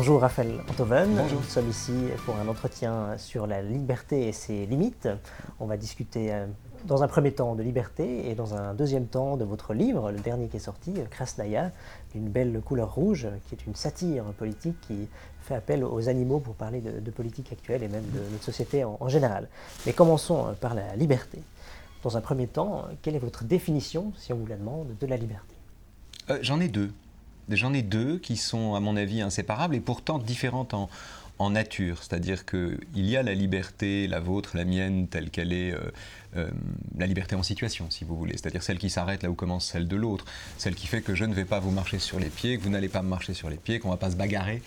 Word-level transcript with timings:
Bonjour 0.00 0.20
Raphaël 0.20 0.60
Antoven. 0.70 1.12
Bonjour. 1.16 1.40
Nous 1.40 1.48
sommes 1.48 1.68
ici 1.68 1.92
pour 2.24 2.36
un 2.36 2.46
entretien 2.46 3.18
sur 3.18 3.48
la 3.48 3.62
liberté 3.62 4.28
et 4.28 4.32
ses 4.32 4.64
limites. 4.64 5.08
On 5.58 5.66
va 5.66 5.76
discuter 5.76 6.32
euh, 6.32 6.46
dans 6.84 7.02
un 7.02 7.08
premier 7.08 7.32
temps 7.32 7.56
de 7.56 7.64
liberté 7.64 8.30
et 8.30 8.36
dans 8.36 8.54
un 8.54 8.74
deuxième 8.74 9.06
temps 9.06 9.36
de 9.36 9.44
votre 9.44 9.74
livre, 9.74 10.12
le 10.12 10.20
dernier 10.20 10.46
qui 10.46 10.58
est 10.58 10.60
sorti, 10.60 10.94
Krasnaya, 11.10 11.72
une 12.14 12.28
belle 12.28 12.60
couleur 12.60 12.94
rouge, 12.94 13.26
qui 13.48 13.56
est 13.56 13.66
une 13.66 13.74
satire 13.74 14.22
politique 14.38 14.80
qui 14.82 15.08
fait 15.40 15.56
appel 15.56 15.82
aux 15.82 16.08
animaux 16.08 16.38
pour 16.38 16.54
parler 16.54 16.80
de, 16.80 17.00
de 17.00 17.10
politique 17.10 17.50
actuelle 17.50 17.82
et 17.82 17.88
même 17.88 18.08
de 18.14 18.20
notre 18.30 18.44
société 18.44 18.84
en, 18.84 18.98
en 19.00 19.08
général. 19.08 19.48
Mais 19.84 19.92
commençons 19.92 20.46
euh, 20.46 20.52
par 20.52 20.74
la 20.74 20.94
liberté. 20.94 21.42
Dans 22.04 22.16
un 22.16 22.20
premier 22.20 22.46
temps, 22.46 22.84
quelle 23.02 23.16
est 23.16 23.18
votre 23.18 23.42
définition, 23.42 24.12
si 24.16 24.32
on 24.32 24.36
vous 24.36 24.46
la 24.46 24.58
demande, 24.58 24.96
de 25.00 25.06
la 25.08 25.16
liberté? 25.16 25.56
Euh, 26.30 26.38
J'en 26.40 26.60
ai 26.60 26.68
deux. 26.68 26.92
J'en 27.50 27.72
ai 27.72 27.82
deux 27.82 28.18
qui 28.18 28.36
sont, 28.36 28.74
à 28.74 28.80
mon 28.80 28.96
avis, 28.96 29.20
inséparables 29.22 29.74
et 29.74 29.80
pourtant 29.80 30.18
différentes 30.18 30.74
en, 30.74 30.88
nature. 31.50 32.02
C'est-à-dire 32.02 32.44
qu'il 32.44 32.78
y 32.96 33.16
a 33.16 33.22
la 33.22 33.32
liberté, 33.32 34.08
la 34.08 34.18
vôtre, 34.18 34.56
la 34.56 34.64
mienne, 34.64 35.06
telle 35.06 35.30
qu'elle 35.30 35.52
est, 35.52 35.72
euh, 35.72 35.78
euh, 36.36 36.50
la 36.98 37.06
liberté 37.06 37.36
en 37.36 37.44
situation, 37.44 37.86
si 37.90 38.04
vous 38.04 38.16
voulez. 38.16 38.32
C'est-à-dire 38.32 38.64
celle 38.64 38.78
qui 38.78 38.90
s'arrête 38.90 39.22
là 39.22 39.30
où 39.30 39.34
commence 39.34 39.64
celle 39.64 39.86
de 39.86 39.94
l'autre. 39.94 40.24
Celle 40.58 40.74
qui 40.74 40.88
fait 40.88 41.00
que 41.00 41.14
je 41.14 41.24
ne 41.24 41.32
vais 41.32 41.44
pas 41.44 41.60
vous 41.60 41.70
marcher 41.70 42.00
sur 42.00 42.18
les 42.18 42.28
pieds, 42.28 42.58
que 42.58 42.64
vous 42.64 42.70
n'allez 42.70 42.88
pas 42.88 43.02
me 43.02 43.08
marcher 43.08 43.34
sur 43.34 43.50
les 43.50 43.56
pieds, 43.56 43.78
qu'on 43.78 43.86
ne 43.86 43.92
va 43.92 43.98
pas 43.98 44.10
se 44.10 44.16
bagarrer. 44.16 44.62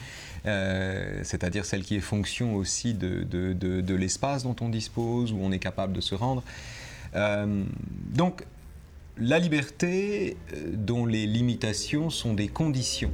Euh, 0.45 1.19
C'est-à-dire 1.23 1.65
celle 1.65 1.83
qui 1.83 1.97
est 1.97 2.01
fonction 2.01 2.55
aussi 2.55 2.93
de, 2.93 3.23
de, 3.23 3.51
de, 3.51 3.81
de 3.81 3.95
l'espace 3.95 4.43
dont 4.43 4.55
on 4.61 4.69
dispose, 4.69 5.33
où 5.33 5.39
on 5.41 5.51
est 5.51 5.59
capable 5.59 5.91
de 5.91 6.01
se 6.01 6.15
rendre. 6.15 6.41
Donc, 7.13 8.45
la 9.21 9.37
liberté 9.37 10.35
euh, 10.53 10.71
dont 10.73 11.05
les 11.05 11.27
limitations 11.27 12.09
sont 12.09 12.33
des 12.33 12.47
conditions 12.47 13.11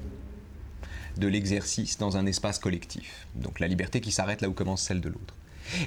de 1.17 1.27
l'exercice 1.27 1.97
dans 1.97 2.16
un 2.16 2.25
espace 2.25 2.59
collectif. 2.59 3.27
Donc 3.36 3.59
la 3.59 3.67
liberté 3.67 4.00
qui 4.00 4.13
s'arrête 4.13 4.41
là 4.41 4.47
où 4.47 4.53
commence 4.53 4.81
celle 4.81 5.02
de 5.02 5.09
l'autre. 5.09 5.35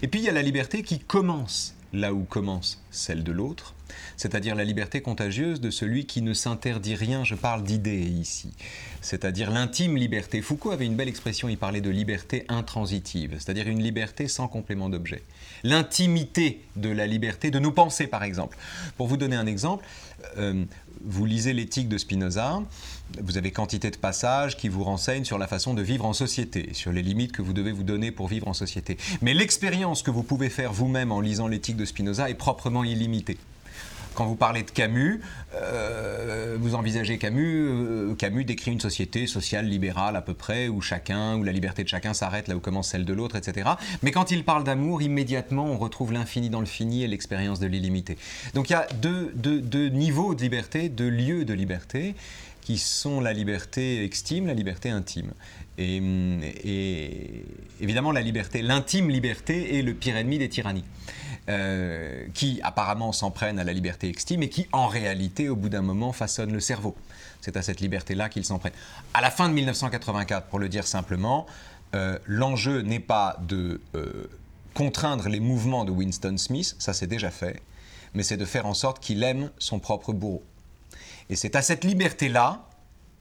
Et 0.03 0.09
puis 0.09 0.21
il 0.21 0.25
y 0.25 0.29
a 0.29 0.33
la 0.33 0.43
liberté 0.43 0.83
qui 0.83 0.99
commence 0.99 1.75
là 1.95 2.13
où 2.13 2.25
commence 2.25 2.85
celle 2.91 3.25
de 3.25 3.33
l'autre, 3.33 3.75
c'est-à-dire 4.17 4.55
la 4.55 4.65
liberté 4.65 5.01
contagieuse 5.01 5.61
de 5.61 5.71
celui 5.71 6.07
qui 6.07 6.23
ne 6.23 6.35
s'interdit 6.35 6.95
rien, 6.95 7.25
je 7.25 7.35
parle 7.35 7.63
d'idées 7.63 8.01
ici, 8.01 8.53
c'est-à-dire 9.01 9.51
l'intime 9.51 9.97
liberté. 9.97 10.43
Foucault 10.43 10.71
avait 10.71 10.87
une 10.87 10.97
belle 10.97 11.09
expression, 11.09 11.49
il 11.49 11.59
parlait 11.59 11.81
de 11.81 11.91
liberté 11.91 12.45
intransitive, 12.49 13.37
c'est-à-dire 13.39 13.69
une 13.69 13.83
liberté 13.83 14.29
sans 14.29 14.49
complément 14.49 14.89
d'objet. 14.89 15.23
L'intimité 15.63 16.63
de 16.77 16.89
la 16.89 17.07
liberté 17.07 17.51
de 17.51 17.59
nous 17.59 17.73
penser, 17.73 18.07
par 18.07 18.25
exemple. 18.25 18.57
Pour 18.97 19.07
vous 19.07 19.17
donner 19.17 19.37
un 19.37 19.47
exemple, 19.47 19.85
euh, 20.39 20.65
vous 21.03 21.25
lisez 21.25 21.53
l'éthique 21.53 21.89
de 21.89 21.99
Spinoza, 21.99 22.63
vous 23.23 23.39
avez 23.39 23.51
quantité 23.51 23.91
de 23.91 23.97
passages 23.97 24.57
qui 24.57 24.69
vous 24.69 24.85
renseignent 24.85 25.25
sur 25.25 25.39
la 25.39 25.47
façon 25.47 25.75
de 25.75 25.83
vivre 25.83 26.05
en 26.05 26.13
société, 26.13 26.71
sur 26.75 26.93
les 26.93 27.03
limites 27.03 27.33
que 27.33 27.43
vous 27.43 27.53
devez 27.53 27.73
vous 27.73 27.83
donner 27.83 28.11
pour 28.11 28.29
vivre 28.29 28.49
en 28.49 28.53
société. 28.53 28.99
Mais 29.23 29.35
l'expérience 29.35 30.03
que 30.03 30.11
vous 30.11 30.23
pouvez 30.23 30.51
faire 30.51 30.73
vous-même 30.73 31.13
en 31.13 31.21
lisant 31.21 31.49
l'éthique 31.49 31.77
de 31.77 31.85
Spinoza 31.85 32.29
est 32.31 32.35
proprement 32.35 32.85
illimitée. 32.85 33.39
Quand 34.15 34.27
vous 34.27 34.37
parlez 34.37 34.63
de 34.63 34.71
Camus, 34.71 35.21
euh, 35.55 36.57
vous 36.61 36.75
envisagez 36.75 37.19
Camus, 37.19 37.69
euh, 37.69 38.15
Camus 38.15 38.45
décrit 38.45 38.73
une 38.73 38.81
société 38.81 39.27
sociale 39.27 39.67
libérale 39.67 40.17
à 40.17 40.23
peu 40.23 40.35
près, 40.35 40.69
où 40.69 40.81
chacun, 40.81 41.37
où 41.37 41.43
la 41.43 41.53
liberté 41.53 41.85
de 41.85 41.89
chacun 41.89 42.13
s'arrête 42.15 42.49
là 42.49 42.57
où 42.57 42.61
commence 42.61 42.89
celle 42.89 43.05
de 43.05 43.13
l'autre, 43.13 43.37
etc. 43.37 43.71
Mais 44.03 44.11
quand 44.11 44.31
il 44.31 44.45
parle 44.45 44.65
d'amour, 44.65 45.03
immédiatement 45.03 45.67
on 45.67 45.79
retrouve 45.79 46.13
l'infini 46.13 46.51
dans 46.51 46.61
le 46.61 46.67
fini 46.67 47.05
et 47.05 47.09
l'expérience 47.09 47.61
de 47.61 47.67
l'illimité. 47.67 48.17
Donc 48.55 48.71
il 48.71 48.73
y 48.73 48.77
a 48.77 48.87
deux, 49.01 49.89
niveaux 49.89 50.35
de 50.35 50.43
liberté, 50.43 50.89
deux 50.89 51.09
lieux 51.09 51.45
de 51.45 51.55
liberté 51.55 52.15
qui 52.61 52.79
sont 52.79 53.21
la 53.21 53.33
liberté 53.33 54.05
extime, 54.05 54.47
la 54.47 54.55
liberté 54.55 54.91
intime. 54.91 55.33
Et, 55.79 55.97
et 56.63 57.45
évidemment, 57.81 58.13
la 58.13 58.21
liberté, 58.21 58.61
l'intime 58.61 59.09
liberté 59.09 59.79
est 59.79 59.83
le 59.83 59.95
pire 59.95 60.17
ennemi 60.17 60.39
des 60.39 60.51
tyrannies, 60.51 60.85
euh, 61.51 62.27
qui 62.33 62.61
apparemment 62.63 63.11
s'en 63.11 63.33
prennent 63.33 63.59
à 63.59 63.65
la 63.65 63.73
liberté 63.73 64.09
extime 64.09 64.45
et 64.45 64.49
qui, 64.49 64.69
en 64.71 64.87
réalité, 64.87 65.49
au 65.49 65.57
bout 65.57 65.69
d'un 65.69 65.83
moment, 65.83 66.13
façonnent 66.13 66.53
le 66.53 66.61
cerveau. 66.61 66.95
C'est 67.41 67.57
à 67.57 67.63
cette 67.63 67.81
liberté-là 67.81 68.29
qu'ils 68.29 68.45
s'en 68.45 68.61
prennent. 68.61 68.75
À 69.15 69.21
la 69.21 69.33
fin 69.33 69.49
de 69.49 69.55
1984, 69.55 70.47
pour 70.47 70.61
le 70.61 70.69
dire 70.69 70.87
simplement, 70.87 71.47
euh, 71.97 72.21
l'enjeu 72.27 72.83
n'est 72.83 73.01
pas 73.01 73.37
de 73.41 73.81
euh, 73.97 74.31
contraindre 74.75 75.29
les 75.29 75.41
mouvements 75.41 75.85
de 75.85 75.91
Winston 75.91 76.37
Smith, 76.37 76.77
ça 76.79 76.93
c'est 76.93 77.09
déjà 77.09 77.33
fait, 77.33 77.61
mais 78.15 78.23
c'est 78.23 78.37
de 78.37 78.45
faire 78.45 78.67
en 78.67 78.75
sorte 78.75 79.01
qu'il 79.01 79.25
aime 79.25 79.51
son 79.59 79.81
propre 79.81 80.13
bourreau. 80.13 80.45
Et 81.31 81.37
c'est 81.37 81.57
à 81.57 81.63
cette 81.63 81.83
liberté-là 81.83 82.65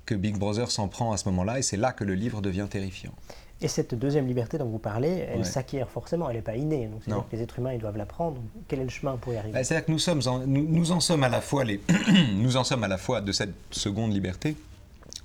que 0.06 0.14
Big 0.14 0.38
Brother 0.38 0.70
s'en 0.70 0.88
prend 0.88 1.14
à 1.14 1.18
ce 1.18 1.26
moment-là, 1.30 1.58
et 1.58 1.64
c'est 1.64 1.78
là 1.78 1.94
que 1.94 2.04
le 2.04 2.14
livre 2.14 2.42
devient 2.44 2.68
terrifiant. 2.70 3.14
Et 3.62 3.68
cette 3.68 3.94
deuxième 3.94 4.26
liberté 4.26 4.58
dont 4.58 4.68
vous 4.70 4.80
parlez, 4.80 5.26
elle 5.30 5.40
Ouais. 5.40 5.44
s'acquiert 5.44 5.90
forcément, 5.90 6.30
elle 6.30 6.38
n'est 6.38 6.42
pas 6.42 6.56
innée. 6.56 6.88
Donc 6.88 7.02
c'est-à-dire 7.04 7.26
que 7.30 7.36
les 7.36 7.42
êtres 7.42 7.60
humains, 7.60 7.74
ils 7.74 7.80
doivent 7.80 7.98
l'apprendre. 7.98 8.36
Donc, 8.36 8.46
Quel 8.70 8.80
est 8.80 8.84
le 8.86 8.90
chemin 8.90 9.18
pour 9.18 9.34
y 9.34 9.38
arriver? 9.38 9.54
Bah, 9.54 9.64
C'est-à-dire 9.64 9.86
que 9.86 9.92
nous, 9.92 10.00
sommes 10.00 10.22
en, 10.28 10.40
nous, 10.40 10.66
nous 10.66 10.92
en 10.94 11.00
sommes 11.02 11.24
à 11.24 11.30
la 11.30 11.42
fois 11.42 11.66
les, 11.66 11.82
nous 12.36 12.56
en 12.56 12.64
sommes 12.64 12.84
à 12.86 12.88
la 12.88 12.98
fois 12.98 13.20
de 13.20 13.32
cette 13.34 13.54
seconde 13.72 14.14
liberté. 14.14 14.56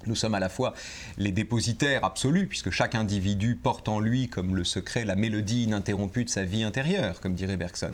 Nous 0.06 0.14
sommes 0.16 0.34
à 0.34 0.40
la 0.40 0.48
fois 0.50 0.74
les 1.16 1.30
dépositaires 1.32 2.04
absolus, 2.04 2.46
puisque 2.46 2.70
chaque 2.70 2.94
individu 2.94 3.54
porte 3.54 3.88
en 3.88 4.00
lui 4.00 4.28
comme 4.28 4.54
le 4.56 4.64
secret 4.64 5.04
la 5.06 5.14
mélodie 5.16 5.62
ininterrompue 5.64 6.24
de 6.24 6.28
sa 6.30 6.42
vie 6.44 6.62
intérieure, 6.62 7.20
comme 7.20 7.34
dirait 7.34 7.56
Bergson. 7.56 7.92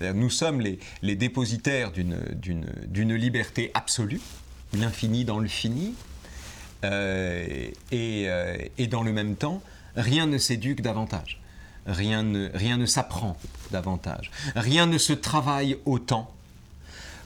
Nous 0.00 0.30
sommes 0.30 0.60
les, 0.62 0.78
les 1.02 1.16
dépositaires 1.16 1.90
d'une- 1.92 3.14
liberté 3.14 3.70
absolue, 3.74 4.20
l'infini 4.72 5.26
dans 5.26 5.38
le 5.38 5.48
fini, 5.48 5.94
euh, 6.84 7.46
et, 7.92 8.24
euh, 8.28 8.56
et 8.78 8.86
dans 8.86 9.02
le 9.02 9.12
même 9.12 9.36
temps, 9.36 9.60
rien 10.00 10.26
ne 10.26 10.38
s'éduque 10.38 10.80
davantage, 10.80 11.40
rien 11.86 12.22
ne, 12.22 12.50
rien 12.54 12.76
ne 12.76 12.86
s'apprend 12.86 13.36
davantage, 13.70 14.30
rien 14.56 14.86
ne 14.86 14.98
se 14.98 15.12
travaille 15.12 15.76
autant 15.84 16.32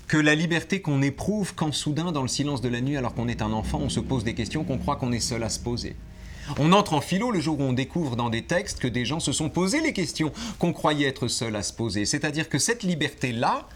que 0.06 0.16
la 0.16 0.34
liberté 0.34 0.80
qu'on 0.80 1.02
éprouve 1.02 1.54
quand 1.54 1.72
soudain, 1.72 2.12
dans 2.12 2.22
le 2.22 2.28
silence 2.28 2.60
de 2.60 2.68
la 2.68 2.80
nuit, 2.80 2.96
alors 2.96 3.14
qu'on 3.14 3.28
est 3.28 3.42
un 3.42 3.52
enfant, 3.52 3.78
on 3.80 3.88
se 3.88 4.00
pose 4.00 4.24
des 4.24 4.34
questions 4.34 4.64
qu'on 4.64 4.78
croit 4.78 4.96
qu'on 4.96 5.12
est 5.12 5.20
seul 5.20 5.42
à 5.42 5.48
se 5.48 5.58
poser. 5.58 5.96
On 6.58 6.72
entre 6.72 6.92
en 6.92 7.00
philo 7.00 7.30
le 7.30 7.40
jour 7.40 7.58
où 7.58 7.62
on 7.62 7.72
découvre 7.72 8.16
dans 8.16 8.28
des 8.28 8.42
textes 8.42 8.78
que 8.78 8.88
des 8.88 9.06
gens 9.06 9.20
se 9.20 9.32
sont 9.32 9.48
posés 9.48 9.80
les 9.80 9.94
questions 9.94 10.30
qu'on 10.58 10.74
croyait 10.74 11.08
être 11.08 11.26
seuls 11.26 11.56
à 11.56 11.62
se 11.62 11.72
poser. 11.72 12.04
C'est-à-dire 12.04 12.50
que 12.50 12.58
cette 12.58 12.82
liberté-là, 12.82 13.66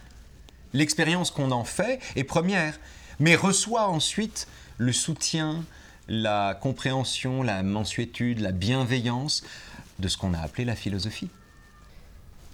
l'expérience 0.74 1.30
qu'on 1.30 1.50
en 1.50 1.64
fait 1.64 1.98
est 2.14 2.24
première, 2.24 2.78
mais 3.20 3.34
reçoit 3.34 3.88
ensuite 3.88 4.48
le 4.76 4.92
soutien, 4.92 5.64
la 6.08 6.54
compréhension, 6.60 7.42
la 7.42 7.62
mansuétude, 7.62 8.40
la 8.40 8.52
bienveillance 8.52 9.44
de 9.98 10.08
ce 10.08 10.16
qu'on 10.16 10.34
a 10.34 10.38
appelé 10.38 10.64
la 10.64 10.74
philosophie. 10.74 11.28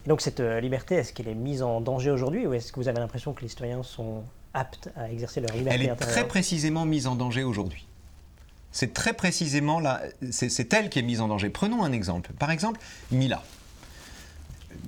Et 0.04 0.08
donc 0.08 0.20
cette 0.20 0.40
euh, 0.40 0.60
liberté, 0.60 0.96
est-ce 0.96 1.12
qu'elle 1.12 1.28
est 1.28 1.34
mise 1.34 1.62
en 1.62 1.80
danger 1.80 2.10
aujourd'hui 2.10 2.46
ou 2.46 2.52
est-ce 2.52 2.72
que 2.72 2.80
vous 2.80 2.88
avez 2.88 2.98
l'impression 2.98 3.32
que 3.32 3.42
les 3.42 3.48
citoyens 3.48 3.82
sont 3.82 4.24
aptes 4.52 4.90
à 4.96 5.10
exercer 5.10 5.40
leur 5.40 5.54
liberté 5.56 5.80
Elle 5.80 5.90
est 5.90 5.96
très 5.96 6.26
précisément 6.26 6.84
mise 6.84 7.06
en 7.06 7.14
danger 7.14 7.42
aujourd'hui. 7.42 7.86
C'est 8.72 8.92
très 8.92 9.12
précisément 9.12 9.78
là, 9.78 10.02
c'est 10.30 10.48
c'est 10.48 10.72
elle 10.74 10.90
qui 10.90 10.98
est 10.98 11.02
mise 11.02 11.20
en 11.20 11.28
danger. 11.28 11.48
Prenons 11.48 11.84
un 11.84 11.92
exemple. 11.92 12.32
Par 12.38 12.50
exemple, 12.50 12.80
Mila. 13.12 13.42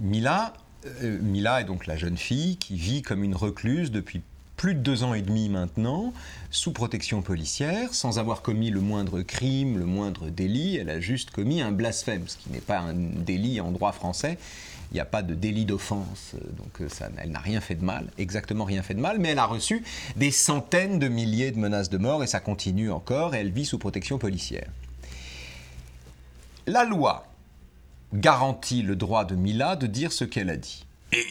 Mila, 0.00 0.54
euh, 1.02 1.18
Mila 1.22 1.60
est 1.60 1.64
donc 1.64 1.86
la 1.86 1.96
jeune 1.96 2.16
fille 2.16 2.56
qui 2.56 2.76
vit 2.76 3.02
comme 3.02 3.22
une 3.22 3.36
recluse 3.36 3.92
depuis 3.92 4.22
plus 4.56 4.74
de 4.74 4.80
deux 4.80 5.02
ans 5.04 5.14
et 5.14 5.22
demi 5.22 5.48
maintenant, 5.48 6.12
sous 6.50 6.72
protection 6.72 7.22
policière, 7.22 7.92
sans 7.94 8.18
avoir 8.18 8.42
commis 8.42 8.70
le 8.70 8.80
moindre 8.80 9.22
crime, 9.22 9.78
le 9.78 9.84
moindre 9.84 10.30
délit. 10.30 10.76
Elle 10.76 10.90
a 10.90 11.00
juste 11.00 11.30
commis 11.30 11.60
un 11.60 11.72
blasphème, 11.72 12.26
ce 12.26 12.36
qui 12.36 12.50
n'est 12.50 12.60
pas 12.60 12.78
un 12.78 12.94
délit 12.94 13.60
en 13.60 13.70
droit 13.70 13.92
français. 13.92 14.38
Il 14.92 14.94
n'y 14.94 15.00
a 15.00 15.04
pas 15.04 15.22
de 15.22 15.34
délit 15.34 15.64
d'offense, 15.64 16.32
euh, 16.34 16.38
donc 16.56 16.80
euh, 16.80 16.88
elle 17.18 17.30
n'a 17.30 17.40
rien 17.40 17.60
fait 17.60 17.74
de 17.74 17.84
mal, 17.84 18.06
exactement 18.18 18.64
rien 18.64 18.84
fait 18.84 18.94
de 18.94 19.00
mal, 19.00 19.18
mais 19.18 19.30
elle 19.30 19.40
a 19.40 19.44
reçu 19.44 19.82
des 20.14 20.30
centaines 20.30 21.00
de 21.00 21.08
milliers 21.08 21.50
de 21.50 21.58
menaces 21.58 21.90
de 21.90 21.98
mort 21.98 22.22
et 22.22 22.28
ça 22.28 22.38
continue 22.38 22.92
encore 22.92 23.34
et 23.34 23.38
elle 23.38 23.50
vit 23.50 23.64
sous 23.64 23.78
protection 23.78 24.16
policière. 24.16 24.68
La 26.68 26.84
loi 26.84 27.26
garantit 28.14 28.82
le 28.82 28.94
droit 28.94 29.24
de 29.24 29.34
Mila 29.34 29.74
de 29.74 29.88
dire 29.88 30.12
ce 30.12 30.24
qu'elle 30.24 30.50
a 30.50 30.56
dit. 30.56 30.86
Et 31.12 31.26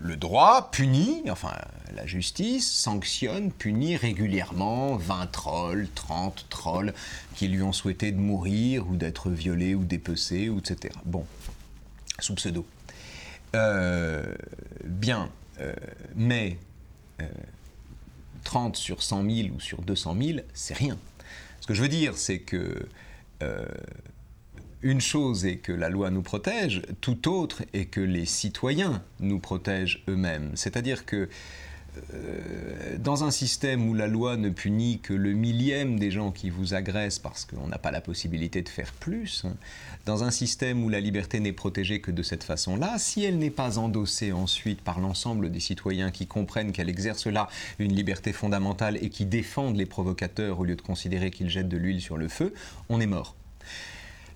le 0.00 0.16
droit 0.16 0.70
punit, 0.70 1.22
enfin 1.30 1.52
la 1.94 2.06
justice 2.06 2.70
sanctionne, 2.70 3.50
punit 3.50 3.96
régulièrement 3.96 4.96
20 4.96 5.26
trolls, 5.32 5.88
30 5.94 6.46
trolls 6.48 6.94
qui 7.34 7.48
lui 7.48 7.62
ont 7.62 7.72
souhaité 7.72 8.12
de 8.12 8.18
mourir 8.18 8.88
ou 8.88 8.96
d'être 8.96 9.30
violés 9.30 9.74
ou 9.74 9.84
dépecés, 9.84 10.50
etc. 10.56 10.94
Bon, 11.04 11.24
sous 12.18 12.34
pseudo. 12.34 12.66
Euh, 13.54 14.34
bien, 14.84 15.30
euh, 15.60 15.72
mais 16.16 16.58
euh, 17.20 17.28
30 18.44 18.76
sur 18.76 19.02
100 19.02 19.30
000 19.30 19.48
ou 19.54 19.60
sur 19.60 19.82
200 19.82 20.16
000, 20.20 20.38
c'est 20.52 20.74
rien. 20.74 20.98
Ce 21.60 21.66
que 21.66 21.74
je 21.74 21.82
veux 21.82 21.88
dire, 21.88 22.16
c'est 22.16 22.40
que 22.40 22.86
euh, 23.42 23.66
une 24.82 25.00
chose 25.00 25.46
est 25.46 25.56
que 25.56 25.72
la 25.72 25.88
loi 25.88 26.10
nous 26.10 26.22
protège, 26.22 26.82
tout 27.00 27.28
autre 27.28 27.62
est 27.72 27.86
que 27.86 28.02
les 28.02 28.26
citoyens 28.26 29.02
nous 29.18 29.38
protègent 29.38 30.04
eux-mêmes. 30.08 30.50
C'est-à-dire 30.56 31.06
que 31.06 31.16
euh, 31.16 31.28
dans 32.98 33.24
un 33.24 33.30
système 33.30 33.88
où 33.88 33.94
la 33.94 34.06
loi 34.06 34.36
ne 34.36 34.48
punit 34.48 34.98
que 35.00 35.12
le 35.12 35.32
millième 35.32 35.98
des 35.98 36.10
gens 36.10 36.30
qui 36.30 36.50
vous 36.50 36.74
agressent 36.74 37.18
parce 37.18 37.44
qu'on 37.44 37.68
n'a 37.68 37.78
pas 37.78 37.90
la 37.90 38.00
possibilité 38.00 38.62
de 38.62 38.68
faire 38.68 38.92
plus, 38.92 39.44
dans 40.06 40.24
un 40.24 40.30
système 40.30 40.84
où 40.84 40.88
la 40.88 41.00
liberté 41.00 41.40
n'est 41.40 41.52
protégée 41.52 42.00
que 42.00 42.10
de 42.10 42.22
cette 42.22 42.44
façon-là, 42.44 42.98
si 42.98 43.24
elle 43.24 43.38
n'est 43.38 43.50
pas 43.50 43.78
endossée 43.78 44.32
ensuite 44.32 44.80
par 44.80 45.00
l'ensemble 45.00 45.50
des 45.50 45.60
citoyens 45.60 46.10
qui 46.10 46.26
comprennent 46.26 46.72
qu'elle 46.72 46.90
exerce 46.90 47.26
là 47.26 47.48
une 47.78 47.94
liberté 47.94 48.32
fondamentale 48.32 48.98
et 49.02 49.08
qui 49.08 49.24
défendent 49.24 49.76
les 49.76 49.86
provocateurs 49.86 50.60
au 50.60 50.64
lieu 50.64 50.76
de 50.76 50.82
considérer 50.82 51.30
qu'ils 51.30 51.48
jettent 51.48 51.68
de 51.68 51.76
l'huile 51.76 52.00
sur 52.00 52.16
le 52.16 52.28
feu, 52.28 52.52
on 52.88 53.00
est 53.00 53.06
mort. 53.06 53.34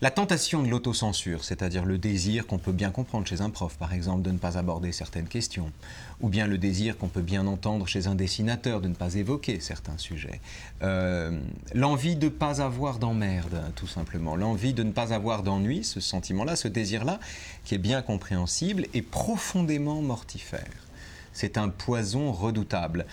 La 0.01 0.13
tentation 0.13 0.63
de 0.63 0.69
l'autocensure, 0.69 1.43
c'est-à-dire 1.43 1.85
le 1.85 1.99
désir 1.99 2.47
qu'on 2.47 2.59
peut 2.59 2.71
bien 2.71 2.91
comprendre 2.91 3.27
chez 3.27 3.41
un 3.41 3.51
prof, 3.51 3.77
par 3.77 3.93
exemple, 3.93 4.23
de 4.23 4.31
ne 4.31 4.39
pas 4.39 4.57
aborder 4.57 4.93
certaines 4.93 5.27
questions, 5.27 5.73
ou 6.21 6.29
bien 6.29 6.47
le 6.47 6.59
désir 6.59 6.99
qu'on 6.99 7.09
peut 7.09 7.23
bien 7.23 7.47
entendre 7.47 7.87
chez 7.87 8.07
un 8.07 8.15
dessinateur 8.15 8.81
de 8.81 8.89
ne 8.89 8.95
pas 8.95 9.15
évoquer 9.15 9.61
certains 9.61 9.99
sujets, 9.99 10.41
euh, 10.83 11.39
l'envie 11.75 12.17
de 12.17 12.27
ne 12.27 12.31
pas 12.31 12.61
avoir 12.61 12.99
d'emmerde, 12.99 13.63
tout 13.77 13.87
simplement, 13.87 14.37
l'envie 14.37 14.75
de 14.75 14.83
ne 14.83 14.93
pas 14.93 15.13
avoir 15.13 15.43
d'ennui, 15.43 15.85
ce 15.85 16.01
sentiment-là, 16.01 16.57
ce 16.57 16.69
désir-là, 16.69 17.21
qui 17.65 17.75
est 17.75 17.79
bien 17.79 18.03
compréhensible, 18.03 18.87
et 18.95 19.03
profondément 19.03 20.03
mortifère. 20.03 20.89
C'est 21.33 21.57
un 21.57 21.69
poison 21.69 22.33
redoutable. 22.33 23.07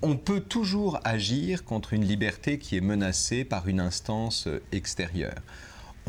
On 0.00 0.16
peut 0.16 0.40
toujours 0.40 1.00
agir 1.04 1.64
contre 1.64 1.92
une 1.92 2.04
liberté 2.04 2.58
qui 2.58 2.76
est 2.76 2.80
menacée 2.80 3.44
par 3.44 3.68
une 3.68 3.80
instance 3.80 4.48
extérieure 4.72 5.42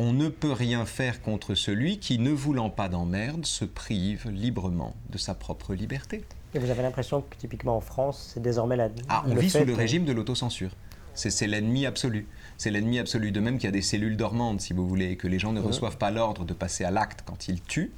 on 0.00 0.14
ne 0.14 0.30
peut 0.30 0.52
rien 0.52 0.86
faire 0.86 1.20
contre 1.20 1.54
celui 1.54 1.98
qui, 1.98 2.18
ne 2.18 2.30
voulant 2.30 2.70
pas 2.70 2.88
d'emmerde, 2.88 3.44
se 3.44 3.66
prive 3.66 4.30
librement 4.30 4.96
de 5.10 5.18
sa 5.18 5.34
propre 5.34 5.74
liberté. 5.74 6.24
Et 6.54 6.58
vous 6.58 6.70
avez 6.70 6.80
l'impression 6.80 7.20
que 7.20 7.36
typiquement 7.36 7.76
en 7.76 7.82
France, 7.82 8.30
c'est 8.32 8.40
désormais 8.40 8.76
la... 8.76 8.88
Ah, 9.10 9.24
on 9.26 9.34
vit 9.34 9.50
sous 9.50 9.62
le 9.62 9.74
régime 9.74 10.06
de 10.06 10.12
l'autocensure. 10.12 10.70
C'est 11.12 11.46
l'ennemi 11.46 11.84
absolu. 11.84 12.26
C'est 12.56 12.70
l'ennemi 12.70 12.98
absolu. 12.98 13.30
De 13.30 13.40
même 13.40 13.58
qu'il 13.58 13.66
y 13.66 13.68
a 13.68 13.72
des 13.72 13.82
cellules 13.82 14.16
dormantes, 14.16 14.62
si 14.62 14.72
vous 14.72 14.88
voulez, 14.88 15.10
et 15.10 15.16
que 15.16 15.28
les 15.28 15.38
gens 15.38 15.52
ne 15.52 15.60
reçoivent 15.60 15.98
pas 15.98 16.10
l'ordre 16.10 16.46
de 16.46 16.54
passer 16.54 16.84
à 16.84 16.90
l'acte 16.90 17.20
quand 17.26 17.48
ils 17.48 17.60
tuent. 17.60 17.92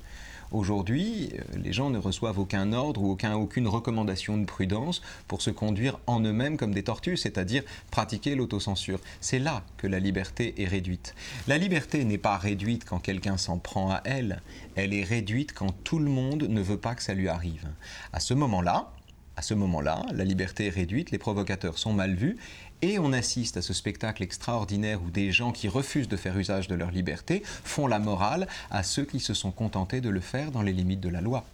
Aujourd'hui, 0.52 1.30
euh, 1.32 1.42
les 1.56 1.72
gens 1.72 1.88
ne 1.88 1.98
reçoivent 1.98 2.38
aucun 2.38 2.74
ordre 2.74 3.02
ou 3.02 3.10
aucun, 3.10 3.34
aucune 3.34 3.66
recommandation 3.66 4.36
de 4.36 4.44
prudence 4.44 5.00
pour 5.26 5.40
se 5.40 5.48
conduire 5.48 5.98
en 6.06 6.20
eux-mêmes 6.20 6.58
comme 6.58 6.74
des 6.74 6.82
tortues, 6.82 7.16
c'est-à-dire 7.16 7.62
pratiquer 7.90 8.34
l'autocensure. 8.34 9.00
C'est 9.22 9.38
là 9.38 9.64
que 9.78 9.86
la 9.86 9.98
liberté 9.98 10.54
est 10.58 10.66
réduite. 10.66 11.14
La 11.46 11.56
liberté 11.56 12.04
n'est 12.04 12.18
pas 12.18 12.36
réduite 12.36 12.84
quand 12.84 12.98
quelqu'un 12.98 13.38
s'en 13.38 13.58
prend 13.58 13.90
à 13.90 14.02
elle, 14.04 14.42
elle 14.74 14.92
est 14.92 15.04
réduite 15.04 15.54
quand 15.54 15.72
tout 15.84 15.98
le 15.98 16.10
monde 16.10 16.42
ne 16.42 16.60
veut 16.60 16.76
pas 16.76 16.94
que 16.94 17.02
ça 17.02 17.14
lui 17.14 17.28
arrive. 17.28 17.66
À 18.12 18.20
ce 18.20 18.34
moment-là, 18.34 18.92
à 19.36 19.42
ce 19.42 19.54
moment-là, 19.54 20.04
la 20.12 20.24
liberté 20.24 20.66
est 20.66 20.70
réduite, 20.70 21.10
les 21.10 21.18
provocateurs 21.18 21.78
sont 21.78 21.94
mal 21.94 22.14
vus 22.14 22.36
et 22.82 22.98
on 22.98 23.12
assiste 23.12 23.56
à 23.56 23.62
ce 23.62 23.72
spectacle 23.72 24.22
extraordinaire 24.22 25.00
où 25.02 25.10
des 25.10 25.30
gens 25.30 25.52
qui 25.52 25.68
refusent 25.68 26.08
de 26.08 26.16
faire 26.16 26.36
usage 26.36 26.66
de 26.66 26.74
leur 26.74 26.90
liberté 26.90 27.42
font 27.44 27.86
la 27.86 28.00
morale 28.00 28.48
à 28.70 28.82
ceux 28.82 29.04
qui 29.04 29.20
se 29.20 29.34
sont 29.34 29.52
contentés 29.52 30.00
de 30.00 30.10
le 30.10 30.20
faire 30.20 30.50
dans 30.50 30.62
les 30.62 30.72
limites 30.72 31.00
de 31.00 31.08
la 31.08 31.20
loi. 31.20 31.44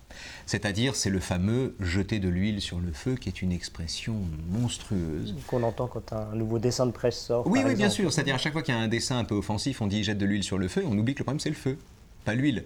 C'est-à-dire, 0.46 0.96
c'est 0.96 1.10
le 1.10 1.20
fameux 1.20 1.76
jeter 1.80 2.19
de 2.19 2.28
l'huile 2.28 2.62
sur 2.62 2.80
le 2.80 2.92
feu 2.92 3.14
qui 3.14 3.28
est 3.28 3.42
une 3.42 3.52
expression 3.52 4.16
monstrueuse. 4.48 5.34
Qu'on 5.46 5.62
entend 5.62 5.86
quand 5.86 6.12
un 6.14 6.34
nouveau 6.34 6.58
dessin 6.58 6.86
de 6.86 6.92
presse 6.92 7.20
sort. 7.20 7.46
Oui, 7.46 7.60
oui, 7.64 7.75
bien 7.75 7.90
sûr. 7.90 8.10
C'est-à-dire, 8.10 8.34
à 8.34 8.38
chaque 8.38 8.54
fois 8.54 8.62
qu'il 8.62 8.75
y 8.75 8.78
a 8.78 8.80
un 8.80 8.88
dessin 8.88 9.19
un 9.19 9.25
peu 9.25 9.34
offensif, 9.34 9.82
on 9.82 9.86
dit 9.86 10.02
jette 10.02 10.19
de 10.19 10.25
l'huile 10.25 10.42
sur 10.42 10.56
le 10.56 10.66
feu, 10.66 10.82
on 10.86 10.96
oublie 10.96 11.14
que 11.14 11.20
le 11.20 11.25
problème 11.25 11.40
c'est 11.40 11.50
le 11.50 11.54
feu, 11.54 11.78
pas 12.25 12.34
l'huile 12.34 12.64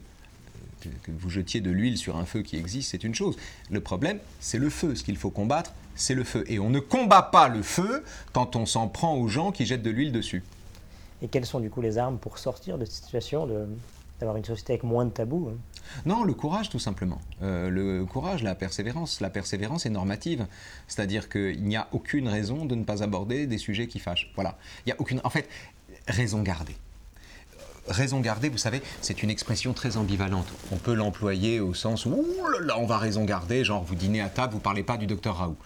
que 1.03 1.11
vous 1.11 1.31
jetiez 1.31 1.61
de 1.61 1.71
l'huile 1.71 1.99
sur 1.99 2.17
un 2.17 2.25
feu 2.25 2.43
qui 2.43 2.57
existe, 2.57 2.91
c'est 2.91 3.05
une 3.05 3.15
chose. 3.15 3.37
Le 3.71 3.81
problème, 3.81 4.19
c'est 4.41 4.59
le 4.59 4.71
feu. 4.71 4.95
Ce 4.95 5.05
qu'il 5.05 5.17
faut 5.17 5.31
combattre, 5.31 5.73
c'est 5.95 6.15
le 6.15 6.25
feu. 6.25 6.45
Et 6.49 6.59
on 6.59 6.71
ne 6.71 6.81
combat 6.81 7.23
pas 7.23 7.49
le 7.49 7.63
feu 7.63 8.05
quand 8.33 8.57
on 8.57 8.67
s'en 8.67 8.89
prend 8.89 9.17
aux 9.17 9.29
gens 9.29 9.53
qui 9.53 9.67
jettent 9.67 9.83
de 9.83 9.91
l'huile 9.91 10.13
dessus. 10.13 10.43
Et 11.23 11.29
quelles 11.29 11.47
sont 11.47 11.61
du 11.61 11.71
coup 11.71 11.81
les 11.81 11.99
armes 11.99 12.19
pour 12.19 12.39
sortir 12.39 12.79
de 12.79 12.85
cette 12.85 13.05
situation, 13.05 13.49
d'avoir 14.19 14.37
une 14.37 14.45
société 14.45 14.73
avec 14.73 14.83
moins 14.83 15.05
de 15.05 15.11
tabous 15.11 15.51
hein? 15.53 15.57
Non, 16.07 16.25
le 16.25 16.33
courage 16.33 16.71
tout 16.71 16.79
simplement. 16.79 17.21
Euh, 17.43 17.69
le 17.69 18.05
courage, 18.05 18.43
la 18.43 18.55
persévérance. 18.55 19.21
La 19.21 19.31
persévérance 19.31 19.85
est 19.87 19.91
normative. 19.91 20.47
C'est-à-dire 20.89 21.29
qu'il 21.29 21.63
n'y 21.65 21.77
a 21.77 21.89
aucune 21.93 22.29
raison 22.29 22.65
de 22.65 22.75
ne 22.75 22.85
pas 22.85 23.03
aborder 23.03 23.47
des 23.47 23.59
sujets 23.59 23.89
qui 23.89 23.99
fâchent. 23.99 24.33
Voilà. 24.35 24.59
Il 24.87 24.91
y 24.91 24.93
a 24.93 24.97
aucune... 25.01 25.21
En 25.25 25.31
fait, 25.31 25.49
raison 26.09 26.43
gardée 26.43 26.77
raison 27.89 28.21
garder, 28.21 28.49
vous 28.49 28.59
savez, 28.59 28.83
c'est 29.01 29.23
une 29.23 29.31
expression 29.31 29.73
très 29.73 29.97
ambivalente. 29.97 30.47
On 30.71 30.77
peut 30.77 30.95
l'employer 30.95 31.61
au 31.61 31.75
sens 31.75 32.07
où, 32.07 32.25
là 32.61 32.79
on 32.79 32.87
va 32.87 32.99
raison 32.99 33.25
garder, 33.25 33.65
genre 33.65 33.85
vous 33.85 33.95
dînez 33.95 34.21
à 34.21 34.29
table, 34.29 34.53
vous 34.53 34.61
parlez 34.61 34.83
pas 34.83 34.97
du 34.97 35.07
docteur 35.07 35.37
Raoult. 35.37 35.57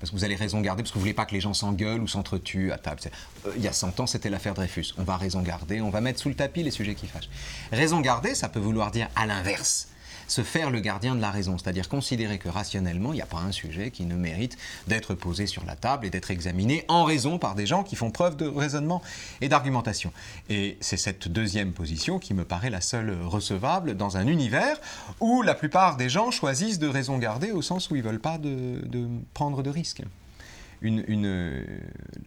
Parce 0.00 0.10
que 0.10 0.16
vous 0.16 0.24
allez 0.24 0.36
raison 0.36 0.60
garder, 0.60 0.82
parce 0.82 0.90
que 0.90 0.94
vous 0.94 1.00
voulez 1.00 1.14
pas 1.14 1.24
que 1.24 1.32
les 1.32 1.40
gens 1.40 1.54
s'engueulent 1.54 2.00
ou 2.00 2.08
s'entretuent 2.08 2.72
à 2.72 2.78
table. 2.78 3.00
Euh, 3.46 3.52
il 3.56 3.62
y 3.62 3.68
a 3.68 3.72
100 3.72 4.00
ans, 4.00 4.06
c'était 4.06 4.28
l'affaire 4.28 4.54
Dreyfus. 4.54 4.92
On 4.98 5.04
va 5.04 5.16
raison 5.16 5.40
garder, 5.40 5.80
on 5.80 5.90
va 5.90 6.00
mettre 6.00 6.20
sous 6.20 6.28
le 6.28 6.34
tapis 6.34 6.62
les 6.62 6.70
sujets 6.70 6.94
qui 6.94 7.06
fâchent. 7.06 7.30
Raison 7.72 8.00
garder, 8.00 8.34
ça 8.34 8.48
peut 8.48 8.60
vouloir 8.60 8.90
dire 8.90 9.08
à 9.16 9.24
l'inverse 9.24 9.88
se 10.28 10.42
faire 10.42 10.70
le 10.70 10.80
gardien 10.80 11.14
de 11.14 11.20
la 11.20 11.30
raison, 11.30 11.58
c'est-à-dire 11.58 11.88
considérer 11.88 12.38
que 12.38 12.48
rationnellement, 12.48 13.12
il 13.12 13.16
n'y 13.16 13.22
a 13.22 13.26
pas 13.26 13.38
un 13.38 13.52
sujet 13.52 13.90
qui 13.90 14.04
ne 14.04 14.14
mérite 14.14 14.56
d'être 14.88 15.14
posé 15.14 15.46
sur 15.46 15.64
la 15.64 15.76
table 15.76 16.06
et 16.06 16.10
d'être 16.10 16.30
examiné 16.30 16.84
en 16.88 17.04
raison 17.04 17.38
par 17.38 17.54
des 17.54 17.66
gens 17.66 17.82
qui 17.82 17.96
font 17.96 18.10
preuve 18.10 18.36
de 18.36 18.46
raisonnement 18.46 19.02
et 19.40 19.48
d'argumentation. 19.48 20.12
Et 20.48 20.76
c'est 20.80 20.96
cette 20.96 21.28
deuxième 21.28 21.72
position 21.72 22.18
qui 22.18 22.34
me 22.34 22.44
paraît 22.44 22.70
la 22.70 22.80
seule 22.80 23.16
recevable 23.22 23.96
dans 23.96 24.16
un 24.16 24.26
univers 24.26 24.80
où 25.20 25.42
la 25.42 25.54
plupart 25.54 25.96
des 25.96 26.08
gens 26.08 26.30
choisissent 26.30 26.78
de 26.78 26.88
raison 26.88 27.18
garder 27.18 27.52
au 27.52 27.62
sens 27.62 27.90
où 27.90 27.96
ils 27.96 28.02
ne 28.02 28.08
veulent 28.08 28.20
pas 28.20 28.38
de, 28.38 29.08
prendre 29.32 29.62
de 29.62 29.70
risques. 29.70 30.02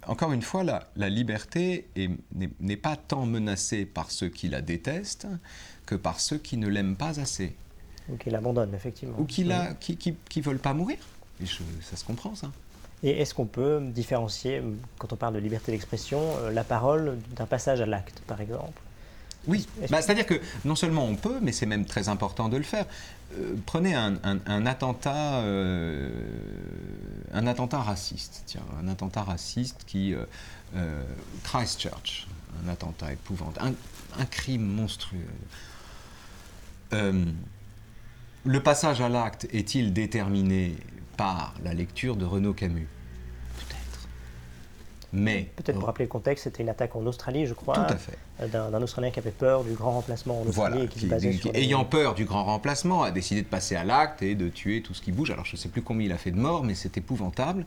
Encore 0.08 0.32
une 0.32 0.42
fois, 0.42 0.64
la 0.64 1.10
liberté 1.10 1.88
n'est 2.60 2.78
pas 2.78 2.96
tant 2.96 3.26
menacée 3.26 3.86
par 3.86 4.10
ceux 4.10 4.30
qui 4.30 4.50
la 4.50 4.62
détestent 4.62 5.28
que 5.86 5.96
par 5.96 6.20
ceux 6.20 6.38
qui 6.38 6.58
ne 6.58 6.68
l'aiment 6.68 6.96
pas 6.96 7.20
assez. 7.20 7.56
Ou 8.10 8.16
qui 8.16 8.30
l'abandonnent, 8.30 8.74
effectivement. 8.74 9.18
Ou 9.20 9.26
qui 9.26 9.44
ne 9.44 9.74
qui, 9.80 9.98
qui, 9.98 10.42
veulent 10.42 10.60
pas 10.60 10.74
mourir. 10.74 10.98
ça 11.46 11.96
se 11.96 12.06
comprend, 12.06 12.36
ça. 12.36 12.52
Et 13.04 13.22
est-ce 13.22 13.34
qu'on 13.34 13.46
peut 13.46 13.82
différencier, 13.82 14.62
quand 14.98 15.14
on 15.14 15.16
parle 15.16 15.36
de 15.36 15.40
liberté 15.40 15.72
d'expression, 15.72 16.20
euh, 16.40 16.52
la 16.52 16.64
parole 16.64 17.20
d'un 17.36 17.46
passage 17.46 17.80
à 17.80 17.86
l'acte, 17.86 18.22
par 18.26 18.42
exemple? 18.42 18.82
Oui, 19.48 19.66
bah, 19.90 20.02
c'est-à-dire 20.02 20.26
que 20.26 20.42
non 20.66 20.76
seulement 20.76 21.06
on 21.06 21.16
peut, 21.16 21.38
mais 21.42 21.54
c'est 21.54 21.68
même 21.68 21.86
très 21.86 22.10
important 22.10 22.50
de 22.50 22.58
le 22.58 22.64
faire. 22.64 22.86
Euh, 23.38 23.56
prenez 23.66 23.96
un, 23.96 24.18
attentat, 24.66 25.40
euh, 25.40 26.10
un 27.32 27.48
attentat 27.48 27.80
raciste, 27.80 28.44
tiens, 28.46 28.64
un 28.82 28.90
attentat 28.90 29.24
raciste 29.24 29.84
qui 29.86 30.14
Christchurch, 31.46 32.28
un 32.66 32.70
attentat 32.70 33.14
épouvantable, 33.14 33.74
un, 34.18 34.22
un 34.22 34.26
crime 34.26 34.66
monstrueux. 34.66 35.20
Le 38.48 38.64
passage 38.64 39.02
à 39.02 39.10
l'acte 39.10 39.46
est-il 39.52 39.92
déterminé 39.92 40.78
par 41.18 41.54
la 41.66 41.74
lecture 41.74 42.16
de 42.16 42.24
Renaud 42.24 42.54
Camus? 42.54 42.88
Peut-être. 43.58 44.08
Mais. 45.12 45.52
Peut-être 45.58 45.76
pour 45.76 45.88
rappeler 45.88 46.06
le 46.06 46.10
contexte, 46.10 46.46
c'était 46.46 46.64
une 46.64 46.70
attaque 46.70 46.96
en 46.96 47.06
Australie, 47.06 47.46
je 47.46 47.54
crois. 47.54 47.76
Tout 47.76 47.94
à 47.94 47.98
fait. 47.98 48.18
D'un 48.50 48.82
Australien 48.82 49.12
qui 49.12 49.20
avait 49.20 49.32
peur 49.32 49.66
du 49.66 49.74
grand 49.74 49.92
remplacement 49.92 50.40
en 50.40 50.46
Australie 50.46 50.84
et 50.84 50.88
qui, 50.88 51.50
Ayant 51.54 51.84
peur 51.84 52.16
du 52.16 52.24
grand 52.24 52.46
remplacement, 52.46 53.04
a 53.04 53.12
décidé 53.12 53.42
de 53.42 53.48
passer 53.48 53.76
à 53.76 53.84
l'acte 53.84 54.22
et 54.22 54.34
de 54.34 54.48
tuer 54.48 54.82
tout 54.82 54.94
ce 54.94 55.02
qui 55.02 55.12
bouge. 55.12 55.30
Alors 55.30 55.44
je 55.44 55.52
ne 55.52 55.58
sais 55.58 55.68
plus 55.68 55.82
combien 55.82 56.06
il 56.06 56.14
a 56.14 56.18
fait 56.18 56.32
de 56.32 56.40
morts, 56.40 56.64
mais 56.64 56.74
c'est 56.74 56.96
épouvantable. 56.96 57.66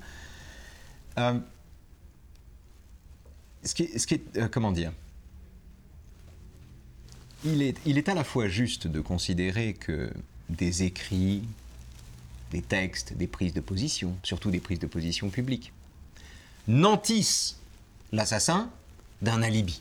Euh, 1.18 1.38
ce 3.64 3.74
qui 3.74 3.82
est. 3.82 3.98
Ce 3.98 4.06
qui 4.06 4.14
est 4.14 4.38
euh, 4.38 4.48
comment 4.50 4.72
dire? 4.72 4.92
Il 7.44 7.60
est, 7.60 7.76
il 7.84 7.98
est 7.98 8.08
à 8.08 8.14
la 8.14 8.24
fois 8.24 8.48
juste 8.48 8.86
de 8.86 9.02
considérer 9.02 9.74
que 9.74 10.10
des 10.56 10.82
écrits, 10.82 11.42
des 12.50 12.62
textes, 12.62 13.14
des 13.16 13.26
prises 13.26 13.54
de 13.54 13.60
position, 13.60 14.16
surtout 14.22 14.50
des 14.50 14.60
prises 14.60 14.78
de 14.78 14.86
position 14.86 15.30
publiques, 15.30 15.72
nantissent 16.68 17.58
l'assassin 18.12 18.70
d'un 19.22 19.42
alibi. 19.42 19.80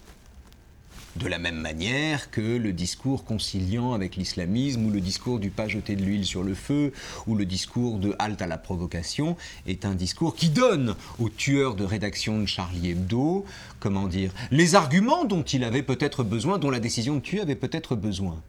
De 1.15 1.27
la 1.27 1.39
même 1.39 1.59
manière 1.59 2.29
que 2.29 2.39
le 2.39 2.71
discours 2.71 3.25
conciliant 3.25 3.93
avec 3.93 4.15
l'islamisme 4.15 4.85
ou 4.85 4.91
le 4.91 5.01
discours 5.01 5.39
du 5.39 5.49
pas 5.49 5.67
jeter 5.67 5.95
de 5.95 6.03
l'huile 6.03 6.25
sur 6.25 6.43
le 6.43 6.53
feu 6.53 6.93
ou 7.25 7.35
le 7.35 7.45
discours 7.45 7.97
de 7.97 8.15
halte 8.19 8.41
à 8.41 8.47
la 8.47 8.59
provocation 8.59 9.35
est 9.65 9.85
un 9.85 9.95
discours 9.95 10.35
qui 10.35 10.49
donne 10.49 10.95
au 11.17 11.29
tueur 11.29 11.75
de 11.75 11.83
rédaction 11.83 12.39
de 12.39 12.45
Charlie 12.45 12.91
Hebdo, 12.91 13.43
comment 13.79 14.07
dire, 14.07 14.31
les 14.51 14.75
arguments 14.75 15.25
dont 15.25 15.43
il 15.43 15.63
avait 15.63 15.83
peut-être 15.83 16.23
besoin, 16.23 16.59
dont 16.59 16.69
la 16.69 16.79
décision 16.79 17.15
de 17.15 17.21
tuer 17.21 17.41
avait 17.41 17.55
peut-être 17.55 17.95
besoin 17.95 18.39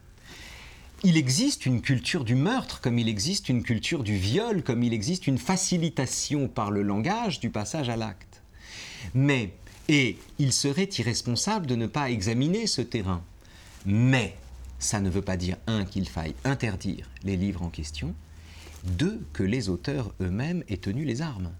il 1.03 1.17
existe 1.17 1.67
une 1.67 1.81
culture 1.81 2.25
du 2.25 2.35
meurtre, 2.35 2.81
comme 2.81 2.99
il 2.99 3.09
existe 3.09 3.49
une 3.49 3.63
culture 3.63 4.03
du 4.03 4.17
viol, 4.17 4.63
comme 4.63 4.83
il 4.83 4.93
existe 4.93 5.27
une 5.27 5.39
facilitation 5.39 6.49
par 6.49 6.71
le 6.71 6.83
langage 6.83 7.41
du 7.41 7.51
passage 7.51 7.89
à 7.89 7.97
l'acte. 7.97 8.43
Mais, 9.15 9.55
et 9.89 10.19
il 10.39 10.53
serait 10.53 10.89
irresponsable 10.99 11.67
de 11.67 11.75
ne 11.75 11.87
pas 11.87 12.11
examiner 12.11 12.67
ce 12.67 12.83
terrain. 12.83 13.23
Mais, 13.87 14.37
ça 14.79 15.01
ne 15.01 15.09
veut 15.09 15.23
pas 15.23 15.37
dire, 15.37 15.57
un, 15.67 15.85
qu'il 15.85 16.09
faille 16.09 16.35
interdire 16.45 17.09
les 17.25 17.37
livres 17.37 17.63
en 17.63 17.71
question, 17.71 18.15
Deux, 18.85 19.21
que 19.33 19.43
les 19.43 19.69
auteurs 19.69 20.13
eux-mêmes 20.21 20.65
aient 20.69 20.77
tenu 20.77 21.05
les 21.05 21.23
armes. 21.23 21.51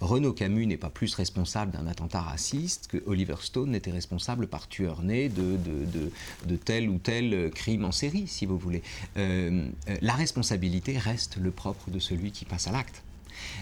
Renaud 0.00 0.32
Camus 0.32 0.66
n'est 0.66 0.78
pas 0.78 0.90
plus 0.90 1.14
responsable 1.14 1.72
d'un 1.72 1.86
attentat 1.86 2.20
raciste 2.20 2.86
que 2.88 3.02
Oliver 3.06 3.36
Stone 3.40 3.70
n'était 3.70 3.90
responsable 3.90 4.46
par 4.46 4.66
tueur 4.68 5.02
né 5.02 5.28
de, 5.28 5.58
de, 6.46 6.56
tel 6.56 6.88
ou 6.88 6.98
tel 6.98 7.50
crime 7.54 7.84
en 7.84 7.92
série, 7.92 8.26
si 8.26 8.46
vous 8.46 8.58
voulez. 8.58 8.82
Euh, 9.16 9.68
euh, 9.88 9.96
la 10.00 10.14
responsabilité 10.14 10.96
reste 10.96 11.36
le 11.36 11.50
propre 11.50 11.90
de 11.90 11.98
celui 11.98 12.32
qui 12.32 12.44
passe 12.44 12.66
à 12.66 12.72
l'acte. 12.72 13.02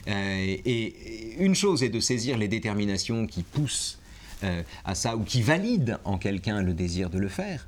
Euh, 0.07 0.57
et 0.65 1.35
une 1.39 1.55
chose 1.55 1.83
est 1.83 1.89
de 1.89 2.01
saisir 2.01 2.39
les 2.39 2.49
déterminations 2.49 3.27
qui 3.27 3.43
poussent 3.43 3.99
à 4.85 4.95
ça 4.95 5.17
ou 5.17 5.25
qui 5.25 5.43
valident 5.43 5.99
en 6.05 6.17
quelqu'un 6.17 6.63
le 6.63 6.73
désir 6.73 7.11
de 7.11 7.19
le 7.19 7.27
faire. 7.29 7.67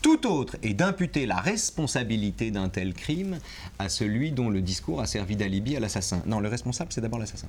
Tout 0.00 0.26
autre 0.26 0.56
est 0.62 0.72
d'imputer 0.72 1.26
la 1.26 1.36
responsabilité 1.36 2.50
d'un 2.50 2.70
tel 2.70 2.94
crime 2.94 3.38
à 3.78 3.90
celui 3.90 4.32
dont 4.32 4.48
le 4.48 4.62
discours 4.62 5.02
a 5.02 5.06
servi 5.06 5.36
d'alibi 5.36 5.76
à 5.76 5.80
l'assassin. 5.80 6.22
Non, 6.24 6.40
le 6.40 6.48
responsable, 6.48 6.90
c'est 6.90 7.02
d'abord 7.02 7.18
l'assassin 7.18 7.48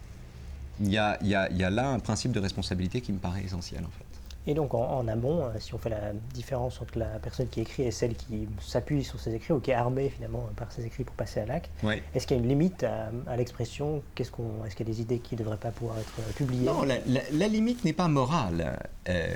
il 0.81 0.91
y 0.91 0.97
a, 0.97 1.69
là 1.69 1.89
un 1.89 1.99
principe 1.99 2.31
de 2.31 2.39
responsabilité 2.39 3.01
qui 3.01 3.11
me 3.11 3.19
paraît 3.19 3.43
essentiel 3.43 3.83
en 3.83 3.89
fait. 3.89 4.03
Et 4.49 4.53
donc 4.53 4.73
en, 4.73 5.05
amont, 5.09 5.43
euh, 5.43 5.49
si 5.59 5.73
on 5.73 5.77
fait 5.77 5.89
la 5.89 6.13
différence 6.33 6.81
entre 6.81 6.97
la 6.97 7.19
personne 7.19 7.49
qui 7.49 7.59
écrit 7.59 7.83
et 7.83 7.91
celle 7.91 8.15
qui 8.15 8.47
s'appuie 8.61 9.03
sur 9.03 9.19
ses 9.19 9.35
écrits 9.35 9.53
ou 9.53 9.59
qui 9.59 9.71
est 9.71 9.73
armée 9.73 10.09
finalement 10.09 10.47
par 10.55 10.71
ses 10.71 10.85
écrits 10.85 11.03
pour 11.03 11.15
passer 11.15 11.41
à 11.41 11.45
l'acte, 11.45 11.69
est-ce 12.15 12.25
qu'il 12.25 12.37
y 12.37 12.39
a 12.39 12.43
une 12.43 12.47
limite 12.47 12.83
à, 12.83 13.35
l'expression? 13.35 14.01
Est-ce 14.17 14.31
qu'il 14.31 14.87
y 14.87 14.89
a 14.89 14.93
des 14.93 15.01
idées 15.01 15.19
qui 15.19 15.35
ne 15.35 15.39
devraient 15.39 15.57
pas 15.57 15.71
pouvoir 15.71 15.99
être 15.99 16.13
euh, 16.19 16.31
publiées? 16.33 16.65
Non, 16.65 16.83
la, 16.83 17.47
limite 17.49 17.83
n'est 17.83 17.91
pas 17.91 18.07
morale. 18.07 18.79
Euh, 19.09 19.35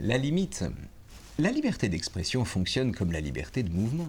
la 0.00 0.18
limite, 0.18 0.64
la 1.38 1.52
liberté 1.52 1.88
d'expression 1.88 2.44
fonctionne 2.44 2.92
comme 2.92 3.12
la 3.12 3.20
liberté 3.20 3.62
de 3.62 3.70
mouvement 3.70 4.08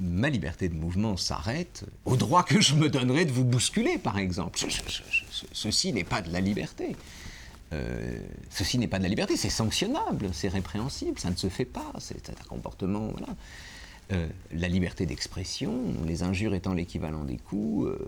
ma 0.00 0.28
liberté 0.28 0.68
de 0.68 0.74
mouvement 0.74 1.16
s'arrête 1.16 1.84
au 2.04 2.16
droit 2.16 2.42
que 2.44 2.60
je 2.60 2.74
me 2.74 2.88
donnerais 2.88 3.24
de 3.24 3.32
vous 3.32 3.44
bousculer, 3.44 3.98
par 3.98 4.18
exemple. 4.18 4.58
ceci 5.52 5.92
n'est 5.92 6.04
pas 6.04 6.22
de 6.22 6.32
la 6.32 6.40
liberté. 6.40 6.96
Euh, 7.72 8.18
ceci 8.50 8.78
n'est 8.78 8.88
pas 8.88 8.98
de 8.98 9.02
la 9.02 9.08
liberté, 9.08 9.36
c'est 9.36 9.50
sanctionnable, 9.50 10.30
c'est 10.32 10.48
répréhensible, 10.48 11.18
ça 11.18 11.30
ne 11.30 11.36
se 11.36 11.48
fait 11.48 11.66
pas, 11.66 11.92
c'est 11.98 12.30
un 12.30 12.48
comportement. 12.48 13.12
Euh, 14.10 14.26
la 14.52 14.68
liberté 14.68 15.04
d'expression, 15.04 15.78
les 16.06 16.22
injures 16.22 16.54
étant 16.54 16.72
l'équivalent 16.72 17.24
des 17.24 17.36
coups, 17.36 17.88
euh, 17.88 17.98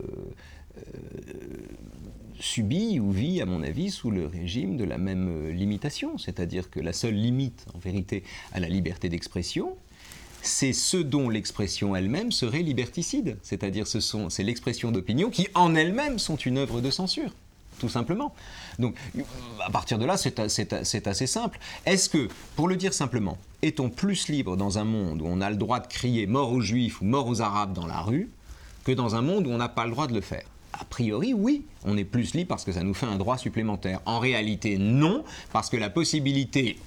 subit 2.39 3.01
ou 3.01 3.11
vit, 3.11 3.43
à 3.43 3.47
mon 3.47 3.63
avis, 3.63 3.91
sous 3.91 4.11
le 4.11 4.27
régime 4.27 4.79
de 4.79 4.85
la 4.85 4.97
même 4.97 5.51
limitation. 5.51 6.17
C'est-à-dire 6.17 6.71
que 6.71 6.81
la 6.81 6.95
seule 6.95 7.15
limite, 7.15 7.67
en 7.75 7.79
vérité, 7.79 8.23
à 8.53 8.61
la 8.61 8.69
liberté 8.69 9.11
d'expression, 9.11 9.77
c'est 10.43 10.73
ce 10.73 10.97
dont 10.97 11.29
l'expression 11.29 11.95
elle-même 11.95 12.33
serait 12.33 12.63
liberticide. 12.63 13.37
C'est-à-dire 13.43 13.87
ce 13.87 14.01
sont, 14.01 14.31
c'est 14.31 14.43
l'expression 14.43 14.91
d'opinion 14.91 15.31
qui 15.31 15.49
en 15.55 15.75
elle-même 15.75 16.19
sont 16.19 16.37
une 16.37 16.59
œuvre 16.59 16.81
de 16.81 16.91
censure, 16.91 17.33
tout 17.79 17.89
simplement. 17.89 18.35
Donc 18.79 18.95
à 19.65 19.71
partir 19.71 19.99
de 19.99 20.05
là, 20.05 20.17
c'est, 20.17 21.07
assez 21.07 21.27
simple. 21.27 21.59
Est-ce 21.87 22.09
que, 22.09 22.29
pour 22.57 22.69
le 22.69 22.77
dire 22.77 22.95
simplement, 22.95 23.39
est-on 23.63 23.91
plus 23.91 24.29
libre 24.29 24.57
dans 24.57 24.79
un 24.79 24.85
monde 24.85 25.23
où 25.23 25.27
on 25.27 25.41
a 25.41 25.51
le 25.51 25.57
droit 25.57 25.81
de 25.81 25.87
crier 25.87 26.27
mort 26.27 26.53
aux 26.53 26.61
juifs 26.61 27.01
ou 27.01 27.05
mort 27.05 27.27
aux 27.27 27.41
arabes 27.41 27.73
dans 27.73 27.87
la 27.87 28.01
rue 28.01 28.31
que 28.85 28.93
dans 28.93 29.15
un 29.15 29.23
monde 29.23 29.47
où 29.47 29.51
on 29.51 29.59
n'a 29.59 29.69
pas 29.69 29.85
le 29.85 29.93
droit 29.93 30.07
de 30.07 30.15
le 30.15 30.21
faire? 30.21 30.45
A 30.73 30.85
priori, 30.85 31.35
oui, 31.35 31.67
on 31.85 31.97
est 31.99 32.05
plus 32.05 32.33
libre 32.35 32.49
parce 32.49 32.65
que 32.65 32.73
ça 32.73 32.83
nous 32.83 32.95
fait 32.95 33.07
un 33.07 33.17
droit 33.17 33.37
supplémentaire. 33.37 34.01
En 34.07 34.19
réalité, 34.19 34.79
non, 34.79 35.25
parce 35.53 35.69
que 35.69 35.77
la 35.77 35.91
possibilité 35.91 36.79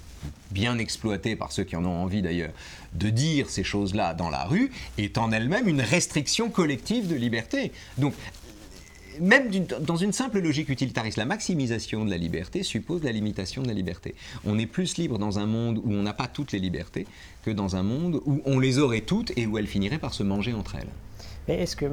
bien 0.50 0.78
exploitée 0.78 1.36
par 1.36 1.52
ceux 1.52 1.64
qui 1.64 1.76
en 1.76 1.84
ont 1.84 2.02
envie 2.02 2.22
d'ailleurs, 2.22 2.52
de 2.94 3.10
dire 3.10 3.50
ces 3.50 3.64
choses-là 3.64 4.14
dans 4.14 4.30
la 4.30 4.44
rue, 4.44 4.70
est 4.98 5.18
en 5.18 5.32
elle-même 5.32 5.68
une 5.68 5.80
restriction 5.80 6.50
collective 6.50 7.08
de 7.08 7.14
liberté. 7.14 7.72
Donc, 7.98 8.14
même 9.20 9.48
dans 9.80 9.96
une 9.96 10.12
simple 10.12 10.40
logique 10.40 10.68
utilitariste, 10.68 11.18
la 11.18 11.24
maximisation 11.24 12.04
de 12.04 12.10
la 12.10 12.16
liberté 12.16 12.62
suppose 12.62 13.02
la 13.02 13.12
limitation 13.12 13.62
de 13.62 13.68
la 13.68 13.74
liberté. 13.74 14.14
On 14.44 14.58
est 14.58 14.66
plus 14.66 14.96
libre 14.96 15.18
dans 15.18 15.38
un 15.38 15.46
monde 15.46 15.78
où 15.84 15.92
on 15.92 16.02
n'a 16.02 16.14
pas 16.14 16.26
toutes 16.26 16.52
les 16.52 16.58
libertés 16.58 17.06
que 17.44 17.50
dans 17.50 17.76
un 17.76 17.82
monde 17.82 18.20
où 18.26 18.42
on 18.44 18.58
les 18.58 18.78
aurait 18.78 19.02
toutes 19.02 19.32
et 19.36 19.46
où 19.46 19.58
elles 19.58 19.66
finiraient 19.66 19.98
par 19.98 20.14
se 20.14 20.22
manger 20.22 20.52
entre 20.52 20.76
elles. 20.76 20.88
Mais 21.46 21.60
est-ce 21.60 21.76
que, 21.76 21.86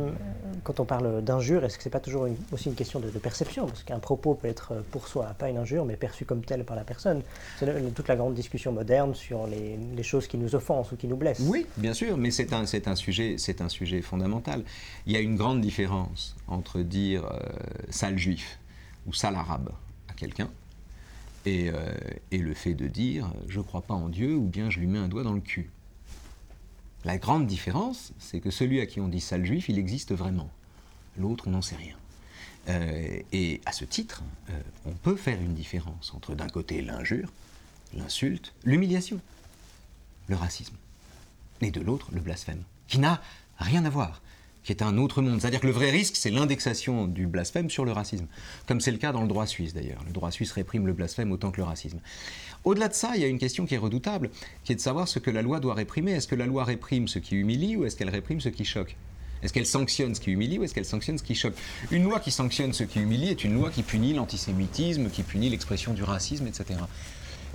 quand 0.64 0.80
on 0.80 0.86
parle 0.86 1.22
d'injure, 1.22 1.66
est-ce 1.66 1.78
que 1.78 1.84
ce 1.84 1.90
n'est 1.90 1.92
pas 1.92 2.00
toujours 2.00 2.28
aussi 2.52 2.70
une 2.70 2.76
question 2.76 3.00
de, 3.00 3.08
perception? 3.20 3.68
Parce 3.68 3.84
qu'un 3.84 4.00
propos 4.00 4.34
peut 4.36 4.48
être 4.48 4.84
pour 4.92 5.08
soi 5.08 5.26
pas 5.38 5.50
une 5.50 5.58
injure, 5.58 5.86
mais 5.86 5.98
perçu 5.98 6.26
comme 6.26 6.44
tel 6.44 6.64
par 6.64 6.76
la 6.76 6.84
personne. 6.84 7.22
C'est 7.60 7.94
toute 7.94 8.08
la 8.08 8.16
grande 8.16 8.34
discussion 8.34 8.72
moderne 8.72 9.14
sur 9.14 9.48
les, 9.48 10.04
choses 10.04 10.28
qui 10.28 10.38
nous 10.38 10.56
offensent 10.56 10.94
ou 10.94 10.96
qui 10.96 11.08
nous 11.08 11.16
blessent. 11.16 11.42
Oui, 11.42 11.68
bien 11.78 11.94
sûr, 11.94 12.18
mais 12.18 12.32
c'est 12.32 12.54
un, 12.54 12.64
un, 12.64 12.96
sujet, 12.96 13.36
un 13.60 13.70
sujet 13.70 14.02
fondamental. 14.02 14.64
Il 15.06 15.14
y 15.14 15.16
a 15.16 15.20
une 15.20 15.36
grande 15.36 15.62
différence 15.62 16.36
entre 16.48 16.80
dire 16.80 17.26
euh, 17.26 17.40
sale 17.90 18.18
juif 18.18 18.60
ou 19.06 19.14
sale 19.14 19.36
arabe 19.36 19.70
à 20.10 20.14
quelqu'un 20.14 20.50
et, 21.46 21.70
euh, 21.70 21.76
et 22.32 22.38
le 22.38 22.54
fait 22.54 22.74
de 22.74 22.88
dire 22.88 23.32
je 23.48 23.60
ne 23.60 23.64
crois 23.64 23.82
pas 23.82 23.94
en 23.94 24.10
Dieu 24.10 24.36
ou 24.36 24.48
bien 24.48 24.70
je 24.70 24.80
lui 24.80 24.88
mets 24.88 25.00
un 25.00 25.08
doigt 25.08 25.24
dans 25.24 25.34
le 25.34 25.42
cul. 25.42 25.70
La 27.04 27.18
grande 27.18 27.48
différence, 27.48 28.14
c'est 28.20 28.40
que 28.40 28.52
celui 28.52 28.80
à 28.80 28.86
qui 28.86 29.00
on 29.00 29.08
dit 29.08 29.22
sale 29.22 29.46
juif, 29.46 29.70
il 29.70 29.80
existe 29.80 30.14
vraiment. 30.14 30.50
L'autre 31.18 31.50
n'en 31.50 31.62
sait 31.62 31.76
rien. 31.76 31.96
Euh, 32.70 33.20
et 33.32 33.60
à 33.66 33.72
ce 33.72 33.86
titre, 33.86 34.24
euh, 34.50 34.62
on 34.86 34.92
peut 34.92 35.16
faire 35.16 35.42
une 35.42 35.56
différence 35.56 36.14
entre 36.14 36.36
d'un 36.36 36.48
côté 36.48 36.82
l'injure, 36.82 37.32
l'insulte, 37.96 38.54
l'humiliation, 38.64 39.20
le 40.28 40.36
racisme, 40.36 40.76
et 41.62 41.72
de 41.72 41.82
l'autre 41.82 42.08
le 42.12 42.22
blasphème, 42.22 42.64
qui 42.88 43.00
n'a 43.00 43.22
rien 43.58 43.84
à 43.86 43.90
voir 43.90 44.22
qui 44.64 44.72
est 44.72 44.82
un 44.82 44.98
autre 44.98 45.22
monde. 45.22 45.42
C'est-à-dire 45.42 45.60
que 45.60 45.68
le 45.68 45.74
vrai 45.74 45.90
risque, 45.90 46.16
c'est 46.16 46.30
l'indexation 46.30 47.08
du 47.08 47.28
blasphème 47.28 47.70
sur 47.70 47.86
le 47.86 47.92
racisme, 47.92 48.28
comme 48.68 48.80
c'est 48.80 48.92
le 48.92 48.98
cas 48.98 49.12
dans 49.12 49.22
le 49.22 49.28
droit 49.28 49.48
suisse 49.48 49.74
d'ailleurs. 49.74 50.04
Le 50.06 50.12
droit 50.12 50.32
suisse 50.32 50.52
réprime 50.52 50.86
le 50.86 50.94
blasphème 50.94 51.32
autant 51.32 51.52
que 51.52 51.58
le 51.58 51.64
racisme. 51.64 52.00
Au-delà 52.64 52.88
de 52.90 52.94
ça, 52.94 53.12
il 53.16 53.22
y 53.22 53.24
a 53.24 53.28
une 53.28 53.40
question 53.40 53.66
qui 53.66 53.74
est 53.74 53.80
redoutable, 53.80 54.30
qui 54.64 54.72
est 54.72 54.76
de 54.76 54.82
savoir 54.82 55.08
ce 55.08 55.20
que 55.20 55.32
la 55.32 55.42
loi 55.42 55.60
doit 55.60 55.74
réprimer. 55.74 56.12
Est-ce 56.12 56.28
que 56.28 56.36
la 56.36 56.46
loi 56.46 56.64
réprime 56.64 57.08
ce 57.08 57.20
qui 57.20 57.36
humilie 57.36 57.76
ou 57.76 57.86
est-ce 57.86 57.96
qu'elle 57.96 58.10
réprime 58.10 58.40
ce 58.40 58.50
qui 58.50 58.66
choque? 58.66 58.96
Est-ce 59.42 59.54
qu'elle 59.54 59.66
sanctionne 59.66 60.14
ce 60.14 60.22
qui 60.22 60.32
humilie 60.32 60.60
ou 60.60 60.64
est-ce 60.64 60.76
qu'elle 60.76 60.86
sanctionne 60.86 61.18
ce 61.18 61.24
qui 61.24 61.34
choque? 61.34 61.56
Une 61.90 62.04
loi 62.04 62.20
qui 62.20 62.30
sanctionne 62.30 62.74
ce 62.74 62.84
qui 62.84 63.00
humilie 63.00 63.30
est 63.30 63.44
une 63.44 63.56
loi 63.56 63.72
qui 63.72 63.82
punit 63.82 64.14
l'antisémitisme, 64.14 65.10
qui 65.10 65.24
punit 65.24 65.50
l'expression 65.50 65.94
du 65.94 66.04
racisme, 66.04 66.46
etc. 66.46 66.80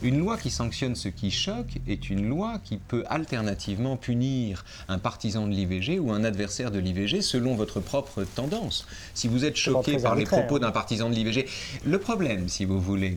Une 0.03 0.19
loi 0.19 0.37
qui 0.37 0.51
sanctionne 0.51 0.95
ce 0.95 1.09
qui 1.09 1.31
choque 1.31 1.79
est 1.87 2.11
une 2.11 2.29
loi 2.29 2.59
qui 2.63 2.77
peut 2.77 3.05
alternativement 3.09 3.97
punir 3.97 4.65
un 4.89 4.99
partisan 4.99 5.47
de 5.47 5.53
l'IVG 5.53 5.99
ou 6.01 6.11
un 6.13 6.23
adversaire 6.25 6.71
de 6.71 6.79
l'IVG 6.79 7.23
selon 7.23 7.55
votre 7.55 7.81
propre 7.81 8.25
tendance. 8.25 8.87
Si 9.15 9.27
vous 9.29 9.45
êtes 9.45 9.57
choqué 9.57 9.99
par 9.99 10.17
les 10.17 10.25
propos 10.25 10.59
d'un 10.59 10.73
partisan 10.73 11.09
de 11.09 11.15
l'IVG, 11.15 11.47
le 11.85 11.99
problème, 11.99 12.49
si 12.49 12.67
vous 12.67 12.81
voulez, 12.81 13.17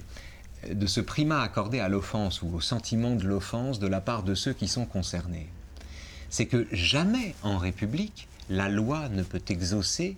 de 0.68 0.88
ce 0.88 1.01
primat 1.01 1.42
accordé 1.42 1.80
à 1.80 1.89
l'offense 1.89 2.42
ou 2.42 2.54
au 2.56 2.62
sentiment 2.62 3.16
de 3.16 3.25
l'offense 3.25 3.80
de 3.80 3.88
la 3.88 4.01
part 4.01 4.24
de 4.24 4.36
ceux 4.36 4.54
qui 4.54 4.68
sont 4.68 4.86
concernés, 4.86 5.48
c'est 6.30 6.46
que 6.46 6.68
jamais 6.72 7.36
en 7.44 7.58
République 7.58 8.28
la 8.50 8.70
loi 8.70 9.10
ne 9.10 9.24
peut 9.24 9.42
exaucer 9.50 10.18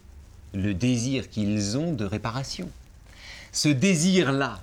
le 0.53 0.73
désir 0.73 1.29
qu'ils 1.29 1.77
ont 1.77 1.93
de 1.93 2.05
réparation. 2.05 2.69
Ce 3.51 3.69
désir-là 3.69 4.59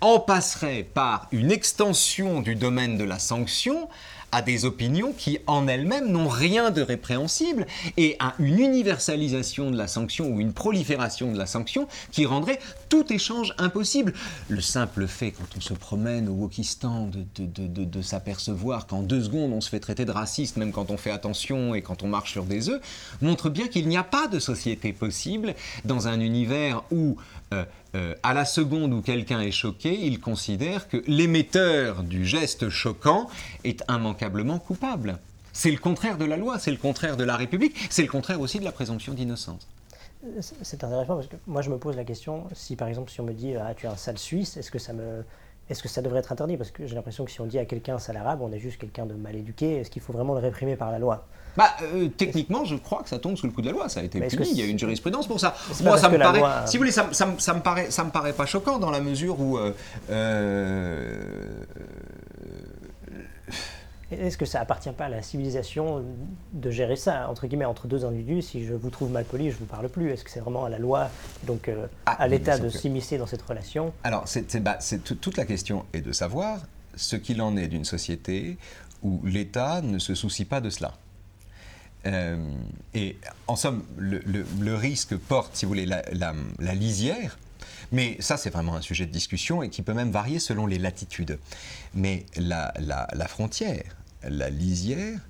en 0.00 0.18
passerait 0.18 0.82
par 0.82 1.28
une 1.30 1.52
extension 1.52 2.40
du 2.40 2.56
domaine 2.56 2.98
de 2.98 3.04
la 3.04 3.18
sanction 3.18 3.88
à 4.32 4.42
des 4.42 4.64
opinions 4.64 5.12
qui 5.12 5.38
en 5.46 5.68
elles-mêmes 5.68 6.10
n'ont 6.10 6.28
rien 6.28 6.70
de 6.70 6.82
répréhensible 6.82 7.66
et 7.96 8.16
à 8.18 8.34
une 8.38 8.58
universalisation 8.58 9.70
de 9.70 9.76
la 9.76 9.86
sanction 9.86 10.28
ou 10.28 10.40
une 10.40 10.54
prolifération 10.54 11.32
de 11.32 11.38
la 11.38 11.46
sanction 11.46 11.86
qui 12.10 12.24
rendrait 12.24 12.58
tout 12.88 13.12
échange 13.12 13.54
impossible. 13.58 14.14
Le 14.48 14.60
simple 14.60 15.06
fait, 15.06 15.32
quand 15.32 15.56
on 15.56 15.60
se 15.60 15.74
promène 15.74 16.28
au 16.28 16.32
Wokistan, 16.32 17.08
de, 17.08 17.24
de, 17.36 17.84
de, 17.84 18.02
s'apercevoir 18.02 18.86
qu'en 18.86 19.02
deux 19.02 19.22
secondes 19.22 19.52
on 19.52 19.60
se 19.60 19.68
fait 19.68 19.80
traiter 19.80 20.04
de 20.04 20.10
raciste, 20.10 20.56
même 20.56 20.72
quand 20.72 20.90
on 20.90 20.96
fait 20.96 21.10
attention 21.10 21.74
et 21.74 21.82
quand 21.82 22.02
on 22.02 22.08
marche 22.08 22.32
sur 22.32 22.44
des 22.44 22.70
œufs, 22.70 22.80
montre 23.20 23.50
bien 23.50 23.68
qu'il 23.68 23.86
n'y 23.86 23.96
a 23.96 24.02
pas 24.02 24.28
de 24.28 24.38
société 24.38 24.92
possible 24.92 25.54
dans 25.84 26.08
un 26.08 26.20
univers 26.20 26.82
où 26.90 27.16
euh, 27.52 27.64
euh, 27.94 28.14
à 28.22 28.32
la 28.32 28.44
seconde 28.44 28.92
où 28.92 29.02
quelqu'un 29.02 29.40
est 29.40 29.52
choqué, 29.52 29.92
il 29.92 30.18
considère 30.20 30.88
que 30.88 31.02
l'émetteur 31.06 32.02
du 32.02 32.24
geste 32.24 32.70
choquant 32.70 33.28
est 33.64 33.84
immanquablement 33.88 34.58
coupable. 34.58 35.18
C'est 35.52 35.70
le 35.70 35.76
contraire 35.76 36.16
de 36.16 36.24
la 36.24 36.38
loi, 36.38 36.58
c'est 36.58 36.70
le 36.70 36.78
contraire 36.78 37.18
de 37.18 37.24
la 37.24 37.36
République, 37.36 37.76
c'est 37.90 38.02
le 38.02 38.08
contraire 38.08 38.40
aussi 38.40 38.58
de 38.58 38.64
la 38.64 38.72
présomption 38.72 39.12
d'innocence. 39.12 39.68
C'est 40.62 40.84
intéressant 40.84 41.16
parce 41.16 41.26
que 41.26 41.36
moi 41.46 41.62
je 41.62 41.70
me 41.70 41.76
pose 41.76 41.96
la 41.96 42.04
question, 42.04 42.44
si 42.54 42.76
par 42.76 42.88
exemple 42.88 43.10
si 43.10 43.20
on 43.20 43.24
me 43.24 43.34
dit 43.34 43.54
ah, 43.56 43.74
tu 43.76 43.86
es 43.86 43.88
un 43.88 43.96
sale 43.96 44.18
suisse, 44.18 44.56
est-ce 44.56 44.70
que 44.70 44.78
ça 44.78 44.92
me 44.92 45.24
est-ce 45.68 45.82
que 45.82 45.88
ça 45.88 46.02
devrait 46.02 46.20
être 46.20 46.32
interdit? 46.32 46.56
Parce 46.56 46.70
que 46.70 46.86
j'ai 46.86 46.94
l'impression 46.94 47.24
que 47.24 47.30
si 47.30 47.40
on 47.40 47.46
dit 47.46 47.58
à 47.58 47.64
quelqu'un 47.64 47.98
sale 47.98 48.16
arabe, 48.16 48.40
on 48.42 48.52
est 48.52 48.58
juste 48.58 48.78
quelqu'un 48.78 49.06
de 49.06 49.14
mal 49.14 49.36
éduqué. 49.36 49.76
Est-ce 49.76 49.90
qu'il 49.90 50.02
faut 50.02 50.12
vraiment 50.12 50.34
le 50.34 50.40
réprimer 50.40 50.76
par 50.76 50.90
la 50.90 50.98
loi? 50.98 51.26
Bah, 51.56 51.76
euh, 51.82 52.08
techniquement, 52.08 52.64
je 52.64 52.76
crois 52.76 53.02
que 53.02 53.08
ça 53.08 53.18
tombe 53.18 53.36
sous 53.36 53.46
le 53.46 53.52
coup 53.52 53.60
de 53.60 53.66
la 53.66 53.72
loi. 53.72 53.88
Ça 53.88 54.00
a 54.00 54.02
été 54.02 54.20
puni. 54.20 54.50
Il 54.50 54.58
y 54.58 54.62
a 54.62 54.66
une 54.66 54.78
jurisprudence 54.78 55.26
pour 55.26 55.40
ça. 55.40 55.54
Moi, 55.82 55.98
ça 55.98 56.08
me 56.08 56.18
paraît. 56.18 56.42
Si 56.66 56.76
vous 56.76 56.82
voulez, 56.82 56.92
ça, 56.92 57.04
me 57.04 57.60
paraît, 57.60 57.90
ça 57.90 58.04
me 58.04 58.10
paraît 58.10 58.32
pas 58.32 58.46
choquant 58.46 58.78
dans 58.78 58.90
la 58.90 59.00
mesure 59.00 59.40
où. 59.40 59.58
Euh, 59.58 59.72
euh, 60.10 61.64
Est-ce 64.10 64.36
que 64.36 64.44
ça 64.44 64.60
appartient 64.60 64.92
pas 64.92 65.06
à 65.06 65.08
la 65.08 65.22
civilisation 65.22 66.04
de 66.52 66.70
gérer 66.70 66.96
ça, 66.96 67.28
entre 67.30 67.46
guillemets, 67.46 67.64
entre 67.64 67.86
deux 67.86 68.04
individus? 68.04 68.42
Si 68.42 68.64
je 68.64 68.74
vous 68.74 68.90
trouve 68.90 69.10
mal 69.10 69.24
poli, 69.24 69.50
je 69.50 69.54
ne 69.54 69.60
vous 69.60 69.66
parle 69.66 69.88
plus. 69.88 70.10
Est-ce 70.10 70.24
que 70.24 70.30
c'est 70.30 70.40
vraiment 70.40 70.64
à 70.64 70.68
la 70.68 70.78
loi, 70.78 71.08
donc 71.44 71.70
ah, 72.04 72.12
à 72.12 72.28
l'État 72.28 72.58
de 72.58 72.68
s'immiscer 72.68 73.16
dans 73.16 73.26
cette 73.26 73.42
relation? 73.42 73.92
Alors, 74.04 74.24
c'est, 74.26 74.62
bah, 74.62 74.78
toute 75.20 75.36
la 75.36 75.46
question 75.46 75.86
est 75.94 76.02
de 76.02 76.12
savoir 76.12 76.58
ce 76.94 77.16
qu'il 77.16 77.40
en 77.40 77.56
est 77.56 77.68
d'une 77.68 77.86
société 77.86 78.58
où 79.02 79.20
l'État 79.24 79.80
ne 79.82 79.98
se 79.98 80.14
soucie 80.14 80.44
pas 80.44 80.60
de 80.60 80.70
cela. 80.70 80.92
Euh, 82.06 82.54
et 82.94 83.16
en 83.46 83.56
somme, 83.56 83.84
le, 83.96 84.74
risque 84.74 85.16
porte, 85.16 85.56
si 85.56 85.64
vous 85.64 85.70
voulez, 85.70 85.86
la, 85.86 86.74
lisière. 86.74 87.38
Mais 87.92 88.16
ça, 88.20 88.36
c'est 88.36 88.50
vraiment 88.50 88.74
un 88.74 88.80
sujet 88.80 89.06
de 89.06 89.12
discussion 89.12 89.62
et 89.62 89.68
qui 89.68 89.82
peut 89.82 89.94
même 89.94 90.10
varier 90.10 90.38
selon 90.38 90.66
les 90.66 90.78
latitudes. 90.78 91.38
Mais 91.94 92.26
la, 92.36 92.72
frontière, 93.28 93.96
la 94.22 94.50
lisière, 94.50 95.20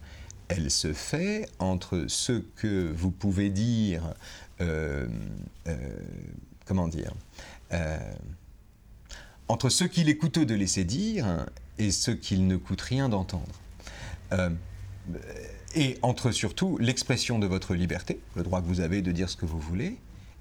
elle 0.49 0.71
se 0.71 0.93
fait 0.93 1.49
entre 1.59 2.07
ce 2.09 2.33
que 2.57 2.91
vous 2.93 3.11
pouvez 3.11 3.50
dire, 3.50 4.14
euh, 4.61 5.09
euh, 5.67 5.76
comment 6.67 6.88
dire, 6.88 7.12
entre 9.49 9.69
ce 9.69 9.85
qu'il 9.85 10.09
est 10.09 10.17
coûteux 10.17 10.47
de 10.47 10.55
laisser 10.55 10.85
dire 10.85 11.47
et 11.79 11.91
ce 11.91 12.11
qu'il 12.11 12.47
ne 12.47 12.57
coûte 12.57 12.83
rien 12.83 13.09
d'entendre 13.09 13.52
et 15.75 15.99
entre 16.02 16.31
surtout 16.31 16.79
l'expression 16.79 17.38
de 17.38 17.47
votre 17.47 17.75
liberté, 17.75 18.21
le 18.37 18.43
droit 18.43 18.61
que 18.61 18.67
vous 18.67 18.81
avez 18.81 19.02
de 19.02 19.12
dire 19.12 19.29
ce 19.29 19.37
que 19.37 19.47
vous 19.47 19.61
voulez, 19.61 19.97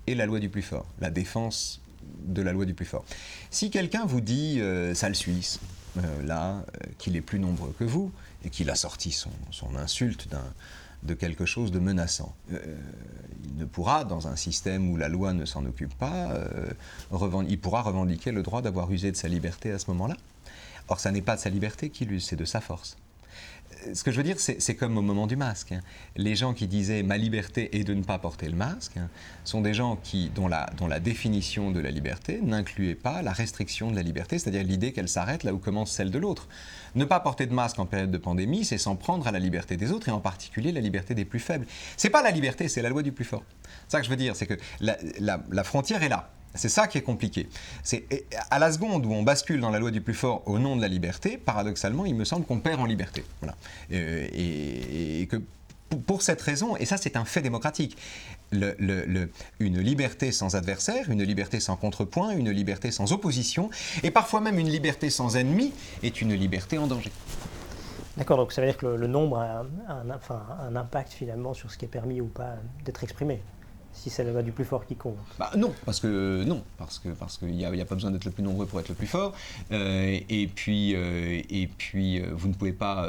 et 0.07 0.15
la 0.15 0.25
loi 0.25 0.39
du 0.39 0.49
plus 0.49 0.61
fort, 0.61 0.85
la 0.99 1.09
défense 1.09 1.81
de 2.25 2.41
la 2.41 2.51
loi 2.51 2.65
du 2.65 2.73
plus 2.73 2.85
fort. 2.85 3.05
Si 3.49 3.69
quelqu'un 3.69 4.05
vous 4.05 4.21
dit 4.21 4.59
euh, 4.59 4.93
sale 4.93 5.15
Suisse, 5.15 5.59
euh, 5.97 6.23
là, 6.23 6.55
euh, 6.57 6.87
qu'il 6.97 7.15
est 7.15 7.21
plus 7.21 7.39
nombreux 7.39 7.73
que 7.77 7.83
vous, 7.83 8.11
et 8.43 8.49
qu'il 8.49 8.69
a 8.69 8.75
sorti 8.75 9.11
son, 9.11 9.31
son 9.51 9.75
insulte 9.75 10.27
de 11.03 11.13
quelque 11.13 11.45
chose 11.45 11.71
de 11.71 11.79
menaçant, 11.79 12.35
il 12.49 13.55
ne 13.55 13.65
pourra, 13.65 14.03
dans 14.03 14.27
un 14.27 14.35
système 14.35 14.89
où 14.89 14.97
la 14.97 15.09
loi 15.09 15.33
ne 15.33 15.45
s'en 15.45 15.63
occupe 15.65 15.93
pas, 15.95 16.33
il 17.47 17.59
pourra 17.59 17.83
revendiquer 17.83 18.31
le 18.31 18.41
droit 18.41 18.63
d'avoir 18.63 18.91
usé 18.91 19.11
de 19.11 19.17
sa 19.17 19.27
liberté 19.27 19.71
à 19.71 19.77
ce 19.77 19.91
moment-là. 19.91 20.17
Or, 20.87 20.99
ça 20.99 21.11
n'est 21.11 21.21
pas 21.21 21.35
de 21.35 21.41
sa 21.41 21.51
liberté 21.51 21.91
qu'il 21.91 22.11
use, 22.11 22.25
c'est 22.25 22.35
de 22.35 22.45
sa 22.45 22.61
force 22.61 22.97
ce 23.93 24.03
que 24.03 24.11
je 24.11 24.17
veux 24.17 24.23
dire, 24.23 24.39
c'est 24.39 24.75
comme 24.75 24.97
au 24.97 25.01
moment 25.01 25.27
du 25.27 25.35
masque. 25.35 25.71
Hein. 25.71 25.81
Les 26.15 26.35
gens 26.35 26.53
qui 26.53 26.67
disaient 26.67 27.03
ma 27.03 27.17
liberté 27.17 27.77
est 27.77 27.83
de 27.83 27.93
ne 27.93 28.03
pas 28.03 28.17
porter 28.17 28.47
le 28.47 28.55
masque 28.55 28.97
hein, 28.97 29.09
sont 29.43 29.61
des 29.61 29.73
gens 29.73 29.95
qui, 29.95 30.29
dont, 30.29 30.47
la, 30.47 30.99
définition 30.99 31.71
de 31.71 31.79
la 31.79 31.91
liberté 31.91 32.39
n'incluait 32.43 32.95
pas 32.95 33.21
la 33.21 33.31
restriction 33.31 33.91
de 33.91 33.95
la 33.95 34.01
liberté, 34.01 34.39
c'est-à-dire 34.39 34.63
l'idée 34.63 34.91
qu'elle 34.91 35.07
s'arrête 35.07 35.43
là 35.43 35.53
où 35.53 35.57
commence 35.57 35.91
celle 35.91 36.11
de 36.11 36.19
l'autre. 36.19 36.47
Ne 36.95 37.05
pas 37.05 37.19
porter 37.19 37.45
de 37.45 37.53
masque 37.53 37.79
en 37.79 37.85
période 37.85 38.11
de 38.11 38.17
pandémie, 38.17 38.65
c'est 38.65 38.77
s'en 38.77 38.95
prendre 38.95 39.27
à 39.27 39.31
la 39.31 39.39
liberté 39.39 39.77
des 39.77 39.91
autres 39.91 40.09
et 40.09 40.11
en 40.11 40.19
particulier 40.19 40.71
la 40.71 40.81
liberté 40.81 41.15
des 41.15 41.25
plus 41.25 41.39
faibles. 41.39 41.65
C'est 41.97 42.09
pas 42.09 42.21
la 42.21 42.31
liberté, 42.31 42.67
c'est 42.67 42.81
la 42.81 42.89
loi 42.89 43.03
du 43.03 43.11
plus 43.11 43.25
fort. 43.25 43.43
Ça 43.87 43.99
que 43.99 44.05
je 44.05 44.09
veux 44.09 44.17
dire, 44.17 44.35
c'est 44.35 44.47
que 44.47 44.57
la 44.79 45.63
frontière 45.63 46.03
est 46.03 46.09
là. 46.09 46.29
C'est 46.55 46.69
ça 46.69 46.87
qui 46.87 46.97
est 46.97 47.03
compliqué. 47.03 47.47
C'est 47.83 48.05
à 48.49 48.59
la 48.59 48.71
seconde 48.71 49.05
où 49.05 49.13
on 49.13 49.23
bascule 49.23 49.61
dans 49.61 49.69
la 49.69 49.79
loi 49.79 49.91
du 49.91 50.01
plus 50.01 50.13
fort 50.13 50.43
au 50.45 50.59
nom 50.59 50.75
de 50.75 50.81
la 50.81 50.87
liberté, 50.87 51.37
paradoxalement, 51.37 52.05
il 52.05 52.15
me 52.15 52.25
semble 52.25 52.45
qu'on 52.45 52.59
perd 52.59 52.79
en 52.79 52.85
liberté. 52.85 53.23
Voilà. 53.41 53.55
Euh, 53.91 54.27
et, 54.33 55.27
que 55.27 55.41
pour 56.07 56.21
cette 56.21 56.41
raison, 56.41 56.75
et 56.77 56.85
ça 56.85 56.97
c'est 56.97 57.17
un 57.17 57.25
fait 57.25 57.41
démocratique, 57.41 57.97
une 58.51 59.29
liberté 59.59 60.31
sans 60.31 60.55
adversaire, 60.55 61.09
une 61.09 61.23
liberté 61.23 61.59
sans 61.59 61.75
contrepoint, 61.75 62.31
une 62.31 62.49
liberté 62.49 62.91
sans 62.91 63.11
opposition, 63.11 63.69
et 64.03 64.11
parfois 64.11 64.41
même 64.41 64.57
une 64.57 64.69
liberté 64.69 65.09
sans 65.09 65.35
ennemi, 65.35 65.73
est 66.03 66.21
une 66.21 66.33
liberté 66.33 66.77
en 66.77 66.87
danger. 66.87 67.11
D'accord, 68.17 68.37
donc 68.37 68.51
ça 68.51 68.61
veut 68.61 68.67
dire 68.67 68.77
que 68.77 68.85
le, 68.85 69.07
nombre 69.07 69.37
a 69.37 69.65
un 69.87 70.75
impact 70.75 71.13
finalement 71.13 71.53
sur 71.53 71.71
ce 71.71 71.77
qui 71.77 71.85
est 71.85 71.89
permis 71.89 72.19
ou 72.19 72.27
pas 72.27 72.55
d'être 72.85 73.03
exprimé 73.03 73.41
si 73.93 74.09
c'est 74.09 74.23
la 74.23 74.31
loi 74.31 74.43
du 74.43 74.51
plus 74.51 74.65
fort 74.65 74.85
qui 74.85 74.95
compte 74.95 75.17
bah, 75.37 75.51
Non, 75.57 75.73
parce 75.85 75.99
que 75.99 76.43
non, 76.43 76.63
parce 76.77 76.99
que 76.99 77.09
parce 77.09 77.37
qu'il 77.37 77.51
n'y 77.51 77.65
a, 77.65 77.85
pas 77.85 77.95
besoin 77.95 78.11
d'être 78.11 78.25
le 78.25 78.31
plus 78.31 78.43
nombreux 78.43 78.65
pour 78.65 78.79
être 78.79 78.89
le 78.89 78.95
plus 78.95 79.07
fort. 79.07 79.33
Euh, 79.71 80.19
et 80.29 80.47
puis 80.47 80.95
euh, 80.95 81.41
et 81.49 81.67
puis 81.67 82.19
euh, 82.19 82.27
vous 82.33 82.47
ne 82.47 82.53
pouvez 82.53 82.73
pas 82.73 83.07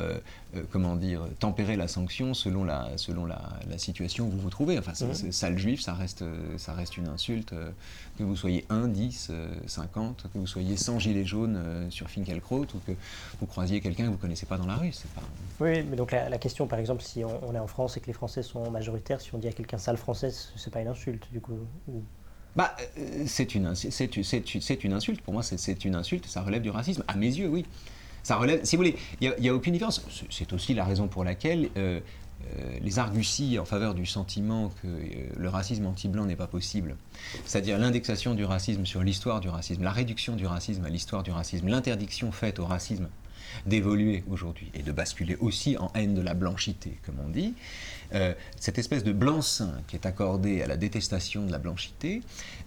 comment 0.70 0.96
dire 0.96 1.22
tempérer 1.38 1.76
la 1.76 1.88
sanction 1.88 2.34
selon 2.34 2.64
la 2.64 2.88
selon 2.96 3.26
la, 3.26 3.38
situation 3.76 4.26
où 4.26 4.30
vous 4.30 4.40
vous 4.40 4.50
trouvez. 4.50 4.78
Enfin, 4.78 4.92
c'est, 4.94 5.32
sale 5.32 5.58
juif, 5.58 5.80
ça 5.80 5.94
reste 5.94 6.24
ça 6.56 6.74
reste 6.74 6.96
une 6.96 7.08
insulte. 7.08 7.54
que 8.18 8.22
vous 8.22 8.36
soyez 8.36 8.64
1, 8.68 8.88
10, 8.88 9.32
50, 9.66 10.26
que 10.32 10.38
vous 10.38 10.46
soyez 10.46 10.76
100 10.76 10.98
gilets 10.98 11.24
jaunes 11.24 11.88
sur 11.90 12.10
Finkelkraut 12.10 12.66
ou 12.74 12.78
que 12.86 12.92
vous 13.40 13.46
croisiez 13.46 13.80
quelqu'un 13.80 14.04
que 14.04 14.08
vous 14.08 14.16
ne 14.16 14.20
connaissez 14.20 14.46
pas 14.46 14.58
dans 14.58 14.66
la 14.66 14.76
rue. 14.76 14.92
Pas... 15.14 15.22
Oui, 15.60 15.82
mais 15.88 15.96
donc 15.96 16.12
la, 16.12 16.38
question, 16.38 16.66
par 16.66 16.78
exemple, 16.78 17.02
si 17.02 17.24
on, 17.24 17.48
on, 17.48 17.54
est 17.54 17.58
en 17.58 17.66
France 17.66 17.96
et 17.96 18.00
que 18.00 18.06
les 18.06 18.12
Français 18.12 18.42
sont 18.42 18.70
majoritaires, 18.70 19.20
si 19.20 19.34
on 19.34 19.38
dit 19.38 19.48
à 19.48 19.52
quelqu'un 19.52 19.78
sale 19.78 19.96
français, 19.96 20.30
c'est 20.56 20.72
pas 20.72 20.80
une 20.80 20.88
insulte, 20.88 21.26
du 21.32 21.40
coup 21.40 21.58
bah, 22.54 22.76
euh, 22.98 23.24
c'est 23.26 23.54
une, 23.54 23.74
c'est, 23.74 24.84
une 24.84 24.92
insulte. 24.92 25.22
Pour 25.22 25.32
moi, 25.32 25.42
c'est, 25.42 25.84
une 25.84 25.94
insulte. 25.94 26.26
Ça 26.26 26.42
relève 26.42 26.62
du 26.62 26.70
racisme. 26.70 27.02
À 27.08 27.16
mes 27.16 27.26
yeux, 27.26 27.48
oui. 27.48 27.64
Ça 28.22 28.36
relève. 28.36 28.60
Si 28.64 28.76
vous 28.76 28.82
voulez, 28.82 28.96
il 29.20 29.34
n'y 29.38 29.48
a, 29.48 29.54
aucune 29.54 29.72
différence. 29.72 30.04
C'est 30.30 30.52
aussi 30.52 30.74
la 30.74 30.84
raison 30.84 31.08
pour 31.08 31.24
laquelle 31.24 31.68
euh, 31.76 32.00
euh, 32.58 32.78
les 32.80 32.98
arguties 32.98 33.58
en 33.58 33.64
faveur 33.64 33.94
du 33.94 34.06
sentiment 34.06 34.70
que 34.82 34.88
le 35.36 35.48
racisme 35.48 35.86
anti-blanc 35.86 36.26
n'est 36.26 36.36
pas 36.36 36.46
possible, 36.46 36.96
c'est-à-dire 37.44 37.78
l'indexation 37.78 38.34
du 38.34 38.44
racisme 38.44 38.86
sur 38.86 39.02
l'histoire 39.02 39.40
du 39.40 39.48
racisme, 39.48 39.82
la 39.82 39.92
réduction 39.92 40.36
du 40.36 40.46
racisme 40.46 40.84
à 40.84 40.88
l'histoire 40.88 41.22
du 41.22 41.30
racisme, 41.30 41.68
l'interdiction 41.68 42.32
faite 42.32 42.58
au 42.58 42.66
racisme 42.66 43.08
d'évoluer 43.66 44.24
aujourd'hui 44.30 44.70
et 44.74 44.82
de 44.82 44.92
basculer 44.92 45.36
aussi 45.40 45.76
en 45.76 45.90
haine 45.94 46.14
de 46.14 46.22
la 46.22 46.34
blanchité, 46.34 46.98
comme 47.04 47.16
on 47.24 47.28
dit, 47.28 47.54
euh, 48.14 48.34
cette 48.58 48.78
espèce 48.78 49.04
de 49.04 49.12
blanc-seing 49.12 49.72
qui 49.88 49.96
est 49.96 50.06
accordé 50.06 50.62
à 50.62 50.66
la 50.66 50.76
détestation 50.76 51.46
de 51.46 51.52
la 51.52 51.58
blanchité, 51.58 52.22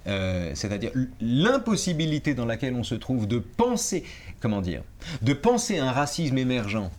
euh, 0.07 0.51
c'est-à-dire 0.55 0.91
l'impossibilité 1.21 2.33
dans 2.33 2.45
laquelle 2.45 2.73
on 2.73 2.83
se 2.83 2.95
trouve 2.95 3.27
de 3.27 3.39
penser, 3.39 4.03
comment 4.39 4.61
dire, 4.61 4.81
de 5.21 5.33
penser 5.33 5.77
un 5.77 5.91
racisme 5.91 6.37
émergent 6.37 6.89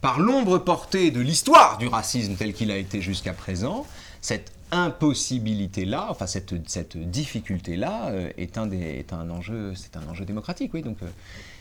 par 0.00 0.20
l'ombre 0.20 0.58
portée 0.58 1.10
de 1.10 1.20
l'histoire 1.20 1.78
du 1.78 1.88
racisme 1.88 2.34
tel 2.36 2.52
qu'il 2.52 2.70
a 2.70 2.76
été 2.76 3.00
jusqu'à 3.00 3.32
présent, 3.32 3.84
cette 4.20 4.52
impossibilité-là, 4.70 6.06
enfin 6.10 6.26
cette, 6.26 6.54
difficulté-là, 6.96 8.10
euh, 8.10 8.30
est, 8.36 8.58
un 8.58 9.30
enjeu, 9.30 9.74
c'est 9.74 9.96
un 9.96 10.06
enjeu 10.06 10.24
démocratique. 10.24 10.72
Donc 10.76 10.98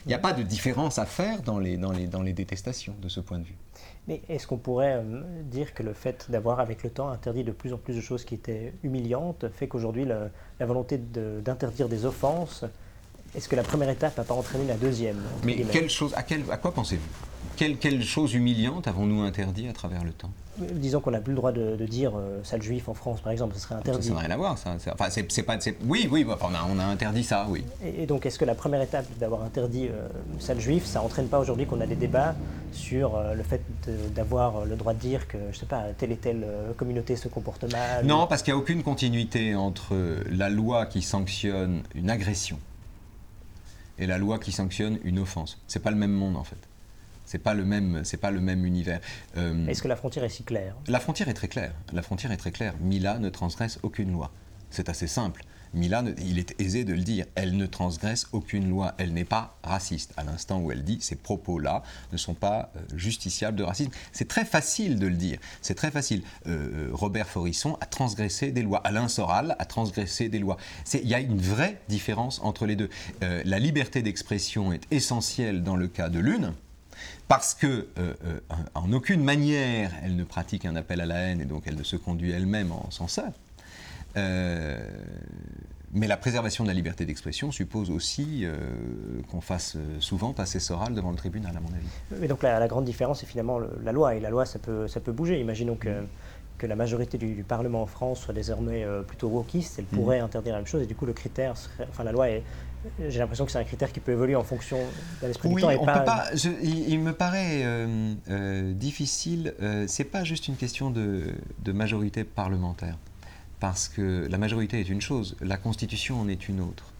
il 0.05 0.09
n'y 0.09 0.13
a 0.13 0.19
pas 0.19 0.33
de 0.33 0.43
différence 0.43 0.99
à 0.99 1.07
faire 1.07 1.41
dans 1.41 1.57
les 1.57 2.33
détestations 2.33 2.95
de 3.01 3.09
ce 3.09 3.21
point 3.21 3.39
de 3.39 3.45
vue. 3.45 3.55
Mais 4.07 4.21
est-ce 4.29 4.47
qu'on 4.47 4.57
pourrait 4.57 5.03
euh, 5.03 5.21
dire 5.43 5.73
que 5.73 5.83
le 5.83 5.93
fait 5.93 6.27
d'avoir 6.29 6.59
avec 6.59 6.83
le 6.83 6.89
temps 6.89 7.09
interdit 7.09 7.43
de 7.43 7.51
plus 7.51 7.73
en 7.73 7.77
plus 7.77 7.95
de 7.95 8.01
choses 8.01 8.23
qui 8.23 8.35
étaient 8.35 8.73
humiliantes 8.83 9.45
fait 9.53 9.67
qu'aujourd'hui 9.67 10.05
la, 10.05 10.29
volonté 10.65 10.97
d'interdire 10.97 11.89
des 11.89 12.05
offenses, 12.05 12.63
est-ce 13.35 13.49
que 13.49 13.55
la 13.55 13.63
première 13.63 13.89
étape 13.89 14.17
n'a 14.17 14.23
pas 14.23 14.33
entraîné 14.33 14.65
la 14.65 14.77
deuxième 14.77 15.21
Mais 15.43 15.57
quelle 15.71 15.89
chose, 15.89 16.13
à, 16.15 16.23
quel, 16.23 16.43
à 16.49 16.57
quoi 16.57 16.73
pensez-vous? 16.73 17.03
Quelle, 17.57 17.77
quelle 17.77 18.01
chose 18.03 18.33
humiliante 18.33 18.87
avons-nous 18.87 19.21
interdit 19.21 19.67
à 19.67 19.73
travers 19.73 20.03
le 20.03 20.11
temps? 20.11 20.31
Disons 20.57 20.99
qu'on 20.99 21.11
n'a 21.11 21.19
plus 21.19 21.31
le 21.31 21.37
droit 21.37 21.51
de, 21.51 21.75
dire 21.85 22.13
euh, 22.17 22.39
sale 22.43 22.61
juif 22.61 22.89
en 22.89 22.93
France, 22.93 23.21
par 23.21 23.31
exemple, 23.31 23.55
ce 23.55 23.61
serait 23.61 23.75
interdit. 23.75 24.07
Ça 24.07 24.13
n'a 24.13 24.19
rien 24.21 24.31
à 24.31 24.37
voir, 24.37 24.57
ça. 24.57 24.75
Enfin, 24.91 25.09
c'est, 25.09 25.43
pas, 25.43 25.57
oui, 25.85 26.07
oui, 26.11 26.25
on, 26.27 26.53
a, 26.53 26.67
on, 26.69 26.79
a, 26.79 26.83
interdit 26.83 27.23
ça, 27.23 27.45
oui. 27.49 27.63
Et, 27.83 28.05
donc, 28.05 28.25
est-ce 28.25 28.39
que 28.39 28.45
la 28.45 28.55
première 28.55 28.81
étape 28.81 29.05
d'avoir 29.19 29.43
interdit 29.43 29.87
euh, 29.87 30.07
sale 30.39 30.59
juif, 30.59 30.85
ça 30.85 30.99
n'entraîne 30.99 31.27
pas 31.27 31.39
aujourd'hui 31.39 31.65
qu'on 31.65 31.81
a 31.81 31.85
des 31.85 31.95
débats 31.95 32.35
sur 32.71 33.15
euh, 33.15 33.33
le 33.33 33.43
fait 33.43 33.61
d'avoir 34.15 34.65
le 34.65 34.75
droit 34.75 34.93
de 34.93 34.99
dire 34.99 35.27
que, 35.27 35.37
je 35.51 35.57
sais 35.57 35.65
pas, 35.65 35.83
telle 35.97 36.11
et 36.11 36.17
telle 36.17 36.45
communauté 36.77 37.15
se 37.15 37.27
comporte 37.27 37.71
mal 37.71 38.05
Non, 38.05 38.27
parce 38.27 38.43
qu'il 38.43 38.53
n'y 38.53 38.59
a 38.59 38.61
aucune 38.61 38.83
continuité 38.83 39.55
entre 39.55 39.95
la 40.29 40.49
loi 40.49 40.85
qui 40.85 41.01
sanctionne 41.01 41.83
une 41.95 42.09
agression 42.09 42.59
et 43.99 44.07
la 44.07 44.17
loi 44.17 44.39
qui 44.39 44.51
sanctionne 44.51 44.99
une 45.03 45.19
offense. 45.19 45.59
C'est 45.67 45.81
pas 45.81 45.91
le 45.91 45.97
même 45.97 46.11
monde, 46.11 46.37
en 46.37 46.43
fait. 46.43 46.66
C'est 47.27 47.39
pas 47.39 47.53
le 47.53 47.65
même, 47.65 48.01
c'est 48.05 48.17
pas 48.17 48.31
le 48.31 48.39
même 48.39 48.65
univers. 48.65 49.01
Euh, 49.35 49.67
Est-ce 49.67 49.83
que 49.83 49.89
la 49.89 49.97
frontière 49.97 50.23
est 50.23 50.29
si 50.29 50.43
claire? 50.43 50.75
La 50.87 51.01
frontière 51.01 51.27
est 51.27 51.33
très 51.33 51.49
claire. 51.49 51.73
La 51.91 52.01
frontière 52.01 52.31
est 52.31 52.37
très 52.37 52.51
claire. 52.51 52.73
Mila 52.79 53.19
ne 53.19 53.27
transgresse 53.27 53.79
aucune 53.83 54.13
loi. 54.13 54.31
C'est 54.69 54.87
assez 54.87 55.07
simple. 55.07 55.43
Mila, 55.73 56.05
il 56.19 56.39
est 56.39 56.59
aisé 56.61 56.85
de 56.85 56.93
le 56.93 57.01
dire, 57.01 57.25
elle 57.35 57.57
ne 57.57 57.65
transgresse 57.65 58.27
aucune 58.31 58.69
loi, 58.69 58.95
elle 58.97 59.11
n'est 59.11 59.25
pas 59.25 59.57
raciste. 59.61 60.13
À 60.15 60.23
l'instant 60.23 60.61
où 60.61 60.71
elle 60.71 60.85
dit 60.85 60.99
ces 61.01 61.17
propos-là 61.17 61.83
ne 62.13 62.17
sont 62.17 62.33
pas 62.33 62.71
euh, 62.77 62.79
justiciables 62.95 63.57
de 63.57 63.63
racisme, 63.63 63.91
c'est 64.13 64.29
très 64.29 64.45
facile 64.45 64.97
de 64.97 65.07
le 65.07 65.15
dire. 65.15 65.37
C'est 65.61 65.75
très 65.75 65.91
facile. 65.91 66.23
Euh, 66.47 66.87
Robert 66.93 67.27
Forisson 67.27 67.77
a 67.81 67.85
transgressé 67.85 68.53
des 68.53 68.61
lois. 68.61 68.79
Alain 68.85 69.09
Soral 69.09 69.57
a 69.59 69.65
transgressé 69.65 70.29
des 70.29 70.39
lois. 70.39 70.55
Il 70.93 71.07
y 71.07 71.13
a 71.13 71.19
une 71.19 71.41
vraie 71.41 71.81
différence 71.89 72.39
entre 72.41 72.65
les 72.65 72.77
deux. 72.77 72.89
la 73.21 73.59
liberté 73.59 74.01
d'expression 74.01 74.71
est 74.71 74.87
essentielle 74.91 75.61
dans 75.61 75.75
le 75.75 75.89
cas 75.89 76.07
de 76.07 76.19
l'une 76.19 76.53
parce 77.27 77.53
que 77.53 77.87
euh, 77.97 78.13
euh, 78.25 78.39
en 78.75 78.91
aucune 78.93 79.23
manière 79.23 79.91
elle 80.03 80.15
ne 80.15 80.23
pratique 80.23 80.65
un 80.65 80.75
appel 80.75 81.01
à 81.01 81.05
la 81.05 81.15
haine 81.15 81.41
et 81.41 81.45
donc 81.45 81.63
elle 81.65 81.75
ne 81.75 81.83
se 81.83 81.95
conduit 81.95 82.31
elle-même 82.31 82.71
en 82.71 82.89
censeur. 82.91 83.31
Euh, 84.15 84.79
Mais 85.93 86.07
la 86.07 86.17
préservation 86.17 86.63
de 86.63 86.69
la 86.69 86.73
liberté 86.73 87.05
d'expression 87.05 87.51
suppose 87.51 87.91
aussi 87.91 88.45
qu'on 89.29 89.41
fasse 89.41 89.77
souvent 89.99 90.33
passer 90.33 90.59
Soral 90.59 90.93
devant 90.93 91.11
le 91.11 91.17
tribunal, 91.17 91.55
à 91.55 91.59
mon 91.59 91.69
avis. 91.69 92.19
Mais 92.19 92.27
donc 92.27 92.43
la, 92.43 92.67
grande 92.67 92.85
différence, 92.85 93.19
c'est 93.19 93.25
finalement 93.25 93.59
la 93.59 93.91
loi. 93.91 94.15
Et 94.15 94.19
la 94.19 94.29
loi, 94.29 94.45
ça 94.45 94.59
peut, 94.59 94.87
ça 94.87 94.99
peut 94.99 95.11
bouger. 95.11 95.39
Imaginons 95.39 95.75
que, 95.75 96.03
que 96.57 96.67
la 96.67 96.75
majorité 96.75 97.17
du, 97.17 97.43
Parlement 97.47 97.83
en 97.83 97.85
France 97.85 98.19
soit 98.19 98.33
désormais 98.33 98.85
plutôt 99.07 99.29
wokiste. 99.29 99.79
Elle 99.79 99.85
mm. 99.85 99.97
pourrait 99.97 100.19
interdire 100.19 100.53
la 100.53 100.59
même 100.59 100.67
chose. 100.67 100.81
Et 100.81 100.87
du 100.87 100.95
coup, 100.95 101.05
le 101.05 101.13
critère 101.13 101.55
serait, 101.55 101.87
enfin, 101.89 102.03
la 102.03 102.11
loi 102.11 102.29
est 102.29 102.43
j'ai 102.99 103.19
l'impression 103.19 103.45
que 103.45 103.51
c'est 103.51 103.59
un 103.59 103.63
critère 103.63 103.91
qui 103.91 103.99
peut 103.99 104.11
évoluer 104.11 104.35
en 104.35 104.43
fonction 104.43 104.77
de 105.21 105.27
l'esprit 105.27 105.49
du 105.49 105.61
temps. 105.61 105.69
Et 105.69 105.77
on 105.77 105.85
pas... 105.85 105.99
Peut 105.99 106.05
pas 106.05 106.25
il, 106.63 106.99
me 106.99 107.13
paraît 107.13 107.63
euh, 107.63 108.13
euh, 108.29 108.73
difficile. 108.73 109.53
Euh, 109.61 109.85
c'est 109.87 110.03
pas 110.05 110.23
juste 110.23 110.47
une 110.47 110.55
question 110.55 110.89
de, 110.89 111.33
de, 111.63 111.71
majorité 111.71 112.23
parlementaire, 112.23 112.97
parce 113.59 113.87
que 113.87 114.27
la 114.29 114.37
majorité 114.37 114.79
est 114.79 114.89
une 114.89 115.01
chose, 115.01 115.35
la 115.41 115.57
Constitution 115.57 116.21
en 116.21 116.27
est 116.27 116.47
une 116.47 116.61
autre, 116.61 116.93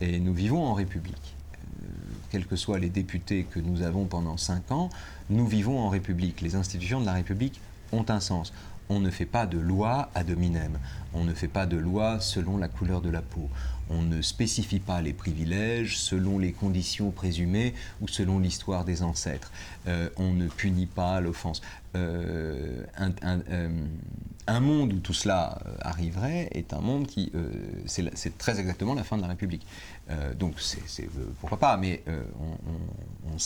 et 0.00 0.18
nous 0.18 0.34
vivons 0.34 0.64
en 0.64 0.74
République. 0.74 1.36
quels 2.30 2.46
que 2.46 2.56
soient 2.56 2.78
les 2.78 2.90
députés 2.90 3.44
que 3.44 3.60
nous 3.60 3.82
avons 3.82 4.06
pendant 4.06 4.36
cinq 4.36 4.70
ans, 4.70 4.90
nous 5.30 5.46
vivons 5.46 5.78
en 5.78 5.88
République. 5.88 6.40
Les 6.40 6.54
institutions 6.54 7.00
de 7.00 7.06
la 7.06 7.14
République 7.14 7.60
ont 7.92 8.04
un 8.08 8.20
sens. 8.20 8.52
On 8.88 9.00
ne 9.00 9.10
fait 9.10 9.26
pas 9.26 9.46
de 9.46 9.58
loi 9.58 10.10
ad 10.14 10.30
hominem. 10.30 10.78
On 11.14 11.24
ne 11.24 11.32
fait 11.34 11.48
pas 11.48 11.66
de 11.66 11.76
loi 11.76 12.20
selon 12.20 12.56
la 12.58 12.68
couleur 12.68 13.00
de 13.00 13.10
la 13.10 13.22
peau. 13.22 13.48
On 13.94 14.02
ne 14.02 14.22
spécifie 14.22 14.80
pas 14.80 15.02
les 15.02 15.12
privilèges 15.12 15.98
selon 15.98 16.38
les 16.38 16.52
conditions 16.52 17.10
présumées 17.10 17.74
ou 18.00 18.08
selon 18.08 18.38
l'histoire 18.38 18.84
des 18.84 19.02
ancêtres. 19.02 19.52
Euh, 19.86 20.08
on 20.16 20.32
ne 20.32 20.48
punit 20.48 20.86
pas 20.86 21.20
l'offense. 21.20 21.60
Euh, 21.94 22.84
euh, 23.22 23.68
un, 24.46 24.60
monde 24.60 24.94
où 24.94 24.98
tout 24.98 25.12
cela 25.12 25.58
arriverait 25.82 26.48
est 26.52 26.72
un 26.72 26.80
monde 26.80 27.06
qui, 27.06 27.30
c'est 27.84 28.38
très 28.38 28.58
exactement 28.60 28.94
la 28.94 29.04
fin 29.04 29.18
de 29.18 29.22
la 29.22 29.28
République. 29.28 29.66
donc 30.38 30.54
pourquoi 31.40 31.58
pas, 31.58 31.76
mais 31.76 32.02
on 33.26 33.38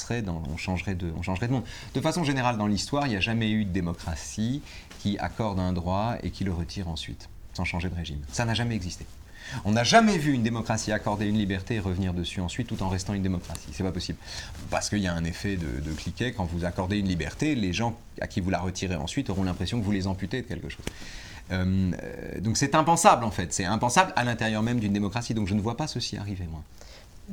changerait 0.57 0.97
de 0.97 1.11
monde. 1.51 1.65
De 1.95 2.01
façon 2.01 2.23
générale, 2.23 2.57
dans 2.57 2.69
l'histoire, 2.69 3.07
il 3.07 3.11
n'y 3.11 3.17
a 3.17 3.21
jamais 3.21 3.51
eu 3.51 3.65
de 3.65 3.73
démocratie 3.73 4.63
qui 5.01 5.19
accorde 5.19 5.59
un 5.59 5.73
droit 5.73 6.15
et 6.23 6.31
qui 6.31 6.45
le 6.45 6.53
retire 6.53 6.89
ensuite, 6.89 7.29
sans 7.53 7.65
changer 7.65 7.89
de 7.89 7.97
régime. 7.97 8.21
Ça 8.31 8.45
n'a 8.45 8.55
jamais 8.55 8.77
existé. 8.77 9.07
On 9.65 9.73
n'a 9.73 9.85
jamais 9.85 10.19
vu 10.19 10.33
une 10.33 10.43
démocratie 10.43 10.93
accorder 10.93 11.27
une 11.27 11.39
liberté 11.39 11.77
et 11.77 11.81
revenir 11.81 12.15
dessus 12.15 12.41
ensuite 12.41 12.67
tout 12.69 12.83
en 12.83 12.89
restant 12.89 13.15
une 13.15 13.23
démocratie. 13.23 13.69
C'est 13.73 13.83
pas 13.83 13.93
possible. 13.93 14.19
Parce 14.71 14.89
qu'il 14.89 14.99
y 14.99 15.07
a 15.07 15.15
un 15.15 15.25
effet 15.25 15.57
de, 15.57 15.93
cliquet. 15.93 16.33
Quand 16.33 16.45
vous 16.45 16.65
accordez 16.65 16.99
une 16.99 17.09
liberté, 17.09 17.55
les 17.55 17.73
gens 17.73 17.99
à 18.21 18.27
qui 18.27 18.41
vous 18.41 18.51
la 18.51 18.59
retirez 18.59 18.97
ensuite 18.97 19.31
auront 19.31 19.45
l'impression 19.45 19.79
que 19.79 19.85
vous 19.85 19.93
les 19.93 20.07
amputez 20.07 20.43
de 20.43 20.47
quelque 20.47 20.69
chose. 20.69 20.85
Euh, 21.53 21.93
donc 22.41 22.57
c'est 22.57 22.75
impensable 22.75 23.25
en 23.25 23.31
fait. 23.31 23.53
C'est 23.53 23.65
impensable 23.65 24.13
à 24.17 24.25
l'intérieur 24.25 24.63
même 24.63 24.81
d'une 24.81 24.93
démocratie. 24.93 25.35
Donc 25.35 25.49
je 25.49 25.55
ne 25.55 25.61
vois 25.61 25.77
pas 25.77 25.87
ceci 25.87 26.17
arriver, 26.17 26.47
moi. 26.51 26.63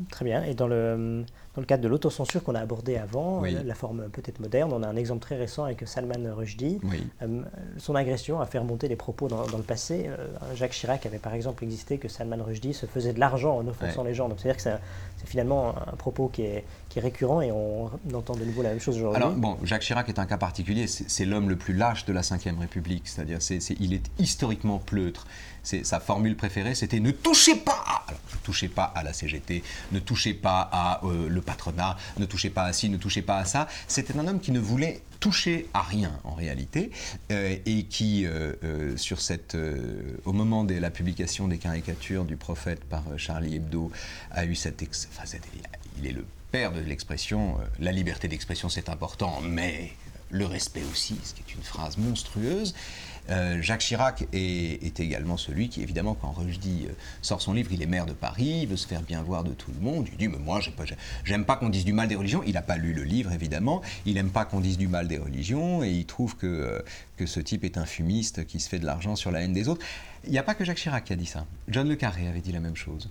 Très 0.09 0.25
bien. 0.25 0.43
Et 0.43 0.53
dans 0.55 0.67
le, 0.67 1.23
dans 1.55 1.61
le 1.61 1.65
cadre 1.65 1.83
de 1.83 1.87
l'autocensure 1.87 2.43
qu'on 2.43 2.55
a 2.55 2.59
abordé 2.59 2.97
avant, 2.97 3.43
la 3.43 3.75
forme 3.75 4.09
peut-être 4.09 4.39
moderne, 4.39 4.71
on 4.73 4.81
a 4.81 4.87
un 4.87 4.95
exemple 4.95 5.21
très 5.21 5.35
récent 5.35 5.65
avec 5.65 5.83
Salman 5.85 6.33
Rushdie. 6.35 6.79
Euh, 7.21 7.41
son 7.77 7.95
agression 7.95 8.41
a 8.41 8.45
fait 8.47 8.57
remonter 8.57 8.87
des 8.87 8.95
propos 8.95 9.27
dans, 9.27 9.45
le 9.45 9.63
passé. 9.63 10.05
Euh, 10.07 10.27
Jacques 10.55 10.71
Chirac 10.71 11.05
avait 11.05 11.19
par 11.19 11.33
exemple 11.33 11.63
existé 11.63 11.99
que 11.99 12.07
Salman 12.07 12.43
Rushdie 12.43 12.73
se 12.73 12.87
faisait 12.87 13.13
de 13.13 13.19
l'argent 13.19 13.57
en 13.57 13.67
offensant 13.67 14.03
les 14.03 14.15
gens. 14.15 14.29
Donc 14.29 14.39
c'est-à-dire 14.39 14.57
que 14.57 14.63
c'est 14.63 15.27
finalement 15.27 15.75
un 15.87 15.95
propos 15.95 16.27
qui 16.27 16.41
est, 16.41 16.63
qui 16.89 16.99
est, 16.99 17.01
récurrent 17.03 17.41
et 17.41 17.51
on 17.51 17.91
entend 18.13 18.35
de 18.35 18.45
nouveau 18.45 18.63
la 18.63 18.69
même 18.69 18.79
chose 18.79 18.97
aujourd'hui. 18.97 19.21
Alors 19.21 19.33
bon, 19.33 19.57
Jacques 19.63 19.83
Chirac 19.83 20.09
est 20.09 20.19
un 20.19 20.25
cas 20.25 20.37
particulier. 20.37 20.87
C'est 20.87 21.25
l'homme 21.25 21.49
le 21.49 21.55
plus 21.55 21.73
lâche 21.75 22.05
de 22.05 22.13
la 22.13 22.21
Ve 22.21 22.59
République. 22.59 23.07
C'est-à-dire 23.07 23.39
il 23.79 23.93
est 23.93 24.09
historiquement 24.17 24.79
pleutre 24.79 25.27
sa 25.63 25.99
formule 25.99 26.35
préférée, 26.35 26.75
c'était 26.75 26.99
ne 26.99 27.11
touchez 27.11 27.55
pas 27.55 28.05
Ne 28.09 28.37
touchez 28.43 28.67
pas 28.67 28.83
à 28.83 29.03
la 29.03 29.13
CGT, 29.13 29.63
ne 29.91 29.99
touchez 29.99 30.33
pas 30.33 30.69
à 30.71 31.01
euh, 31.05 31.29
le 31.29 31.41
patronat, 31.41 31.97
ne 32.17 32.25
touchez 32.25 32.49
pas 32.49 32.63
à 32.63 32.73
ci, 32.73 32.89
ne 32.89 32.97
touchez 32.97 33.21
pas 33.21 33.37
à 33.37 33.45
ça. 33.45 33.67
C'était 33.87 34.17
un 34.17 34.27
homme 34.27 34.39
qui 34.39 34.51
ne 34.51 34.59
voulait 34.59 35.01
toucher 35.19 35.67
à 35.73 35.81
rien 35.81 36.19
en 36.25 36.33
réalité 36.33 36.91
euh, 37.31 37.55
et 37.65 37.83
qui, 37.83 38.25
euh, 38.25 38.97
sur 38.97 39.21
cette, 39.21 39.57
au 40.25 40.33
moment 40.33 40.63
de 40.65 40.75
la 40.75 40.89
publication 40.89 41.47
des 41.47 41.57
caricatures 41.57 42.25
du 42.25 42.35
prophète 42.35 42.83
par 42.83 43.03
Charlie 43.17 43.55
Hebdo, 43.55 43.91
a 44.31 44.45
eu 44.45 44.55
cette, 44.55 44.83
enfin, 44.83 45.37
il 45.97 46.07
est 46.07 46.11
le 46.11 46.25
père 46.51 46.71
de 46.71 46.81
l'expression 46.81 47.57
la 47.79 47.91
liberté 47.91 48.27
d'expression 48.27 48.69
c'est 48.69 48.89
important, 48.89 49.39
mais 49.41 49.93
le 50.33 50.45
respect 50.45 50.83
aussi, 50.91 51.15
ce 51.23 51.33
qui 51.33 51.43
est 51.47 51.53
une 51.55 51.63
phrase 51.63 51.97
monstrueuse. 51.97 52.73
Euh, 53.29 53.61
Jacques 53.61 53.79
Chirac 53.79 54.25
est, 54.33 54.99
également 54.99 55.37
celui 55.37 55.69
qui, 55.69 55.81
évidemment, 55.81 56.13
quand 56.13 56.31
Rushdie 56.31 56.87
euh, 56.89 56.93
sort 57.21 57.41
son 57.41 57.53
livre, 57.53 57.71
il 57.71 57.81
est 57.81 57.87
maire 57.87 58.05
de 58.05 58.11
Paris, 58.13 58.59
il 58.63 58.67
veut 58.67 58.75
se 58.75 58.87
faire 58.87 59.01
bien 59.01 59.21
voir 59.21 59.43
de 59.43 59.53
tout 59.53 59.71
le 59.71 59.79
monde. 59.79 60.07
Il 60.11 60.17
dit 60.17 60.27
Mais 60.27 60.39
moi, 60.39 60.59
j'aime 61.23 61.45
pas, 61.45 61.55
qu'on 61.55 61.69
dise 61.69 61.85
du 61.85 61.93
mal 61.93 62.07
des 62.07 62.15
religions. 62.15 62.43
Il 62.45 62.53
n'a 62.53 62.61
pas 62.61 62.77
lu 62.77 62.93
le 62.93 63.03
livre, 63.03 63.31
évidemment. 63.31 63.81
Il 64.05 64.15
n'aime 64.15 64.31
pas 64.31 64.43
qu'on 64.43 64.59
dise 64.59 64.77
du 64.77 64.87
mal 64.87 65.07
des 65.07 65.17
religions 65.17 65.83
et 65.83 65.91
il 65.91 66.05
trouve 66.05 66.35
que, 66.35 66.47
euh, 66.47 66.81
que 67.15 67.25
ce 67.25 67.39
type 67.39 67.63
est 67.63 67.77
un 67.77 67.85
fumiste 67.85 68.45
qui 68.45 68.59
se 68.59 68.67
fait 68.67 68.79
de 68.79 68.85
l'argent 68.85 69.15
sur 69.15 69.31
la 69.31 69.41
haine 69.41 69.53
des 69.53 69.69
autres. 69.69 69.85
Il 70.25 70.31
n'y 70.31 70.37
a 70.37 70.43
pas 70.43 70.55
que 70.55 70.65
Jacques 70.65 70.77
Chirac 70.77 71.05
qui 71.05 71.13
a 71.13 71.15
dit 71.15 71.25
ça. 71.25 71.45
John 71.69 71.87
Le 71.87 71.95
Carré 71.95 72.27
avait 72.27 72.41
dit 72.41 72.51
la 72.51 72.59
même 72.59 72.75
chose. 72.75 73.09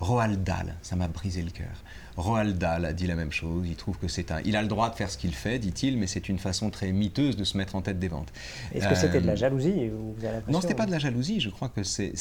Roald 0.00 0.42
Dahl, 0.42 0.74
ça 0.82 0.96
m'a 0.96 1.08
brisé 1.08 1.42
le 1.42 1.50
cœur. 1.50 1.84
Roald 2.16 2.58
Dahl 2.58 2.84
a 2.84 2.92
dit 2.92 3.06
la 3.06 3.14
même 3.14 3.32
chose. 3.32 3.66
Il 3.66 3.76
trouve 3.76 3.98
que 3.98 4.08
c'est 4.08 4.30
un. 4.30 4.40
Il 4.44 4.56
a 4.56 4.62
le 4.62 4.68
droit 4.68 4.90
de 4.90 4.94
faire 4.94 5.10
ce 5.10 5.18
qu'il 5.18 5.34
fait, 5.34 5.58
dit-il, 5.58 5.96
mais 5.96 6.06
c'est 6.06 6.28
une 6.28 6.38
façon 6.38 6.70
très 6.70 6.90
miteuse 6.92 7.36
de 7.36 7.44
se 7.44 7.56
mettre 7.56 7.76
en 7.76 7.82
tête 7.82 7.98
des 7.98 8.08
ventes. 8.08 8.32
Est-ce 8.74 8.88
que 8.88 8.94
c'était 8.94 9.20
de 9.20 9.26
la 9.26 9.34
euh, 9.34 9.36
jalousie 9.36 9.90
Non, 10.48 10.60
c'était 10.60 10.74
pas 10.74 10.86
de 10.86 10.90
la 10.90 10.98
jalousie. 10.98 11.40
Je 11.40 11.50
crois 11.50 11.68
que 11.68 11.82
c'est 11.82 12.12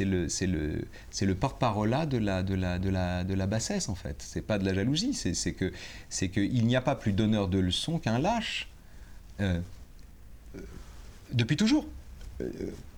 le, 0.00 0.26
le, 0.46 0.84
le 1.26 1.34
porte-parole 1.34 1.90
de 2.08 2.18
la, 2.18 2.42
de, 2.42 2.54
la, 2.54 2.78
de, 2.78 2.88
la, 2.88 3.24
de 3.24 3.34
la 3.34 3.46
bassesse, 3.46 3.88
en 3.88 3.94
fait. 3.94 4.16
C'est 4.20 4.42
pas 4.42 4.58
de 4.58 4.64
la 4.64 4.74
jalousie. 4.74 5.14
C'est 5.14 5.52
que 5.52 5.72
c'est 6.08 6.28
qu'il 6.28 6.66
n'y 6.66 6.76
a 6.76 6.80
pas 6.80 6.94
plus 6.94 7.12
donneur 7.12 7.48
de 7.48 7.58
leçons 7.58 7.98
qu'un 7.98 8.18
lâche. 8.18 8.68
Euh, 9.40 9.60
euh, 10.56 10.60
depuis 11.32 11.56
toujours 11.56 11.86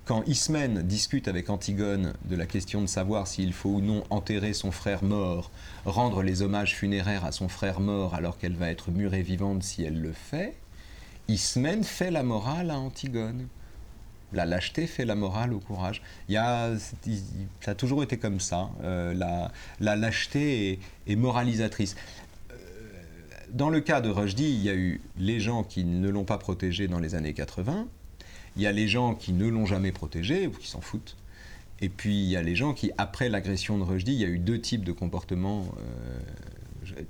quand 0.06 0.22
Ismène 0.28 0.82
discute 0.82 1.26
avec 1.26 1.50
Antigone 1.50 2.14
de 2.30 2.36
la 2.36 2.46
question 2.46 2.80
de 2.80 2.86
savoir 2.86 3.26
s'il 3.26 3.52
faut 3.52 3.70
ou 3.70 3.80
non 3.80 4.04
enterrer 4.08 4.52
son 4.52 4.70
frère 4.70 5.02
mort, 5.02 5.50
rendre 5.84 6.22
les 6.22 6.42
hommages 6.42 6.76
funéraires 6.76 7.24
à 7.24 7.32
son 7.32 7.48
frère 7.48 7.80
mort 7.80 8.14
alors 8.14 8.38
qu'elle 8.38 8.54
va 8.54 8.70
être 8.70 8.92
murée 8.92 9.22
vivante 9.22 9.64
si 9.64 9.82
elle 9.82 10.00
le 10.00 10.12
fait, 10.12 10.54
Ismène 11.26 11.82
fait 11.82 12.12
la 12.12 12.22
morale 12.22 12.70
à 12.70 12.78
Antigone. 12.78 13.48
La 14.32 14.46
lâcheté 14.46 14.86
fait 14.86 15.04
la 15.04 15.16
morale 15.16 15.52
au 15.52 15.58
courage. 15.58 16.02
Il 16.28 16.34
y 16.34 16.36
a, 16.36 16.70
ça 17.60 17.72
a 17.72 17.74
toujours 17.74 18.04
été 18.04 18.16
comme 18.16 18.38
ça. 18.38 18.70
Euh, 18.84 19.12
la, 19.12 19.96
lâcheté 19.96 20.78
est, 21.08 21.16
moralisatrice. 21.16 21.96
Euh, 22.52 22.54
dans 23.50 23.70
le 23.70 23.80
cas 23.80 24.00
de 24.00 24.08
Rushdie, 24.08 24.50
il 24.50 24.62
y 24.62 24.70
a 24.70 24.74
eu 24.74 25.00
les 25.18 25.40
gens 25.40 25.64
qui 25.64 25.84
ne 25.84 26.08
l'ont 26.08 26.24
pas 26.24 26.38
protégé 26.38 26.86
dans 26.86 27.00
les 27.00 27.16
années 27.16 27.34
80, 27.34 27.88
il 28.56 28.62
y 28.62 28.66
a 28.66 28.72
les 28.72 28.88
gens 28.88 29.14
qui 29.14 29.32
ne 29.32 29.46
l'ont 29.48 29.66
jamais 29.66 29.92
protégé 29.92 30.46
ou 30.46 30.50
qui 30.50 30.68
s'en 30.68 30.80
foutent. 30.80 31.16
Et 31.80 31.88
puis 31.88 32.22
il 32.22 32.30
y 32.30 32.36
a 32.36 32.42
les 32.42 32.56
gens 32.56 32.72
qui, 32.72 32.90
après 32.96 33.28
l'agression 33.28 33.78
de 33.78 33.82
Rushdie, 33.82 34.12
il 34.12 34.20
y 34.20 34.24
a 34.24 34.28
eu 34.28 34.38
deux 34.38 34.60
types 34.60 34.84
de 34.84 34.92
comportements 34.92 35.66
euh, 35.78 37.02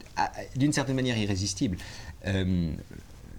d'une 0.57 0.73
certaine 0.73 0.97
manière 0.97 1.17
irrésistibles. 1.17 1.77
Euh, 2.27 2.71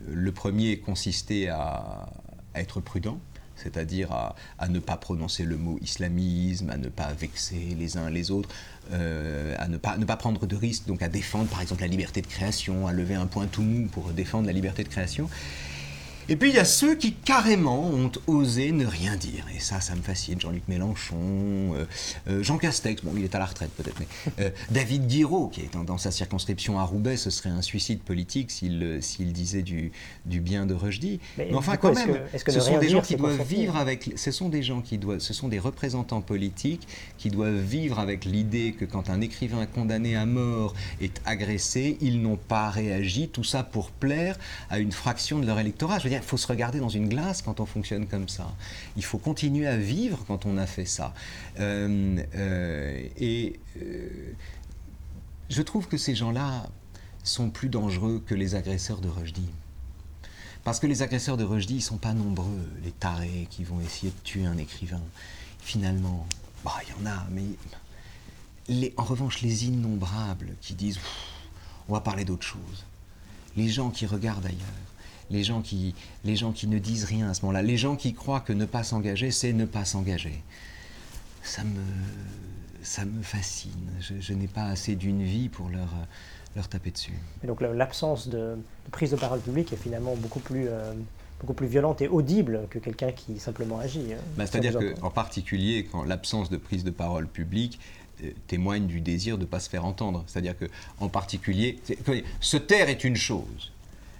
le 0.07 0.31
premier 0.31 0.79
consistait 0.79 1.47
à, 1.49 2.09
être 2.55 2.79
prudent, 2.79 3.19
c'est-à-dire 3.55 4.11
à, 4.11 4.67
ne 4.69 4.79
pas 4.79 4.95
prononcer 4.95 5.43
le 5.43 5.57
mot 5.57 5.77
islamisme, 5.81 6.69
à 6.69 6.77
ne 6.77 6.87
pas 6.87 7.11
vexer 7.13 7.75
les 7.77 7.97
uns 7.97 8.09
les 8.09 8.31
autres, 8.31 8.49
euh, 8.93 9.53
à 9.59 9.67
ne 9.67 9.77
pas, 9.77 9.97
ne 9.97 10.05
pas 10.05 10.15
prendre 10.15 10.47
de 10.47 10.55
risques, 10.55 10.87
donc 10.87 11.01
à 11.01 11.09
défendre 11.09 11.49
par 11.49 11.61
exemple 11.61 11.81
la 11.81 11.87
liberté 11.87 12.21
de 12.21 12.27
création, 12.27 12.87
à 12.87 12.93
lever 12.93 13.15
un 13.15 13.27
point 13.27 13.47
tout 13.47 13.63
mou 13.63 13.87
pour 13.87 14.11
défendre 14.11 14.47
la 14.47 14.53
liberté 14.53 14.83
de 14.83 14.89
création. 14.89 15.29
Et 16.29 16.35
puis 16.35 16.49
il 16.49 16.55
y 16.55 16.59
a 16.59 16.65
ceux 16.65 16.95
qui 16.95 17.13
carrément 17.13 17.89
ont 17.89 18.11
osé 18.27 18.71
ne 18.71 18.85
rien 18.85 19.15
dire. 19.15 19.45
Et 19.55 19.59
ça, 19.59 19.79
ça 19.79 19.95
me 19.95 20.01
fascine. 20.01 20.39
Jean-Luc 20.39 20.67
Mélenchon, 20.67 21.15
euh, 21.73 21.85
euh, 22.29 22.43
Jean 22.43 22.57
Castex, 22.57 23.03
bon, 23.03 23.13
il 23.15 23.23
est 23.23 23.33
à 23.33 23.39
la 23.39 23.45
retraite 23.45 23.71
peut-être, 23.71 23.97
mais 23.99 24.07
euh, 24.39 24.49
David 24.69 25.07
Guiraud, 25.07 25.47
qui 25.47 25.61
est 25.61 25.69
dans, 25.73 25.97
sa 25.97 26.11
circonscription 26.11 26.79
à 26.79 26.83
Roubaix, 26.83 27.17
ce 27.17 27.29
serait 27.29 27.49
un 27.49 27.61
suicide 27.61 28.01
politique 28.01 28.51
s'il 28.51 29.09
disait 29.33 29.61
du, 29.61 29.91
du, 30.25 30.41
bien 30.41 30.65
de 30.65 30.73
Rushdie. 30.73 31.19
Mais, 31.37 31.49
enfin, 31.53 31.77
quand 31.77 31.93
même, 31.93 32.19
ce 32.35 32.59
sont 32.59 32.77
des 32.77 32.89
gens 32.89 33.01
qui 33.01 33.15
doivent 33.15 33.43
vivre 33.43 33.77
avec. 33.77 34.11
Ce 34.15 34.31
sont 34.31 34.49
des 34.49 34.63
gens 34.63 34.81
qui 34.81 34.97
doivent. 34.97 35.19
Ce 35.19 35.33
sont 35.33 35.47
des 35.47 35.59
représentants 35.59 36.21
politiques 36.21 36.87
qui 37.17 37.29
doivent 37.29 37.61
vivre 37.61 37.99
avec 37.99 38.25
l'idée 38.25 38.75
que 38.77 38.85
quand 38.85 39.09
un 39.09 39.21
écrivain 39.21 39.65
condamné 39.65 40.15
à 40.15 40.25
mort 40.25 40.73
est 41.01 41.21
agressé, 41.25 41.97
ils 42.01 42.21
n'ont 42.21 42.37
pas 42.37 42.69
réagi. 42.69 43.29
Tout 43.29 43.43
ça 43.43 43.63
pour 43.63 43.91
plaire 43.91 44.37
à 44.69 44.79
une 44.79 44.91
fraction 44.91 45.39
de 45.39 45.45
leur 45.45 45.59
électorat. 45.59 45.99
Je 45.99 46.03
veux 46.03 46.09
dire, 46.09 46.16
il 46.17 46.23
faut 46.23 46.37
se 46.37 46.47
regarder 46.47 46.79
dans 46.79 46.89
une 46.89 47.09
glace 47.09 47.41
quand 47.41 47.59
on 47.59 47.65
fonctionne 47.65 48.07
comme 48.07 48.29
ça. 48.29 48.51
Il 48.95 49.03
faut 49.03 49.17
continuer 49.17 49.67
à 49.67 49.77
vivre 49.77 50.23
quand 50.27 50.45
on 50.45 50.57
a 50.57 50.65
fait 50.65 50.85
ça. 50.85 51.13
Euh, 51.59 52.17
euh, 52.35 53.07
et 53.17 53.59
euh, 53.81 54.33
je 55.49 55.61
trouve 55.61 55.87
que 55.87 55.97
ces 55.97 56.15
gens-là 56.15 56.67
sont 57.23 57.49
plus 57.49 57.69
dangereux 57.69 58.21
que 58.25 58.35
les 58.35 58.55
agresseurs 58.55 58.99
de 58.99 59.09
Rushdie. 59.09 59.49
Parce 60.63 60.79
que 60.79 60.87
les 60.87 61.01
agresseurs 61.01 61.37
de 61.37 61.43
Rushdie, 61.43 61.75
ils 61.75 61.81
sont 61.81 61.97
pas 61.97 62.13
nombreux, 62.13 62.67
les 62.83 62.91
tarés 62.91 63.47
qui 63.49 63.63
vont 63.63 63.79
essayer 63.79 64.11
de 64.11 64.23
tuer 64.23 64.45
un 64.45 64.57
écrivain. 64.57 65.01
Finalement, 65.59 66.27
Bah, 66.63 66.73
il 66.83 66.89
y 66.89 67.07
en 67.07 67.11
a, 67.11 67.25
mais 67.31 68.93
en 68.97 69.03
revanche, 69.03 69.41
les 69.41 69.65
innombrables 69.65 70.55
qui 70.61 70.73
disent 70.73 70.99
on 71.87 71.93
va 71.93 72.01
parler 72.01 72.25
d'autre 72.25 72.45
chose. 72.45 72.85
Les 73.55 73.69
gens 73.69 73.89
qui 73.89 74.05
regardent 74.05 74.45
ailleurs, 74.45 74.86
les 75.29 75.43
gens 75.43 75.61
qui, 75.61 75.95
les 76.23 76.35
gens 76.35 76.51
qui 76.51 76.67
ne 76.67 76.79
disent 76.79 77.05
rien 77.05 77.29
à 77.29 77.33
ce 77.33 77.41
moment-là, 77.41 77.61
les 77.61 77.77
gens 77.77 77.95
qui 77.95 78.13
croient 78.13 78.39
que 78.39 78.53
ne 78.53 78.65
pas 78.65 78.83
s'engager, 78.83 79.31
c'est 79.31 79.53
ne 79.53 79.65
pas 79.65 79.85
s'engager. 79.85 80.43
Ça 81.43 81.63
me, 81.63 81.81
ça 82.83 83.05
me 83.05 83.21
fascine. 83.21 83.89
Je, 83.99 84.33
n'ai 84.33 84.47
pas 84.47 84.65
assez 84.65 84.95
d'une 84.95 85.23
vie 85.23 85.49
pour 85.49 85.69
leur, 85.69 85.89
leur 86.55 86.67
taper 86.67 86.91
dessus. 86.91 87.13
Et 87.43 87.47
donc 87.47 87.61
l'absence 87.61 88.27
de, 88.27 88.57
prise 88.91 89.11
de 89.11 89.15
parole 89.15 89.39
publique 89.39 89.71
est 89.73 89.77
finalement 89.77 90.15
beaucoup 90.15 90.39
plus, 90.39 90.67
euh, 90.67 90.93
beaucoup 91.39 91.53
plus 91.53 91.67
violente 91.67 92.01
et 92.01 92.07
audible 92.07 92.67
que 92.69 92.79
quelqu'un 92.79 93.11
qui 93.11 93.39
simplement 93.39 93.79
agit. 93.79 94.13
Hein, 94.13 94.17
bah, 94.37 94.45
c'est-à-dire 94.45 94.77
qu'en 94.77 95.09
particulier, 95.09 95.87
quand 95.89 96.03
l'absence 96.03 96.49
de 96.49 96.57
prise 96.57 96.83
de 96.83 96.91
parole 96.91 97.27
publique 97.27 97.79
euh, 98.23 98.31
témoigne 98.47 98.87
du 98.87 98.99
désir 98.99 99.37
de 99.37 99.43
ne 99.43 99.47
pas 99.47 99.59
se 99.59 99.69
faire 99.69 99.85
entendre. 99.85 100.23
C'est-à-dire 100.25 100.55
qu'en 100.57 101.07
particulier, 101.07 101.79
se 102.39 102.57
taire 102.57 102.89
est 102.89 103.03
une 103.03 103.15
chose, 103.15 103.71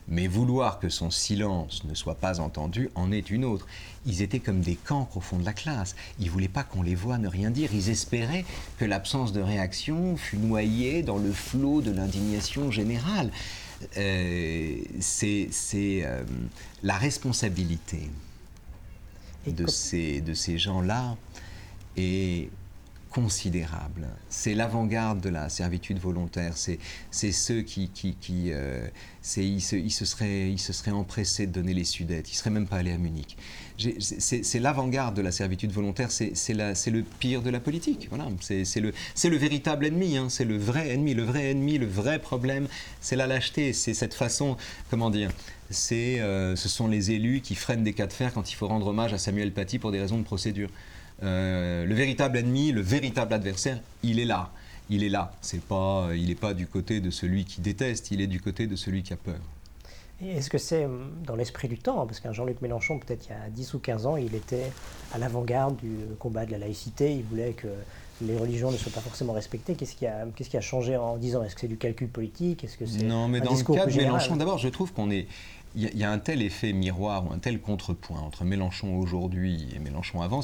mais 0.07 0.27
vouloir 0.27 0.79
que 0.79 0.89
son 0.89 1.11
silence 1.11 1.83
ne 1.83 1.93
soit 1.93 2.15
pas 2.15 2.39
entendu 2.39 2.89
en 2.95 3.11
est 3.11 3.29
une 3.29 3.45
autre. 3.45 3.67
Ils 4.05 4.21
étaient 4.21 4.39
comme 4.39 4.61
des 4.61 4.75
cancres 4.75 5.17
au 5.17 5.21
fond 5.21 5.37
de 5.37 5.45
la 5.45 5.53
classe. 5.53 5.95
Ils 6.19 6.27
ne 6.27 6.31
voulaient 6.31 6.47
pas 6.47 6.63
qu'on 6.63 6.81
les 6.81 6.95
voie 6.95 7.17
ne 7.17 7.27
rien 7.27 7.51
dire. 7.51 7.69
Ils 7.73 7.89
espéraient 7.89 8.45
que 8.77 8.85
l'absence 8.85 9.33
de 9.33 9.41
réaction 9.41 10.15
fût 10.15 10.37
noyée 10.37 11.03
dans 11.03 11.17
le 11.17 11.31
flot 11.31 11.81
de 11.81 11.91
l'indignation 11.91 12.71
générale. 12.71 13.31
Euh, 13.97 14.77
c'est 14.99 15.49
euh, 16.03 16.23
la 16.83 16.97
responsabilité 16.97 18.09
de 19.45 19.67
ces, 19.67 20.21
de 20.21 20.33
ces 20.33 20.57
gens-là 20.57 21.15
C'est 24.29 24.53
l'avant-garde 24.53 25.21
de 25.21 25.29
la 25.29 25.49
servitude 25.49 25.99
volontaire. 25.99 26.53
C'est, 26.55 26.79
ceux 27.31 27.61
qui, 27.61 27.89
euh, 28.51 28.87
ils, 29.37 29.61
se, 29.61 30.05
seraient, 30.05 30.55
se 30.57 30.89
empressés 30.91 31.47
de 31.47 31.51
donner 31.51 31.73
les 31.73 31.83
Sudètes. 31.83 32.31
Ils 32.31 32.35
seraient 32.35 32.49
même 32.49 32.67
pas 32.67 32.77
allés 32.77 32.91
à 32.91 32.97
Munich. 32.97 33.37
C'est, 33.99 34.59
l'avant-garde 34.59 35.15
de 35.15 35.21
la 35.21 35.31
servitude 35.31 35.71
volontaire. 35.71 36.11
C'est, 36.11 36.53
le 36.53 37.01
pire 37.19 37.41
de 37.41 37.49
la 37.49 37.59
politique. 37.59 38.07
Voilà. 38.09 38.27
C'est, 38.41 38.79
le, 38.79 38.93
le 39.23 39.37
véritable 39.37 39.85
ennemi. 39.85 40.17
Hein. 40.17 40.27
C'est 40.29 40.45
le 40.45 40.57
vrai 40.57 40.89
ennemi. 40.89 41.13
Le 41.13 41.23
vrai 41.23 41.51
ennemi, 41.51 41.77
le 41.77 41.87
vrai 41.87 42.19
problème, 42.19 42.67
c'est 43.01 43.15
la 43.15 43.27
lâcheté. 43.27 43.73
C'est 43.73 43.93
cette 43.93 44.13
façon, 44.13 44.57
comment 44.89 45.09
dire, 45.09 45.31
c'est, 45.69 46.19
euh, 46.19 46.55
ce 46.55 46.69
sont 46.69 46.87
les 46.87 47.11
élus 47.11 47.41
qui 47.41 47.55
freinent 47.55 47.83
des 47.83 47.93
cas 47.93 48.07
de 48.07 48.13
fer 48.13 48.33
quand 48.33 48.51
il 48.51 48.55
faut 48.55 48.67
rendre 48.67 48.87
hommage 48.87 49.13
à 49.13 49.17
Samuel 49.17 49.51
Paty 49.51 49.79
pour 49.79 49.91
des 49.91 49.99
raisons 49.99 50.17
de 50.17 50.23
procédure. 50.23 50.69
Euh, 51.23 51.85
le 51.85 51.95
véritable 51.95 52.37
ennemi, 52.37 52.71
le 52.71 52.81
véritable 52.81 53.33
adversaire, 53.33 53.79
il 54.03 54.19
est 54.19 54.25
là. 54.25 54.51
Il 54.89 55.03
est 55.03 55.09
là. 55.09 55.33
C'est 55.41 55.61
pas, 55.61 56.09
il 56.15 56.27
n'est 56.27 56.35
pas 56.35 56.53
du 56.53 56.67
côté 56.67 56.99
de 56.99 57.09
celui 57.09 57.45
qui 57.45 57.61
déteste, 57.61 58.11
il 58.11 58.21
est 58.21 58.27
du 58.27 58.39
côté 58.39 58.67
de 58.67 58.75
celui 58.75 59.03
qui 59.03 59.13
a 59.13 59.17
peur. 59.17 59.39
Est-ce 60.25 60.49
que 60.49 60.57
c'est 60.57 60.85
hum, 60.85 61.11
dans 61.25 61.35
l'esprit 61.35 61.67
du 61.67 61.77
temps 61.77 62.05
Parce 62.05 62.19
qu'un 62.19 62.33
Jean-Luc 62.33 62.61
Mélenchon, 62.61 62.99
peut-être 62.99 63.27
il 63.27 63.31
y 63.31 63.35
a 63.35 63.49
10 63.49 63.73
ou 63.75 63.79
15 63.79 64.05
ans, 64.07 64.17
il 64.17 64.33
était 64.33 64.71
à 65.13 65.17
l'avant-garde 65.17 65.77
du 65.77 65.95
combat 66.19 66.45
de 66.45 66.51
la 66.51 66.57
laïcité. 66.57 67.13
Il 67.13 67.23
voulait 67.23 67.53
que 67.53 67.67
les 68.21 68.35
religions 68.35 68.71
ne 68.71 68.77
soient 68.77 68.91
pas 68.91 69.01
forcément 69.01 69.33
respectées. 69.33 69.75
Qu'est-ce 69.75 69.95
qui 69.95 70.07
a, 70.07 70.25
qu'est-ce 70.35 70.49
qui 70.49 70.57
a 70.57 70.61
changé 70.61 70.97
en 70.97 71.17
10 71.17 71.35
ans? 71.35 71.43
Est-ce 71.43 71.53
que 71.53 71.61
c'est 71.61 71.67
du 71.67 71.77
calcul 71.77 72.07
politique? 72.07 72.63
Est-ce 72.63 72.77
que 72.77 72.85
c'est 72.85 73.03
Non, 73.03 73.27
mais 73.27 73.41
dans 73.41 73.53
le 73.53 73.63
cas 73.63 73.85
de 73.85 73.95
Mélenchon, 73.95 74.35
d'abord, 74.37 74.57
je 74.57 74.69
trouve 74.69 74.91
qu'on 74.93 75.11
est. 75.11 75.27
Il 75.75 75.95
y, 75.95 76.03
a 76.03 76.09
un 76.09 76.17
tel 76.17 76.41
effet 76.41 76.73
miroir 76.73 77.27
ou 77.27 77.33
un 77.33 77.37
tel 77.37 77.59
contrepoint 77.61 78.21
entre 78.21 78.45
Mélenchon 78.45 78.97
aujourd'hui 78.97 79.67
et 79.75 79.79
Mélenchon 79.79 80.23
avant 80.23 80.41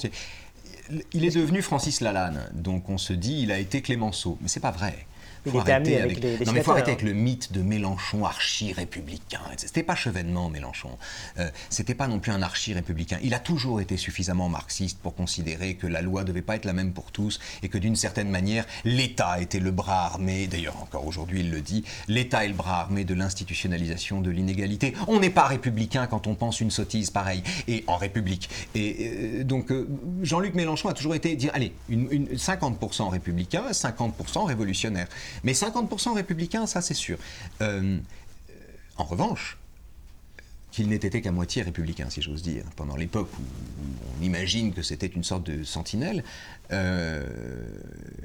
il 1.13 1.25
est 1.25 1.35
devenu 1.35 1.61
Francis 1.61 2.01
Lalanne, 2.01 2.49
donc 2.53 2.89
on 2.89 2.97
se 2.97 3.13
dit 3.13 3.41
il 3.41 3.51
a 3.51 3.59
été 3.59 3.81
Clémenceau, 3.81 4.37
mais 4.41 4.47
c'est 4.47 4.59
pas 4.59 4.71
vrai. 4.71 5.05
Faut 5.45 5.59
arrêter 5.59 5.99
avec, 5.99 6.21
les, 6.21 6.45
Non, 6.45 6.53
mais 6.53 6.59
il 6.59 6.63
faut 6.63 6.71
arrêter 6.71 6.91
avec 6.91 7.03
le 7.03 7.13
mythe 7.13 7.51
de 7.51 7.61
Mélenchon 7.61 8.25
archi-républicain. 8.25 9.41
C'était 9.57 9.83
pas 9.83 9.95
Chevènement, 9.95 10.49
Mélenchon. 10.49 10.97
Euh, 11.39 11.49
C'était 11.69 11.95
pas 11.95 12.07
non 12.07 12.19
plus 12.19 12.31
un 12.31 12.41
archi-républicain. 12.41 13.19
Il 13.23 13.33
a 13.33 13.39
toujours 13.39 13.81
été 13.81 13.97
suffisamment 13.97 14.49
marxiste 14.49 14.99
pour 14.99 15.15
considérer 15.15 15.75
que 15.75 15.87
la 15.87 16.01
loi 16.01 16.23
devait 16.23 16.41
pas 16.41 16.55
être 16.55 16.65
la 16.65 16.73
même 16.73 16.93
pour 16.93 17.11
tous 17.11 17.39
et 17.61 17.69
que 17.69 17.77
d'une 17.77 17.95
certaine 17.95 18.29
manière, 18.29 18.65
l'État 18.85 19.41
était 19.41 19.59
le 19.59 19.71
bras 19.71 20.05
armé, 20.05 20.47
d'ailleurs 20.47 20.81
encore 20.81 21.05
aujourd'hui 21.05 21.41
il 21.41 21.51
le 21.51 21.61
dit, 21.61 21.83
l'État 22.07 22.45
est 22.45 22.49
le 22.49 22.53
bras 22.53 22.81
armé 22.81 23.03
de 23.03 23.13
l'institutionnalisation 23.13 24.21
de 24.21 24.29
l'inégalité. 24.29 24.93
On 25.07 25.19
n'est 25.19 25.29
pas 25.29 25.45
républicain 25.45 26.07
quand 26.07 26.27
on 26.27 26.35
pense 26.35 26.61
une 26.61 26.71
sottise 26.71 27.09
pareille, 27.09 27.43
et 27.67 27.83
en 27.87 27.97
République. 27.97 28.49
Et 28.75 28.97
euh, 28.99 29.43
donc 29.43 29.71
euh, 29.71 29.87
Jean-Luc 30.21 30.53
Mélenchon 30.55 30.89
a 30.89 30.93
toujours 30.93 31.15
été 31.15 31.35
dire, 31.35 31.51
allez, 31.53 31.73
une, 31.89 32.07
une 32.11 32.27
50% 32.27 33.09
républicain, 33.09 33.63
50% 33.71 34.45
révolutionnaire. 34.45 35.07
Mais 35.43 35.53
50% 35.53 36.13
républicains, 36.13 36.65
ça 36.65 36.81
c'est 36.81 36.93
sûr. 36.93 37.17
Euh, 37.61 37.97
en 38.97 39.03
revanche, 39.03 39.57
qu'il 40.73 40.89
n'ait 40.89 40.95
été 40.95 41.21
qu'à 41.21 41.31
moitié 41.31 41.61
républicain, 41.61 42.09
si 42.09 42.23
j'ose 42.23 42.41
dire, 42.41 42.63
pendant 42.75 42.95
l'époque 42.95 43.29
où, 43.39 43.43
on 44.19 44.23
imagine 44.23 44.73
que 44.73 44.81
c'était 44.81 45.05
une 45.05 45.23
sorte 45.23 45.43
de 45.43 45.63
sentinelle, 45.63 46.23
euh, 46.73 47.23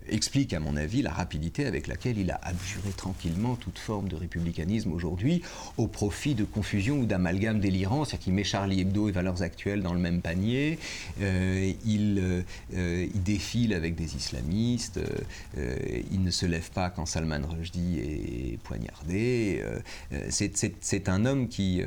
explique, 0.08 0.54
à 0.54 0.60
mon 0.60 0.76
avis, 0.76 1.02
la 1.02 1.12
rapidité 1.12 1.66
avec 1.66 1.86
laquelle 1.86 2.18
il 2.18 2.30
a 2.30 2.40
abjuré 2.42 2.90
tranquillement 2.96 3.56
toute 3.56 3.78
forme 3.78 4.08
de 4.08 4.16
républicanisme 4.16 4.92
aujourd'hui, 4.92 5.42
au 5.76 5.86
profit 5.86 6.34
de 6.34 6.44
confusion 6.44 6.98
ou 6.98 7.06
d'amalgame 7.06 7.60
délirant, 7.60 8.04
c'est-à-dire 8.04 8.24
qu'il 8.24 8.32
met 8.32 8.44
Charlie 8.44 8.80
Hebdo 8.80 9.08
et 9.08 9.12
Valeurs 9.12 9.42
Actuelles 9.42 9.82
dans 9.82 9.92
le 9.92 10.00
même 10.00 10.22
panier, 10.22 10.78
euh, 11.20 11.72
il, 11.84 12.18
euh, 12.74 13.06
il, 13.14 13.22
défile 13.22 13.74
avec 13.74 13.94
des 13.94 14.16
islamistes, 14.16 15.00
il 15.56 16.22
ne 16.22 16.30
se 16.30 16.46
lève 16.46 16.70
pas 16.70 16.88
quand 16.88 17.04
Salman 17.04 17.40
Rushdie 17.46 17.98
est 17.98 18.58
poignardé. 18.62 19.62
c'est 20.30 21.08
un 21.08 21.26
homme 21.26 21.48
qui, 21.48 21.82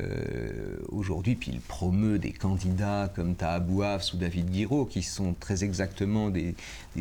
aujourd'hui, 0.90 1.34
puis 1.34 1.50
il 1.52 1.60
promeut 1.60 2.18
des 2.18 2.32
candidats 2.32 3.10
comme 3.14 3.34
Tahabou 3.34 3.82
ou 3.82 4.16
David 4.16 4.50
Guiraud, 4.50 4.84
qui 4.84 5.02
sont 5.02 5.34
très 5.38 5.64
exactement 5.64 6.30
des 6.30 6.51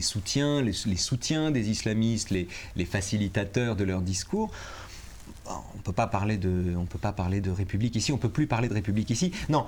soutiens, 0.01 0.61
les, 0.61 0.73
soutiens 0.73 1.51
des 1.51 1.69
islamistes, 1.69 2.29
les, 2.29 2.47
facilitateurs 2.85 3.75
de 3.75 3.83
leur 3.83 4.01
discours 4.01 4.51
on 5.47 5.77
ne 5.77 5.81
peut 5.81 5.91
pas 5.91 6.07
parler 6.07 6.37
de, 6.37 6.75
on 6.77 6.85
peut 6.85 6.99
pas 6.99 7.13
parler 7.13 7.41
de 7.41 7.51
république 7.51 7.95
ici, 7.95 8.11
on 8.11 8.15
ne 8.15 8.21
peut 8.21 8.29
plus 8.29 8.47
parler 8.47 8.67
de 8.67 8.73
république 8.73 9.09
ici. 9.09 9.31
Non, 9.49 9.65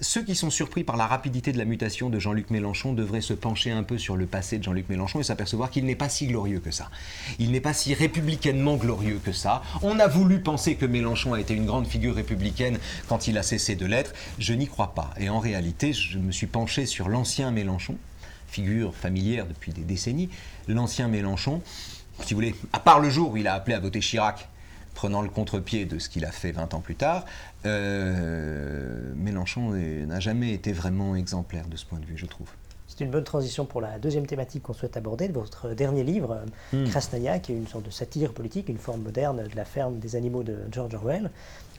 ceux 0.00 0.22
qui 0.22 0.34
sont 0.34 0.50
surpris 0.50 0.84
par 0.84 0.96
la 0.96 1.06
rapidité 1.06 1.52
de 1.52 1.58
la 1.58 1.64
mutation 1.64 2.10
de 2.10 2.18
Jean-Luc 2.18 2.50
Mélenchon 2.50 2.92
devraient 2.92 3.20
se 3.20 3.34
pencher 3.34 3.70
un 3.70 3.82
peu 3.82 3.98
sur 3.98 4.16
le 4.16 4.26
passé 4.26 4.58
de 4.58 4.64
Jean-Luc 4.64 4.88
Mélenchon 4.88 5.20
et 5.20 5.22
s'apercevoir 5.22 5.70
qu'il 5.70 5.84
n'est 5.84 5.94
pas 5.94 6.08
si 6.08 6.26
glorieux 6.26 6.60
que 6.60 6.70
ça. 6.70 6.90
Il 7.38 7.52
n'est 7.52 7.60
pas 7.60 7.72
si 7.72 7.94
républicainement 7.94 8.76
glorieux 8.76 9.20
que 9.24 9.32
ça. 9.32 9.62
On 9.82 9.98
a 9.98 10.08
voulu 10.08 10.40
penser 10.40 10.76
que 10.76 10.86
Mélenchon 10.86 11.34
a 11.34 11.40
été 11.40 11.54
une 11.54 11.66
grande 11.66 11.86
figure 11.86 12.14
républicaine 12.14 12.78
quand 13.08 13.28
il 13.28 13.38
a 13.38 13.42
cessé 13.42 13.76
de 13.76 13.86
l'être. 13.86 14.12
Je 14.38 14.54
n'y 14.54 14.66
crois 14.66 14.94
pas. 14.94 15.10
Et 15.18 15.28
en 15.28 15.38
réalité, 15.38 15.92
je 15.92 16.18
me 16.18 16.32
suis 16.32 16.46
penché 16.46 16.86
sur 16.86 17.08
l'ancien 17.08 17.50
Mélenchon, 17.50 17.96
figure 18.54 18.94
familière 18.94 19.46
depuis 19.46 19.72
des 19.72 19.82
décennies, 19.82 20.30
l'ancien 20.68 21.08
Mélenchon, 21.08 21.60
si 22.22 22.34
vous 22.34 22.38
voulez, 22.38 22.54
à 22.72 22.78
part 22.78 23.00
le 23.00 23.10
jour 23.10 23.32
où 23.32 23.36
il 23.36 23.48
a 23.48 23.54
appelé 23.54 23.74
à 23.74 23.80
voter 23.80 23.98
Chirac, 23.98 24.48
prenant 24.94 25.22
le 25.22 25.28
contre-pied 25.28 25.86
de 25.86 25.98
ce 25.98 26.08
qu'il 26.08 26.24
a 26.24 26.30
fait 26.30 26.52
20 26.52 26.72
ans 26.74 26.80
plus 26.80 26.94
tard, 26.94 27.24
euh, 27.66 29.12
Mélenchon 29.16 29.70
n'a 29.72 30.20
jamais 30.20 30.52
été 30.52 30.72
vraiment 30.72 31.16
exemplaire 31.16 31.66
de 31.66 31.76
ce 31.76 31.84
point 31.84 31.98
de 31.98 32.04
vue, 32.04 32.16
je 32.16 32.26
trouve. 32.26 32.48
C'est 32.96 33.02
une 33.02 33.10
bonne 33.10 33.24
transition 33.24 33.64
pour 33.64 33.80
la 33.80 33.98
deuxième 33.98 34.24
thématique 34.24 34.62
qu'on 34.62 34.72
souhaite 34.72 34.96
aborder 34.96 35.26
de 35.26 35.32
votre 35.32 35.70
dernier 35.70 36.04
livre, 36.04 36.42
hmm. 36.72 36.84
Krasnaya, 36.84 37.40
qui 37.40 37.50
est 37.50 37.56
une 37.56 37.66
sorte 37.66 37.84
de 37.84 37.90
satire 37.90 38.32
politique, 38.32 38.68
une 38.68 38.78
forme 38.78 39.02
moderne 39.02 39.48
de 39.50 39.56
la 39.56 39.64
ferme 39.64 39.98
des 39.98 40.14
animaux 40.14 40.44
de 40.44 40.58
George 40.70 40.94
Orwell. 40.94 41.30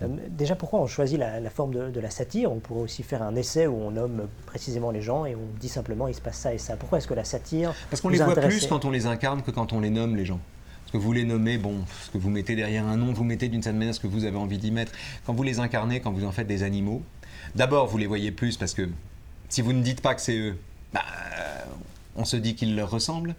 Euh, 0.01 0.08
déjà, 0.30 0.58
pourquoi 0.58 0.82
on 0.82 0.88
choisit 0.88 1.17
la, 1.17 1.49
forme 1.49 1.73
de, 1.73 1.99
la 2.01 2.10
satire? 2.10 2.51
On 2.51 2.60
pourrait 2.60 2.82
aussi 2.82 3.01
faire 3.01 3.21
un 3.21 3.34
essai 3.36 3.65
où 3.65 3.75
on 3.75 3.91
nomme 3.91 4.28
précisément 4.45 4.91
les 4.91 5.01
gens 5.01 5.25
et 5.25 5.36
on 5.36 5.47
dit 5.58 5.69
simplement 5.69 6.10
il 6.10 6.15
se 6.15 6.19
passe 6.19 6.38
ça 6.38 6.54
et 6.54 6.58
ça. 6.58 6.75
Pourquoi 6.75 6.97
est-ce 6.97 7.08
que 7.08 7.13
la 7.13 7.23
satire 7.23 7.73
Parce 7.89 8.01
qu'on 8.01 8.10
les 8.10 8.17
voit 8.17 8.36
plus 8.36 8.67
quand 8.67 8.84
on 8.84 8.91
les 8.91 9.06
incarne 9.06 9.41
que 9.41 9.51
quand 9.51 9.71
on 9.71 9.80
les 9.80 9.91
nomme, 9.91 10.17
les 10.17 10.25
gens. 10.25 10.41
Parce 10.82 10.91
que 10.91 10.97
vous 10.97 11.13
les 11.13 11.23
nommez, 11.23 11.58
bon, 11.58 11.78
ce 12.04 12.12
que 12.12 12.17
vous 12.17 12.30
mettez 12.30 12.58
derrière 12.58 12.86
un 12.86 12.97
nom, 12.97 13.13
vous 13.13 13.23
mettez 13.23 13.47
d'une 13.47 13.63
certaine 13.63 13.80
manière 13.80 13.95
ce 13.95 14.01
que 14.01 14.08
vous 14.08 14.25
avez 14.25 14.38
envie 14.38 14.58
d'y 14.58 14.71
mettre. 14.71 14.91
Quand 15.25 15.34
vous 15.34 15.43
les 15.43 15.60
incarnez, 15.60 16.01
quand 16.01 16.12
vous 16.12 16.25
en 16.25 16.34
faites 16.34 16.47
des 16.47 16.63
animaux, 16.63 17.01
d'abord 17.56 17.88
vous 17.88 17.97
les 17.97 18.06
voyez 18.08 18.32
plus 18.32 18.58
parce 18.58 18.73
que 18.73 18.89
si 19.47 19.62
vous 19.62 19.71
ne 19.71 19.82
dites 19.82 20.01
pas 20.01 20.13
que 20.13 20.21
c'est 20.21 20.38
eux, 20.38 20.58
bah, 20.95 21.05
on 22.15 22.25
se 22.25 22.38
dit 22.38 22.55
qu'ils 22.55 22.75
leur 22.75 22.89
ressemblent. 22.89 23.36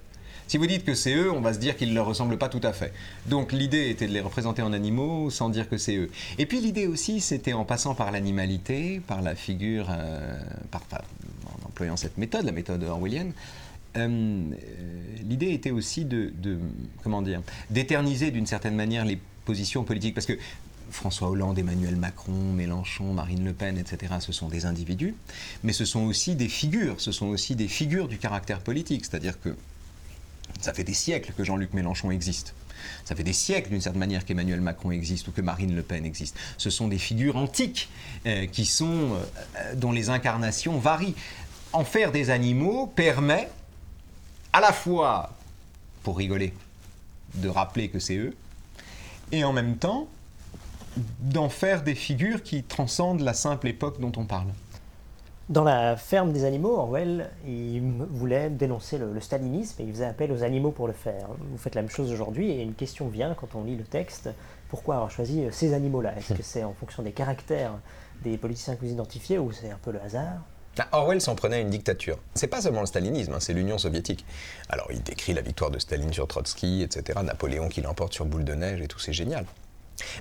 Si 0.49 0.59
vous 0.59 0.67
dites 0.67 0.85
que 0.85 0.95
c'est 0.95 1.15
eux, 1.15 1.33
on 1.33 1.41
va 1.41 1.53
se 1.55 1.59
dire 1.59 1.77
qu'ils 1.77 1.89
ne 1.91 1.95
leur 1.95 2.07
ressemblent 2.07 2.39
pas 2.39 2.49
tout 2.49 2.61
à 2.63 2.73
fait. 2.73 2.93
Donc 3.27 3.53
l'idée 3.53 3.91
était 3.91 4.07
de 4.07 4.13
les 4.13 4.21
représenter 4.21 4.63
en 4.63 4.73
animaux 4.73 5.29
sans 5.31 5.49
dire 5.49 5.69
que 5.69 5.77
c'est 5.77 5.97
eux. 5.97 6.11
Et 6.39 6.47
puis 6.47 6.61
l'idée 6.61 6.87
aussi, 6.87 7.21
c'était 7.21 7.53
en 7.53 7.65
passant 7.65 7.97
par 7.97 8.13
l'animalité, 8.13 9.01
par 9.09 9.23
la 9.23 9.35
figure, 9.35 9.89
euh, 9.91 10.39
en 10.73 11.67
employant 11.67 11.97
cette 11.97 12.17
méthode, 12.17 12.45
la 12.45 12.53
méthode 12.53 12.85
orwellienne, 12.85 13.33
euh, 13.97 14.43
l'idée 15.29 15.53
était 15.53 15.71
aussi 15.71 16.05
de, 16.05 16.33
comment 17.03 17.23
dire, 17.23 17.43
d'éterniser 17.71 18.31
d'une 18.31 18.47
certaine 18.47 18.77
manière 18.77 19.05
les 19.05 19.19
positions 19.45 19.85
politiques. 19.85 20.15
Parce 20.15 20.27
que 20.27 20.39
François 20.91 21.29
Hollande, 21.29 21.59
Emmanuel 21.59 21.97
Macron, 21.97 22.53
Mélenchon, 22.53 23.13
Marine 23.13 23.45
Le 23.45 23.53
Pen, 23.53 23.79
etc., 23.79 24.15
ce 24.21 24.33
sont 24.33 24.49
des 24.49 24.67
individus, 24.67 25.15
mais 25.63 25.73
ce 25.73 25.85
sont 25.85 26.05
aussi 26.05 26.35
des 26.35 26.49
figures, 26.49 27.01
ce 27.01 27.13
sont 27.13 27.27
aussi 27.27 27.57
des 27.57 27.69
figures 27.69 28.09
du 28.09 28.19
caractère 28.19 28.61
politique, 28.61 29.05
c'est-à-dire 29.05 29.41
que 29.41 29.57
ça 30.61 30.73
fait 30.73 30.85
des 30.85 30.95
siècles 30.95 31.33
que 31.37 31.45
Jean-Luc 31.45 31.75
Mélenchon 31.75 32.11
existe. 32.11 32.55
Ça 33.05 33.17
fait 33.17 33.25
des 33.25 33.33
siècles, 33.33 33.71
d'une 33.71 33.81
certaine 33.81 34.01
manière, 34.01 34.25
qu'Emmanuel 34.25 34.61
Macron 34.61 34.91
existe 34.91 35.29
ou 35.29 35.33
que 35.33 35.41
Marine 35.41 35.75
Le 35.75 35.83
Pen 35.83 36.05
existe. 36.05 36.37
Ce 36.57 36.71
sont 36.71 36.89
des 36.89 36.99
figures 36.99 37.37
antiques 37.37 37.89
euh, 38.27 38.47
qui 38.47 38.65
sont, 38.65 39.15
euh, 39.57 39.75
dont 39.75 39.93
les 39.93 40.11
incarnations 40.11 40.79
varient. 40.79 41.15
En 41.73 41.85
faire 41.85 42.13
des 42.13 42.31
animaux 42.31 42.87
permet 42.87 43.49
à 44.53 44.61
la 44.61 44.73
fois, 44.73 45.35
pour 46.03 46.17
rigoler, 46.17 46.55
de 47.35 47.49
rappeler 47.49 47.89
que 47.89 47.99
c'est 47.99 48.17
eux, 48.17 48.35
et 49.33 49.45
en 49.45 49.53
même 49.53 49.77
temps 49.77 50.09
d'en 51.21 51.49
faire 51.49 51.83
des 51.83 51.95
figures 51.95 52.43
qui 52.43 52.63
transcendent 52.63 53.21
la 53.21 53.35
simple 53.35 53.69
époque 53.69 54.01
dont 54.01 54.13
on 54.17 54.25
parle. 54.25 54.49
Dans 55.49 55.63
la 55.63 55.97
ferme 55.97 56.33
des 56.33 56.45
animaux, 56.45 56.77
Orwell, 56.77 57.31
il 57.47 57.81
voulait 58.11 58.51
dénoncer 58.51 58.99
le, 58.99 59.21
stalinisme 59.21 59.81
et 59.81 59.85
il 59.85 59.93
faisait 59.93 60.07
appel 60.07 60.33
aux 60.33 60.43
animaux 60.43 60.73
pour 60.73 60.89
le 60.89 60.93
faire. 60.93 61.29
Vous 61.39 61.57
faites 61.57 61.77
la 61.77 61.83
même 61.83 61.91
chose 61.91 62.11
aujourd'hui 62.11 62.51
et 62.51 62.63
une 62.63 62.75
question 62.75 63.09
vient 63.09 63.33
quand 63.35 63.55
on 63.55 63.63
lit 63.63 63.77
le 63.77 63.85
texte. 63.85 64.29
Pourquoi 64.69 64.97
avoir 64.97 65.11
choisi 65.13 65.45
ces 65.53 65.73
animaux-là? 65.73 66.15
Est-ce 66.17 66.35
que 66.35 66.43
c'est 66.43 66.65
en 66.65 66.73
fonction 66.75 67.05
des 67.05 67.13
caractères 67.13 67.79
des 68.25 68.39
politiciens 68.39 68.75
que 68.75 68.85
vous 68.85 68.91
identifiez 68.91 69.39
ou 69.39 69.53
c'est 69.53 69.71
un 69.71 69.79
peu 69.81 69.93
le 69.93 70.03
hasard? 70.03 70.41
Ah, 70.79 70.89
Orwell 70.93 71.21
s'en 71.21 71.37
prenait 71.37 71.57
à 71.57 71.61
une 71.61 71.71
dictature. 71.71 72.19
C'est 72.35 72.49
pas 72.49 72.61
seulement 72.61 72.81
le 72.81 72.87
stalinisme, 72.87 73.33
hein, 73.33 73.41
c'est 73.41 73.55
l'Union 73.55 73.79
soviétique. 73.79 74.27
Alors 74.69 74.89
il 74.91 75.03
décrit 75.03 75.33
la 75.33 75.43
victoire 75.43 75.71
de 75.71 75.79
Staline 75.79 76.13
sur 76.13 76.27
Trotsky, 76.27 76.83
etc., 76.83 77.21
Napoléon 77.23 77.69
qui 77.69 77.83
l'emporte 77.83 78.13
sur 78.13 78.27
boule 78.27 78.45
de 78.45 78.55
neige 78.55 78.83
et 78.83 78.89
tout, 78.89 78.99
c'est 78.99 79.13
génial. 79.13 79.47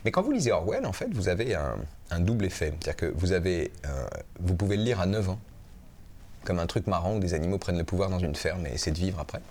Mais 0.04 0.12
quand 0.12 0.22
vous 0.22 0.32
lisez 0.32 0.52
Orwell, 0.52 0.86
en 0.86 0.94
fait, 0.94 1.08
vous 1.14 1.28
avez 1.28 1.56
un, 1.56 2.20
double 2.20 2.46
effet. 2.46 2.74
C'est-à-dire 2.80 2.96
que 2.96 3.14
vous, 3.16 3.32
avez, 3.32 3.72
euh, 3.86 4.06
vous 4.40 4.56
pouvez 4.56 4.78
le 4.78 4.84
lire 4.84 5.00
à 5.02 5.06
9 5.06 5.30
ans, 5.30 5.40
comme 6.44 6.60
un 6.60 6.68
truc 6.68 6.88
marrant 6.88 7.16
où 7.16 7.20
des 7.20 7.34
animaux 7.34 7.58
prennent 7.58 7.78
le 7.78 7.84
pouvoir 7.84 8.10
dans 8.10 8.20
une 8.20 8.36
ferme 8.36 8.66
et 8.68 8.74
essaient 8.74 8.92
de 8.92 8.98
vivre 8.98 9.20
après. 9.20 9.42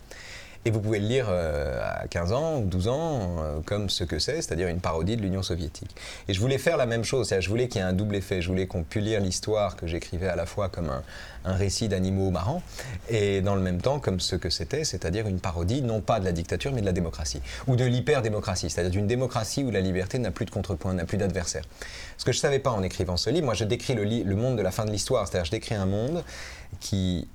Et 0.67 0.71
vous 0.71 0.81
pouvez 0.81 0.99
le 0.99 1.07
lire 1.07 1.27
euh, 1.29 1.79
à 1.83 2.09
15 2.09 2.33
ans 2.33 2.59
ou 2.59 2.65
12 2.65 2.89
ans, 2.89 3.37
euh, 3.39 3.61
comme 3.67 3.91
ce 3.91 4.03
que 4.03 4.19
c'est, 4.19 4.37
c'est-à-dire 4.37 4.69
une 4.69 4.81
parodie 4.81 5.17
de 5.17 5.23
l'Union 5.23 5.43
soviétique. 5.43 5.95
Et 6.27 6.33
je 6.33 6.41
voulais 6.41 6.57
faire 6.57 6.79
la 6.79 6.87
même 6.87 7.05
chose, 7.05 7.29
c'est-à-dire 7.29 7.45
je 7.45 7.51
voulais 7.51 7.69
qu'il 7.69 7.83
y 7.83 7.85
ait 7.85 7.87
un 7.87 7.93
double 7.93 8.17
effet, 8.17 8.41
je 8.41 8.49
voulais 8.49 8.67
qu'on 8.67 8.83
puisse 8.83 9.05
lire 9.05 9.21
l'histoire 9.21 9.77
que 9.77 9.87
j'écrivais 9.87 10.29
à 10.29 10.37
la 10.37 10.47
fois 10.47 10.71
comme 10.71 10.89
un, 10.89 11.03
un 11.45 11.55
récit 11.55 11.89
d'animaux 11.89 12.31
marrants, 12.31 12.63
et 13.11 13.43
dans 13.43 13.55
le 13.55 13.61
même 13.61 13.81
temps 13.81 13.99
comme 13.99 14.21
ce 14.21 14.37
que 14.37 14.49
c'était, 14.49 14.85
c'est-à-dire 14.85 15.27
une 15.29 15.41
parodie 15.41 15.83
non 15.83 16.01
pas 16.01 16.19
de 16.21 16.25
la 16.25 16.33
dictature, 16.33 16.73
mais 16.73 16.81
de 16.81 16.87
la 16.87 16.93
démocratie, 16.93 17.43
ou 17.67 17.77
de 17.77 17.85
l'hyper-démocratie, 17.85 18.71
c'est-à-dire 18.71 18.93
d'une 18.93 19.07
démocratie 19.07 19.65
où 19.65 19.71
la 19.71 19.81
liberté 19.81 20.19
n'a 20.19 20.31
plus 20.31 20.47
de 20.47 20.51
contrepoint, 20.51 20.95
n'a 20.95 21.05
plus 21.05 21.19
d'adversaire. 21.19 21.65
Ce 22.17 22.25
que 22.25 22.33
je 22.33 22.39
ne 22.39 22.43
savais 22.43 22.59
pas 22.59 22.71
en 22.71 22.83
écrivant 22.83 23.17
ce 23.17 23.29
livre, 23.29 23.45
moi 23.45 23.55
je 23.55 23.65
décris 23.65 23.95
le, 23.95 24.05
le 24.05 24.37
monde 24.37 24.57
de 24.57 24.63
la 24.63 24.71
fin 24.71 24.85
de 24.85 24.91
l'histoire, 24.91 25.29
c'est-à-dire 25.29 25.45
je 25.45 25.51
décris 25.51 25.75
un 25.75 25.87
monde 25.87 26.25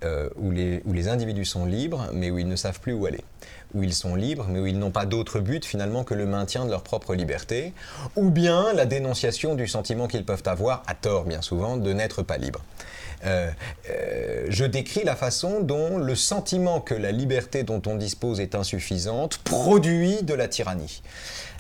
euh, 0.04 0.30
où, 0.38 0.52
les, 0.52 1.08
individus 1.08 1.46
sont 1.46 1.66
libres, 1.66 2.08
mais 2.14 2.32
où 2.32 2.40
ils 2.40 2.48
ne 2.48 2.56
savent 2.56 2.80
plus 2.80 2.94
où 2.94 3.06
aller 3.06 3.24
où 3.76 3.84
ils 3.84 3.94
sont 3.94 4.16
libres, 4.16 4.48
mais 4.50 4.60
où 4.60 4.66
ils 4.66 4.80
n'ont 4.80 4.90
pas 4.90 5.06
d'autre 5.06 5.40
but 5.40 5.64
finalement 5.64 6.04
que 6.04 6.16
le 6.16 6.26
maintien 6.26 6.66
de 6.66 6.72
leur 6.72 6.82
propre 6.82 7.14
liberté, 7.14 7.72
ou 8.16 8.32
bien 8.32 8.74
la 8.74 8.88
dénonciation 8.88 9.54
du 9.54 9.68
sentiment 9.68 10.08
qu'ils 10.08 10.26
peuvent 10.26 10.42
avoir, 10.48 10.82
à 10.88 10.96
tort 10.96 11.24
bien 11.24 11.44
souvent, 11.44 11.78
de 11.78 11.94
n'être 11.94 12.24
pas 12.24 12.38
libres. 12.38 12.64
Euh, 13.26 13.52
euh, 13.92 14.48
je 14.50 14.66
décris 14.66 15.04
la 15.04 15.16
façon 15.16 15.60
dont 15.60 16.00
le 16.00 16.16
sentiment 16.16 16.82
que 16.82 16.96
la 16.96 17.12
liberté 17.12 17.62
dont 17.62 17.80
on 17.86 17.96
dispose 17.96 18.40
est 18.40 18.56
insuffisante 18.56 19.38
produit 19.44 20.24
de 20.24 20.34
la 20.34 20.48
tyrannie. 20.48 21.04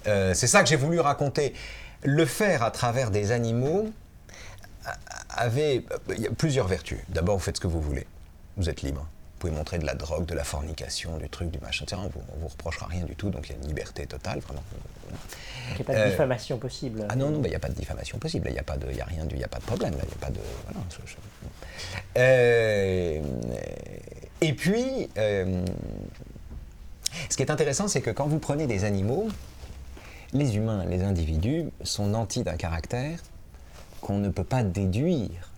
C'est 0.05 0.47
ça 0.47 0.63
que 0.63 0.69
j'ai 0.69 0.77
voulu 0.77 0.99
raconter. 0.99 1.53
Le 2.01 2.25
faire 2.25 2.63
à 2.63 2.71
travers 2.71 3.11
des 3.11 3.31
animaux 3.31 3.91
avait 5.29 5.83
plusieurs 6.37 6.67
vertus. 6.67 6.99
D'abord, 7.09 7.37
vous 7.37 7.43
faites 7.43 7.57
ce 7.57 7.61
que 7.61 7.67
vous 7.67 7.81
voulez. 7.81 8.05
Vous 8.57 8.69
êtes 8.69 8.81
libre. 8.81 9.01
Vous 9.01 9.47
pouvez 9.47 9.53
montrer 9.53 9.79
de 9.79 9.85
la 9.85 9.95
drogue, 9.95 10.25
de 10.25 10.35
la 10.35 10.43
fornication, 10.43 11.17
du 11.17 11.29
truc, 11.29 11.49
du 11.49 11.59
machin, 11.59 11.85
etc. 11.85 12.01
On 12.01 12.35
ne 12.35 12.41
vous 12.41 12.47
reprochera 12.49 12.87
rien 12.87 13.05
du 13.05 13.15
tout, 13.15 13.29
donc 13.29 13.47
il 13.47 13.53
y 13.53 13.55
a 13.55 13.57
une 13.57 13.67
liberté 13.67 14.05
totale. 14.05 14.39
Vraiment. 14.39 14.63
Il 15.69 15.75
n'y 15.75 15.81
a 15.81 15.83
pas 15.85 16.05
de 16.05 16.09
diffamation 16.09 16.57
possible. 16.57 17.05
Ah 17.09 17.15
non, 17.15 17.29
non, 17.29 17.41
il 17.43 17.49
n'y 17.49 17.55
a 17.55 17.59
pas 17.59 17.69
de 17.69 17.73
diffamation 17.73 18.17
possible. 18.17 18.47
Il 18.49 18.53
n'y 18.53 18.59
a, 18.59 18.63
pas 18.63 18.75
de, 18.75 18.87
a 18.87 19.05
rien, 19.05 19.25
il 19.29 19.37
n'y 19.37 19.43
a 19.43 19.47
pas 19.47 19.59
de 19.59 19.63
problème. 19.63 19.93
Il 19.95 20.01
a 20.01 20.25
pas 20.25 20.29
de, 20.29 20.39
euh, 22.17 23.21
et 24.41 24.53
puis, 24.53 25.09
euh, 25.17 25.65
ce 27.29 27.37
qui 27.37 27.43
est 27.43 27.51
intéressant, 27.51 27.87
c'est 27.87 28.01
que 28.01 28.11
quand 28.11 28.27
vous 28.27 28.39
prenez 28.39 28.67
des 28.67 28.83
animaux, 28.83 29.29
les 30.33 30.57
humains, 30.57 30.85
les 30.85 31.03
individus, 31.03 31.65
sont 31.83 32.07
nantis 32.07 32.43
d'un 32.43 32.57
caractère 32.57 33.19
qu'on 34.01 34.17
ne 34.17 34.29
peut 34.29 34.43
pas 34.43 34.63
déduire, 34.63 35.51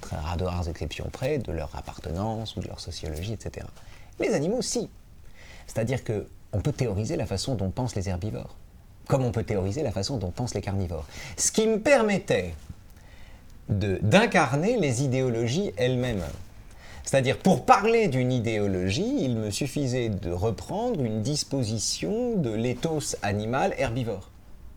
très 0.00 0.16
à 0.16 0.36
de 0.36 0.44
rares 0.44 0.68
exceptions 0.68 1.08
près, 1.10 1.38
de 1.38 1.52
leur 1.52 1.74
appartenance 1.76 2.56
ou 2.56 2.60
de 2.60 2.68
leur 2.68 2.80
sociologie, 2.80 3.32
etc. 3.32 3.66
Les 4.20 4.34
animaux, 4.34 4.62
si. 4.62 4.88
C'est-à-dire 5.66 6.04
que 6.04 6.26
on 6.52 6.60
peut 6.60 6.72
théoriser 6.72 7.16
la 7.16 7.26
façon 7.26 7.54
dont 7.54 7.70
pensent 7.70 7.94
les 7.94 8.08
herbivores, 8.08 8.54
comme 9.08 9.24
on 9.24 9.32
peut 9.32 9.44
théoriser 9.44 9.82
la 9.82 9.92
façon 9.92 10.18
dont 10.18 10.30
pensent 10.30 10.54
les 10.54 10.60
carnivores. 10.60 11.06
Ce 11.36 11.50
qui 11.50 11.66
me 11.66 11.80
permettait 11.80 12.54
d'incarner 13.68 14.78
les 14.78 15.02
idéologies 15.02 15.72
elles-mêmes. 15.76 16.24
C'est-à-dire, 17.04 17.38
pour 17.38 17.64
parler 17.64 18.08
d'une 18.08 18.32
idéologie, 18.32 19.16
il 19.20 19.36
me 19.36 19.50
suffisait 19.50 20.08
de 20.08 20.30
reprendre 20.30 21.02
une 21.02 21.22
disposition 21.22 22.36
de 22.36 22.50
l'éthos 22.50 23.16
animal 23.22 23.74
herbivore, 23.76 24.30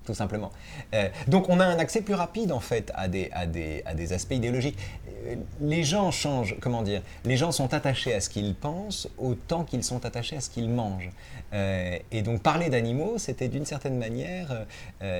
tout 0.05 0.13
simplement. 0.13 0.51
Euh, 0.93 1.09
donc 1.27 1.49
on 1.49 1.59
a 1.59 1.65
un 1.65 1.79
accès 1.79 2.01
plus 2.01 2.13
rapide, 2.13 2.51
en 2.51 2.59
fait, 2.59 2.91
à 2.95 3.07
des, 3.07 3.29
à 3.33 3.45
des, 3.45 3.81
à 3.85 3.93
des 3.93 4.13
aspects 4.13 4.33
idéologiques. 4.33 4.77
Euh, 5.25 5.35
les 5.59 5.83
gens 5.83 6.11
changent, 6.11 6.55
comment 6.61 6.83
dire, 6.83 7.01
les 7.25 7.37
gens 7.37 7.51
sont 7.51 7.73
attachés 7.73 8.13
à 8.13 8.21
ce 8.21 8.29
qu'ils 8.29 8.55
pensent 8.55 9.09
autant 9.17 9.63
qu'ils 9.63 9.83
sont 9.83 10.05
attachés 10.05 10.37
à 10.37 10.41
ce 10.41 10.49
qu'ils 10.49 10.69
mangent. 10.69 11.09
Euh, 11.53 11.97
et 12.11 12.21
donc 12.21 12.41
parler 12.41 12.69
d'animaux, 12.69 13.17
c'était 13.17 13.47
d'une 13.47 13.65
certaine 13.65 13.97
manière 13.97 14.65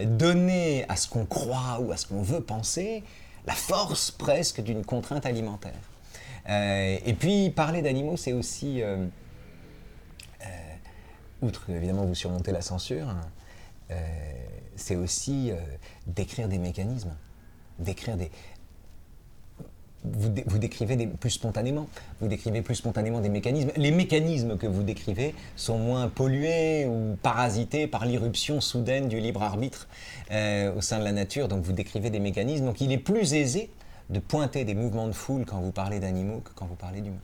donner 0.04 0.86
à 0.90 0.96
ce 0.96 1.08
qu'on 1.08 1.26
croit 1.26 1.80
ou 1.82 1.92
à 1.92 1.98
ce 1.98 2.06
qu'on 2.08 2.22
veut 2.22 2.42
penser 2.42 3.04
la 3.46 3.54
force 3.54 4.12
presque 4.12 4.62
d'une 4.62 4.84
contrainte 4.84 5.26
alimentaire. 5.26 5.74
Et 6.48 7.16
puis 7.18 7.50
parler 7.50 7.82
d'animaux, 7.82 8.18
c'est 8.18 8.34
aussi, 8.34 8.82
outre 11.42 11.70
évidemment 11.70 12.06
vous 12.06 12.16
surmonter 12.16 12.52
la 12.52 12.62
censure, 12.62 13.08
c'est 14.76 14.96
aussi 14.96 15.52
décrire 16.08 16.48
des 16.48 16.58
mécanismes, 16.58 17.16
décrire 17.80 18.18
des, 18.18 18.32
vous, 20.14 20.58
décrivez 20.58 20.96
des, 20.96 21.08
plus 21.08 21.32
spontanément. 21.32 21.88
Vous 22.20 22.28
décrivez 22.28 22.62
plus 22.62 22.76
spontanément 22.76 23.22
des 23.22 23.30
mécanismes. 23.30 23.72
Les 23.76 23.92
mécanismes 23.92 24.58
que 24.58 24.68
vous 24.68 24.84
décrivez 24.84 25.34
sont 25.56 25.78
moins 25.78 26.08
pollués 26.08 26.86
ou 26.86 27.18
parasités 27.22 27.88
par 27.88 28.06
l'irruption 28.06 28.62
soudaine 28.62 29.08
du 29.08 29.20
libre 29.20 29.44
arbitre 29.44 29.88
euh, 30.32 30.76
au 30.76 30.82
sein 30.82 31.00
de 31.00 31.04
la 31.04 31.12
nature. 31.12 31.48
Donc 31.48 31.64
vous 31.64 31.74
décrivez 31.74 32.10
des 32.10 32.20
mécanismes. 32.20 32.66
Donc 32.66 32.82
il 32.82 32.92
est 32.92 32.98
plus 32.98 33.34
aisé 33.34 33.70
de 34.10 34.20
pointer 34.20 34.66
des 34.66 34.76
mouvements 34.76 35.08
de 35.08 35.14
foule 35.14 35.46
quand 35.46 35.60
vous 35.60 35.72
parlez 35.72 36.00
d'animaux 36.00 36.42
que 36.42 36.52
quand 36.56 36.66
vous 36.66 36.76
parlez 36.76 37.02
d'humains. 37.02 37.18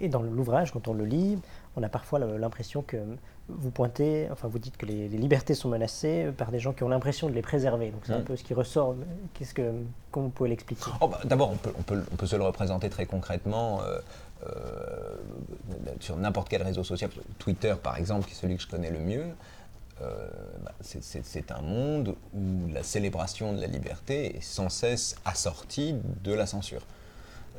Et 0.00 0.08
dans 0.08 0.22
l'ouvrage, 0.22 0.72
quand 0.72 0.88
on 0.88 0.94
le 0.94 1.04
lit, 1.04 1.38
on 1.76 1.82
a 1.82 1.88
parfois 1.88 2.18
l'impression 2.18 2.82
que 2.82 2.96
vous 3.48 3.70
pointez, 3.70 4.28
enfin 4.30 4.48
vous 4.48 4.58
dites 4.58 4.76
que 4.76 4.86
les, 4.86 5.08
libertés 5.08 5.54
sont 5.54 5.68
menacées 5.68 6.30
par 6.36 6.50
des 6.50 6.58
gens 6.58 6.72
qui 6.72 6.82
ont 6.82 6.88
l'impression 6.88 7.28
de 7.28 7.34
les 7.34 7.42
préserver. 7.42 7.90
Donc 7.90 8.02
c'est 8.04 8.12
un 8.12 8.20
mm. 8.20 8.24
peu 8.24 8.36
ce 8.36 8.44
qui 8.44 8.54
ressort. 8.54 8.94
Qu'est-ce 9.34 9.54
que, 9.54 9.72
comment 10.10 10.26
vous 10.26 10.32
pouvez 10.32 10.50
l'expliquer? 10.50 10.90
Oh, 11.00 11.08
bah, 11.08 11.20
D'abord, 11.24 11.50
on 11.50 11.56
peut, 11.56 11.72
on, 11.78 11.82
peut, 11.82 12.02
on 12.12 12.16
peut, 12.16 12.26
se 12.26 12.36
le 12.36 12.44
représenter 12.44 12.90
très 12.90 13.06
concrètement 13.06 13.82
euh, 13.82 13.98
euh, 14.46 15.16
sur 16.00 16.16
n'importe 16.16 16.48
quel 16.48 16.62
réseau 16.62 16.84
social. 16.84 17.10
Twitter, 17.38 17.74
par 17.82 17.96
exemple, 17.96 18.26
qui 18.26 18.32
est 18.32 18.36
celui 18.36 18.56
que 18.56 18.62
je 18.62 18.68
connais 18.68 18.90
le 18.90 19.00
mieux. 19.00 19.26
Euh, 20.00 20.28
bah, 20.64 20.72
c'est 20.80 21.50
un 21.50 21.60
monde 21.60 22.14
où 22.34 22.68
la 22.72 22.82
célébration 22.82 23.52
de 23.52 23.60
la 23.60 23.66
liberté 23.66 24.36
est 24.36 24.42
sans 24.42 24.68
cesse 24.68 25.16
assortie 25.24 25.96
de 26.22 26.32
la 26.32 26.46
censure. 26.46 26.82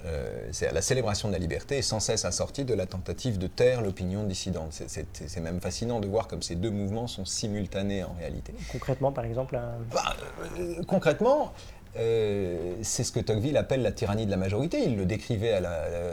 Euh, 0.05 0.47
c'est 0.51 0.71
la 0.71 0.81
célébration 0.81 1.27
de 1.27 1.33
la 1.33 1.39
liberté 1.39 1.79
est 1.79 1.81
sans 1.81 1.99
cesse 1.99 2.25
assortie 2.25 2.63
de 2.63 2.73
la 2.73 2.85
tentative 2.85 3.37
de 3.37 3.47
taire 3.47 3.81
l'opinion 3.81 4.23
dissidente. 4.23 4.81
C'est 4.87 5.39
même 5.41 5.59
fascinant 5.59 5.99
de 5.99 6.07
voir 6.07 6.27
comme 6.27 6.41
ces 6.41 6.55
deux 6.55 6.69
mouvements 6.69 7.07
sont 7.07 7.25
simultanés 7.25 8.03
en 8.03 8.15
réalité. 8.17 8.53
Concrètement, 8.71 9.11
par 9.11 9.25
exemple 9.25 9.59
bah, 9.91 10.15
euh, 10.59 10.81
Concrètement, 10.87 11.51
euh, 11.97 12.75
c'est 12.81 13.03
ce 13.03 13.11
que 13.11 13.19
Tocqueville 13.19 13.57
appelle 13.57 13.81
la 13.81 13.91
tyrannie 13.91 14.25
de 14.25 14.31
la 14.31 14.37
majorité. 14.37 14.83
Il 14.85 14.95
le 14.95 15.05
décrivait 15.05 15.59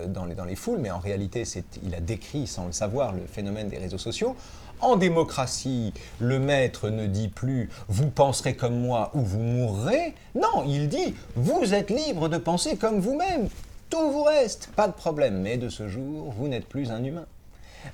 dans, 0.09 0.25
les, 0.25 0.35
dans, 0.35 0.45
les, 0.45 0.57
foules, 0.57 0.79
mais 0.79 0.91
en 0.91 0.99
réalité, 0.99 1.45
il 1.83 1.95
a 1.95 2.01
décrit, 2.01 2.47
sans 2.47 2.67
le 2.67 2.73
savoir, 2.73 3.13
le 3.13 3.23
phénomène 3.27 3.69
des 3.69 3.79
réseaux 3.79 3.99
sociaux. 3.99 4.37
En 4.81 4.97
démocratie, 4.97 5.95
le 6.19 6.39
maître 6.39 6.91
ne 6.91 7.07
dit 7.07 7.29
plus 7.29 7.71
vous 7.89 8.11
penserez 8.11 8.55
comme 8.55 8.79
moi 8.79 9.11
ou 9.15 9.21
vous 9.21 9.41
mourrez. 9.41 10.15
Non, 10.35 10.65
il 10.67 10.89
dit 10.89 11.15
vous 11.35 11.73
êtes 11.73 11.91
libre 11.91 12.29
de 12.29 12.37
penser 12.37 12.77
comme 12.77 13.01
vous-même. 13.01 13.49
Tout 13.91 14.11
vous 14.11 14.25
reste, 14.25 14.69
pas 14.75 14.89
de 14.89 14.93
problème. 14.93 15.41
Mais 15.41 15.57
de 15.59 15.69
ce 15.69 15.89
jour, 15.89 16.33
vous 16.33 16.49
n'êtes 16.49 16.67
plus 16.67 16.91
un 16.91 17.03
humain. 17.05 17.27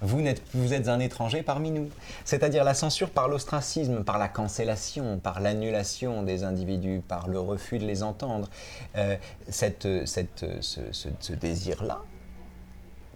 vous, 0.01 0.21
êtes, 0.27 0.89
un 0.89 1.01
étranger 1.01 1.43
parmi 1.43 1.71
nous. 1.71 1.91
C'est-à-dire 2.25 2.65
la 2.65 2.75
censure 2.75 3.11
par 3.11 3.29
l'ostracisme, 3.29 4.03
par 4.05 4.19
la 4.19 4.29
cancellation, 4.29 5.19
par 5.19 5.41
l'annulation 5.41 6.23
des 6.23 6.45
individus, 6.45 7.03
par 7.07 7.29
le 7.29 7.39
refus 7.39 7.79
de 7.79 7.87
les 7.87 8.03
entendre. 8.03 8.49
Euh, 8.97 9.17
ce 9.51 11.33
désir-là, 11.33 12.01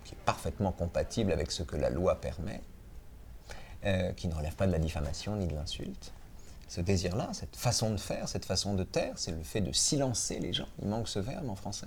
qui 0.04 0.14
est 0.14 0.24
parfaitement 0.24 0.72
compatible 0.72 1.32
avec 1.32 1.50
ce 1.50 1.62
que 1.62 1.76
la 1.76 1.90
loi 1.90 2.20
permet, 2.20 2.60
euh, 3.84 4.12
qui 4.12 4.28
ne 4.28 4.34
relève 4.34 4.54
pas 4.54 4.66
de 4.66 4.72
la 4.72 4.78
diffamation 4.78 5.36
ni 5.36 5.46
de 5.46 5.54
l'insulte. 5.54 6.12
Ce 6.68 6.80
désir-là, 6.80 7.28
cette 7.32 7.56
façon 7.56 7.90
de 7.90 7.96
faire, 7.96 8.28
cette 8.28 8.44
façon 8.44 8.74
de 8.74 8.82
taire, 8.82 9.12
c'est 9.16 9.30
le 9.30 9.42
fait 9.42 9.60
de 9.60 9.72
silencer 9.72 10.40
les 10.40 10.52
gens. 10.52 10.68
Il 10.82 10.88
manque 10.88 11.08
ce 11.08 11.20
verbe 11.20 11.48
en 11.48 11.54
français. 11.54 11.86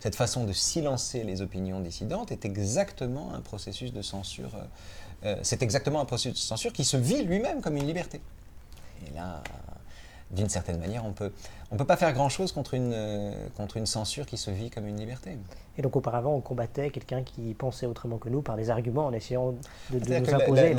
Cette 0.00 0.16
façon 0.16 0.44
de 0.44 0.52
silencer 0.52 1.24
les 1.24 1.40
opinions 1.40 1.80
dissidentes 1.80 2.30
est 2.30 2.44
exactement 2.44 3.32
un 3.34 3.40
processus 3.40 3.92
de 3.92 4.02
censure. 4.02 4.54
Euh, 4.54 4.64
euh, 5.24 5.36
c'est 5.42 5.62
exactement 5.62 6.00
un 6.00 6.04
processus 6.04 6.34
de 6.34 6.38
censure 6.38 6.72
qui 6.72 6.84
se 6.84 6.96
vit 6.96 7.22
lui-même 7.22 7.62
comme 7.62 7.76
une 7.76 7.86
liberté. 7.86 8.20
Et 9.06 9.14
là, 9.14 9.42
d'une 10.34 10.48
certaine 10.48 10.78
manière, 10.78 11.04
on 11.04 11.12
peut, 11.12 11.32
on 11.70 11.76
peut 11.76 11.84
pas 11.84 11.96
faire 11.96 12.12
grand-chose 12.12 12.52
contre 12.52 12.74
une, 12.74 12.92
euh, 12.92 13.32
contre 13.56 13.76
une 13.76 13.86
censure 13.86 14.26
qui 14.26 14.36
se 14.36 14.50
vit 14.50 14.70
comme 14.70 14.86
une 14.86 14.98
liberté. 14.98 15.38
Et 15.78 15.82
donc 15.82 15.96
auparavant, 15.96 16.34
on 16.34 16.40
combattait 16.40 16.90
quelqu'un 16.90 17.22
qui 17.22 17.54
pensait 17.54 17.86
autrement 17.86 18.18
que 18.18 18.28
nous 18.28 18.42
par 18.42 18.56
des 18.56 18.70
arguments 18.70 19.06
en 19.06 19.12
essayant 19.12 19.54
de, 19.90 19.98
nous 19.98 20.34
imposer. 20.34 20.74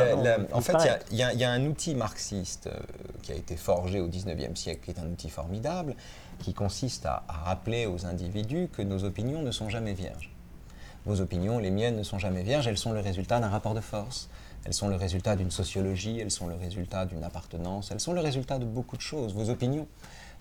en 0.52 0.62
fait, 0.62 0.74
il 1.12 1.18
y, 1.18 1.38
y, 1.38 1.44
a 1.44 1.52
un 1.52 1.66
outil 1.66 1.96
marxiste 1.96 2.68
euh, 2.68 2.80
qui 3.22 3.32
a 3.32 3.36
été 3.36 3.56
forgé 3.56 4.00
au 4.00 4.08
19e 4.08 4.56
siècle, 4.56 4.82
qui 4.86 4.92
est 4.92 5.00
un 5.00 5.08
outil 5.08 5.30
formidable, 5.30 5.96
qui 6.46 6.54
consiste 6.54 7.08
à, 7.08 7.24
rappeler 7.28 7.88
aux 7.88 8.06
individus 8.06 8.70
que 8.72 8.84
nos 8.84 9.04
opinions 9.04 9.42
ne 9.42 9.50
sont 9.50 9.68
jamais 9.70 9.94
vierges. 9.94 10.30
Vos 11.06 11.20
opinions, 11.20 11.58
les 11.58 11.72
miennes, 11.72 11.98
ne 11.98 12.04
sont 12.04 12.20
jamais 12.20 12.44
vierges, 12.44 12.68
elles 12.68 12.78
sont 12.78 12.94
le 12.94 13.00
résultat 13.00 13.40
d'un 13.40 13.50
rapport 13.50 13.74
de 13.74 13.82
force 13.82 14.30
elles 14.66 14.74
sont 14.74 14.88
le 14.88 14.96
résultat 14.96 15.36
d'une 15.36 15.52
sociologie, 15.52 16.20
elles 16.20 16.32
sont 16.32 16.48
le 16.48 16.56
résultat 16.56 17.06
d'une 17.06 17.24
appartenance, 17.24 17.92
elles 17.92 18.00
sont 18.00 18.14
le 18.14 18.20
résultat 18.20 18.58
de 18.58 18.66
beaucoup 18.66 18.98
de 18.98 19.02
choses. 19.02 19.36
Vos 19.36 19.52
opinions, 19.52 19.88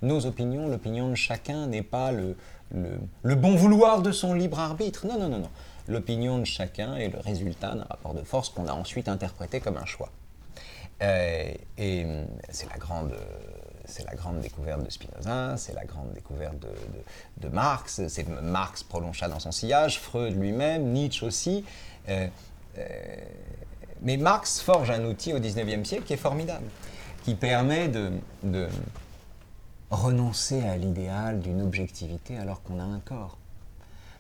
nos 0.01 0.25
opinions, 0.25 0.67
l'opinion 0.67 1.11
de 1.11 1.15
chacun 1.15 1.67
n'est 1.67 1.83
pas 1.83 2.11
le, 2.11 2.35
le, 2.73 3.35
bon 3.35 3.55
vouloir 3.55 4.01
de 4.01 4.13
son 4.13 4.33
libre 4.33 4.59
arbitre. 4.59 5.07
Non, 5.07 5.19
non, 5.19 5.29
non, 5.29 5.41
non. 5.41 5.51
L'opinion 5.89 6.39
de 6.39 6.45
chacun 6.45 6.97
est 6.97 7.11
le 7.11 7.19
résultat 7.19 7.75
d'un 7.75 7.85
rapport 7.85 8.15
de 8.15 8.23
force 8.23 8.49
qu'on 8.49 8.67
a 8.67 8.73
ensuite 8.73 9.09
interprété 9.09 9.61
comme 9.61 9.77
un 9.77 9.85
choix. 9.85 10.09
Euh, 11.03 11.53
et 11.77 12.07
c'est 12.49 12.71
la 12.71 12.79
grande 12.79 13.15
c'est 13.87 14.05
la 14.05 14.15
grande 14.15 14.41
découverte 14.41 14.85
de 14.85 14.91
Spinoza, 14.91 15.57
c'est 15.57 15.75
la 15.75 15.85
grande 15.85 16.13
découverte 16.13 16.57
de, 17.37 17.49
Marx, 17.49 18.07
c'est 18.09 18.27
Marx 18.29 18.83
prolongea 18.83 19.29
dans 19.29 19.39
son 19.39 19.53
sillage, 19.53 20.01
Freud 20.01 20.35
lui-même, 20.39 20.93
Nietzsche 20.93 21.27
aussi. 21.27 21.65
Euh, 22.09 22.27
euh, 22.79 23.17
mais 24.03 24.17
Marx 24.17 24.61
forge 24.61 24.91
un 24.91 25.05
outil 25.05 25.33
au 25.33 25.41
XIXe 25.41 25.87
siècle 25.87 26.05
qui 26.05 26.13
est 26.13 26.19
formidable, 26.19 26.67
qui 27.25 27.35
permet 27.35 27.89
de, 27.89 28.11
renoncer 29.91 30.61
à 30.63 30.77
l'idéal 30.77 31.41
d'une 31.41 31.63
objectivité 31.63 32.37
alors 32.37 32.63
qu'on 32.63 32.81
a 32.81 32.83
un 32.83 32.99
corps. 32.99 33.39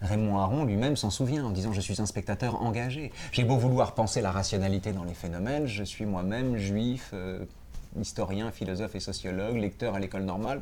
Raymond 0.00 0.38
Aron 0.38 0.64
lui-même 0.64 0.96
s'en 0.96 1.10
souvient 1.10 1.44
en 1.44 1.50
disant 1.50 1.72
Je 1.72 1.80
suis 1.80 2.00
un 2.00 2.06
spectateur 2.06 2.62
engagé. 2.62 3.10
J'ai 3.32 3.42
beau 3.42 3.56
vouloir 3.56 3.94
penser 3.94 4.20
la 4.20 4.30
rationalité 4.30 4.92
dans 4.92 5.04
les 5.04 5.14
phénomènes, 5.14 5.66
je 5.66 5.82
suis 5.82 6.04
moi-même 6.04 6.56
juif, 6.58 7.10
euh, 7.12 7.44
historien, 8.00 8.50
philosophe 8.50 8.94
et 8.94 9.00
sociologue, 9.00 9.56
lecteur 9.56 9.94
à 9.94 9.98
l'école 9.98 10.24
normale 10.24 10.60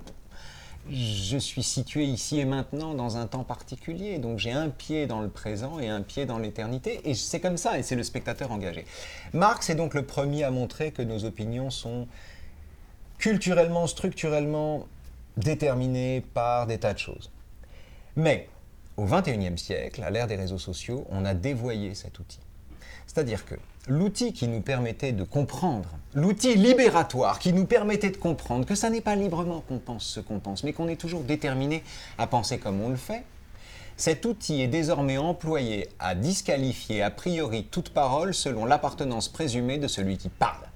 je 0.90 1.36
suis 1.36 1.62
situé 1.62 2.04
ici 2.04 2.40
et 2.40 2.44
maintenant 2.44 2.94
dans 2.94 3.16
un 3.16 3.26
temps 3.26 3.44
particulier. 3.44 4.18
Donc 4.18 4.38
j'ai 4.38 4.52
un 4.52 4.68
pied 4.68 5.06
dans 5.06 5.20
le 5.20 5.28
présent 5.28 5.78
et 5.78 5.88
un 5.88 6.02
pied 6.02 6.26
dans 6.26 6.38
l'éternité. 6.38 7.00
Et 7.08 7.14
c'est 7.14 7.40
comme 7.40 7.56
ça, 7.56 7.78
et 7.78 7.82
c'est 7.82 7.94
le 7.94 8.02
spectateur 8.02 8.50
engagé. 8.50 8.84
Marx 9.32 9.70
est 9.70 9.74
donc 9.74 9.94
le 9.94 10.04
premier 10.04 10.44
à 10.44 10.50
montrer 10.50 10.90
que 10.90 11.02
nos 11.02 11.24
opinions 11.24 11.70
sont 11.70 12.08
culturellement, 13.18 13.86
structurellement 13.86 14.86
déterminées 15.36 16.24
par 16.34 16.66
des 16.66 16.78
tas 16.78 16.94
de 16.94 16.98
choses. 16.98 17.30
Mais 18.16 18.48
au 18.96 19.04
XXIe 19.04 19.56
siècle, 19.56 20.02
à 20.02 20.10
l'ère 20.10 20.26
des 20.26 20.36
réseaux 20.36 20.58
sociaux, 20.58 21.06
on 21.10 21.24
a 21.24 21.32
dévoyé 21.32 21.94
cet 21.94 22.18
outil. 22.18 22.40
C'est-à-dire 23.06 23.46
que 23.46 23.54
l'outil 23.88 24.32
qui 24.32 24.46
nous 24.46 24.60
permettait 24.60 25.12
de 25.12 25.24
comprendre, 25.24 25.88
l'outil 26.14 26.54
libératoire 26.54 27.38
qui 27.38 27.52
nous 27.52 27.66
permettait 27.66 28.10
de 28.10 28.16
comprendre 28.16 28.64
que 28.64 28.74
ça 28.74 28.90
n'est 28.90 29.00
pas 29.00 29.16
librement 29.16 29.60
qu'on 29.60 29.78
pense 29.78 30.04
ce 30.04 30.20
qu'on 30.20 30.38
pense, 30.38 30.62
mais 30.62 30.72
qu'on 30.72 30.88
est 30.88 30.96
toujours 30.96 31.22
déterminé 31.22 31.82
à 32.18 32.26
penser 32.26 32.58
comme 32.58 32.80
on 32.80 32.90
le 32.90 32.96
fait, 32.96 33.24
cet 33.96 34.24
outil 34.24 34.62
est 34.62 34.68
désormais 34.68 35.18
employé 35.18 35.88
à 35.98 36.14
disqualifier 36.14 37.02
a 37.02 37.10
priori 37.10 37.64
toute 37.70 37.90
parole 37.90 38.34
selon 38.34 38.64
l'appartenance 38.64 39.28
présumée 39.28 39.78
de 39.78 39.88
celui 39.88 40.16
qui 40.16 40.28
parle. 40.28 40.66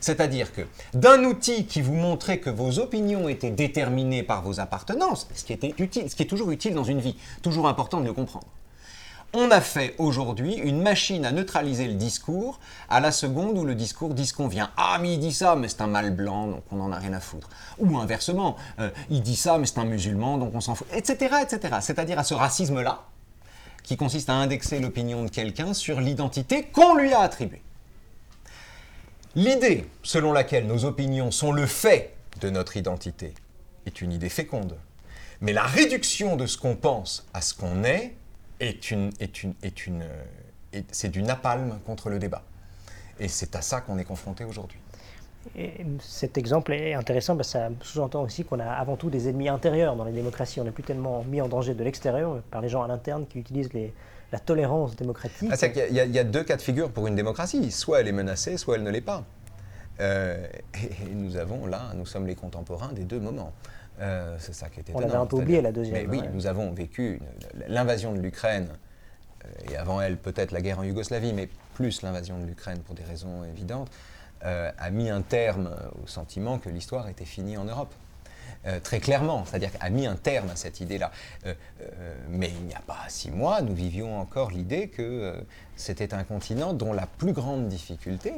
C'est-à-dire 0.00 0.52
que 0.52 0.62
d'un 0.94 1.22
outil 1.24 1.66
qui 1.66 1.80
vous 1.80 1.94
montrait 1.94 2.38
que 2.38 2.50
vos 2.50 2.78
opinions 2.78 3.28
étaient 3.28 3.50
déterminées 3.50 4.24
par 4.24 4.42
vos 4.42 4.58
appartenances, 4.58 5.28
ce 5.34 5.44
qui, 5.44 5.54
ce 5.54 6.16
qui 6.16 6.22
est 6.22 6.26
toujours 6.26 6.50
utile 6.50 6.74
dans 6.74 6.82
une 6.84 7.00
vie, 7.00 7.16
toujours 7.42 7.68
important 7.68 8.00
de 8.00 8.06
le 8.06 8.12
comprendre, 8.12 8.48
on 9.34 9.50
a 9.50 9.60
fait 9.60 9.94
aujourd'hui 9.98 10.54
une 10.54 10.82
machine 10.82 11.24
à 11.24 11.32
neutraliser 11.32 11.86
le 11.86 11.94
discours 11.94 12.60
à 12.88 13.00
la 13.00 13.12
seconde 13.12 13.56
où 13.56 13.64
le 13.64 13.74
discours 13.74 14.14
disconvient. 14.14 14.70
Ah, 14.76 14.98
mais 15.00 15.14
il 15.14 15.20
dit 15.20 15.32
ça, 15.32 15.56
mais 15.56 15.68
c'est 15.68 15.80
un 15.80 15.86
mâle 15.86 16.14
blanc, 16.14 16.48
donc 16.48 16.64
on 16.70 16.76
n'en 16.76 16.92
a 16.92 16.98
rien 16.98 17.14
à 17.14 17.20
foutre. 17.20 17.48
Ou 17.78 17.98
inversement, 17.98 18.56
euh, 18.78 18.90
il 19.10 19.22
dit 19.22 19.36
ça, 19.36 19.58
mais 19.58 19.66
c'est 19.66 19.78
un 19.78 19.84
musulman, 19.84 20.38
donc 20.38 20.54
on 20.54 20.60
s'en 20.60 20.74
fout, 20.74 20.86
etc., 20.92 21.36
etc. 21.42 21.76
C'est-à-dire 21.80 22.18
à 22.18 22.24
ce 22.24 22.34
racisme-là, 22.34 23.04
qui 23.82 23.96
consiste 23.96 24.30
à 24.30 24.34
indexer 24.34 24.78
l'opinion 24.78 25.24
de 25.24 25.30
quelqu'un 25.30 25.74
sur 25.74 26.00
l'identité 26.00 26.64
qu'on 26.64 26.94
lui 26.94 27.12
a 27.12 27.20
attribuée. 27.20 27.62
L'idée 29.34 29.88
selon 30.02 30.32
laquelle 30.32 30.66
nos 30.66 30.84
opinions 30.84 31.30
sont 31.30 31.52
le 31.52 31.66
fait 31.66 32.14
de 32.40 32.50
notre 32.50 32.76
identité 32.76 33.34
est 33.86 34.00
une 34.00 34.12
idée 34.12 34.28
féconde. 34.28 34.76
Mais 35.40 35.52
la 35.52 35.64
réduction 35.64 36.36
de 36.36 36.46
ce 36.46 36.56
qu'on 36.56 36.76
pense 36.76 37.26
à 37.34 37.40
ce 37.40 37.54
qu'on 37.54 37.82
est 37.82 38.14
est 38.62 38.90
une, 38.90 39.10
est 39.20 39.42
une, 39.42 39.54
est 39.62 39.86
une, 39.86 40.02
euh, 40.02 40.80
c'est 40.90 41.08
du 41.08 41.22
napalm 41.22 41.78
contre 41.84 42.10
le 42.10 42.18
débat. 42.18 42.42
Et 43.18 43.28
c'est 43.28 43.54
à 43.56 43.62
ça 43.62 43.80
qu'on 43.80 43.98
est 43.98 44.04
confronté 44.04 44.44
aujourd'hui. 44.44 44.78
cet 46.00 46.38
exemple 46.38 46.72
est 46.72 46.94
intéressant 46.94 47.36
parce 47.36 47.48
que 47.48 47.52
ça 47.52 47.68
sous-entend 47.82 48.22
aussi 48.22 48.44
qu'on 48.44 48.60
a 48.60 48.66
avant 48.66 48.96
tout 48.96 49.10
des 49.10 49.28
ennemis 49.28 49.48
intérieurs 49.48 49.96
dans 49.96 50.04
les 50.04 50.12
démocraties. 50.12 50.60
On 50.60 50.64
n'est 50.64 50.70
plus 50.70 50.82
tellement 50.82 51.24
mis 51.24 51.40
en 51.40 51.48
danger 51.48 51.74
de 51.74 51.84
l'extérieur 51.84 52.40
par 52.50 52.60
les 52.60 52.68
gens 52.68 52.82
à 52.82 52.88
l'interne 52.88 53.26
qui 53.26 53.38
utilisent 53.38 53.72
les, 53.72 53.92
la 54.32 54.38
tolérance 54.38 54.96
démocratique. 54.96 55.50
Ah, 55.52 55.66
il, 55.90 55.94
y 55.94 56.18
a, 56.18 56.24
deux 56.24 56.42
cas 56.42 56.56
de 56.56 56.62
figure 56.62 56.90
pour 56.90 57.06
une 57.06 57.14
démocratie. 57.14 57.70
Soit 57.70 58.00
elle 58.00 58.08
est 58.08 58.12
menacée, 58.12 58.56
soit 58.56 58.76
elle 58.76 58.82
ne 58.82 58.90
l'est 58.90 59.00
pas. 59.00 59.24
Euh, 60.00 60.46
et, 60.74 61.14
nous 61.14 61.36
avons 61.36 61.66
là, 61.66 61.92
nous 61.94 62.06
sommes 62.06 62.26
les 62.26 62.34
contemporains 62.34 62.92
des 62.92 63.04
deux 63.04 63.20
moments. 63.20 63.52
Euh, 64.02 64.36
c'est 64.38 64.54
ça 64.54 64.68
qui 64.68 64.80
était. 64.80 64.92
On 64.94 65.00
avait 65.00 65.14
un 65.14 65.26
peu 65.26 65.36
oublié 65.36 65.60
la 65.60 65.72
deuxième. 65.72 66.06
Mais 66.10 66.18
oui, 66.18 66.22
nous 66.32 66.46
avons 66.46 66.72
vécu 66.72 67.20
l'invasion 67.68 68.12
de 68.12 68.20
l'Ukraine, 68.20 68.68
euh, 69.44 69.70
et 69.70 69.76
avant 69.76 70.00
elle 70.00 70.16
peut-être 70.16 70.50
la 70.50 70.60
guerre 70.60 70.80
en 70.80 70.82
Yougoslavie, 70.82 71.32
mais 71.32 71.48
plus 71.74 72.02
l'invasion 72.02 72.38
de 72.38 72.46
l'Ukraine 72.46 72.80
pour 72.80 72.94
des 72.94 73.04
raisons 73.04 73.44
évidentes, 73.44 73.90
euh, 74.44 74.70
a 74.76 74.90
mis 74.90 75.08
un 75.08 75.22
terme 75.22 75.70
au 76.02 76.06
sentiment 76.06 76.58
que 76.58 76.68
l'histoire 76.68 77.08
était 77.08 77.24
finie 77.24 77.56
en 77.56 77.64
Europe. 77.64 77.94
très 78.84 79.00
clairement, 79.00 79.44
c'est-à-dire 79.44 79.70
a 79.80 79.90
mis 79.90 80.06
un 80.06 80.14
terme 80.14 80.50
à 80.50 80.54
cette 80.54 80.80
idée-là. 80.80 81.10
mais 82.28 82.48
il 82.48 82.66
n'y 82.66 82.74
a 82.74 82.82
pas 82.86 83.04
six 83.08 83.32
mois, 83.32 83.60
nous 83.60 83.74
vivions 83.74 84.20
encore 84.20 84.52
l'idée 84.52 84.86
que 84.86 85.34
c'était 85.74 86.14
un 86.14 86.22
continent 86.22 86.72
dont 86.72 86.92
la 86.92 87.06
plus 87.06 87.32
grande 87.32 87.66
difficulté 87.66 88.32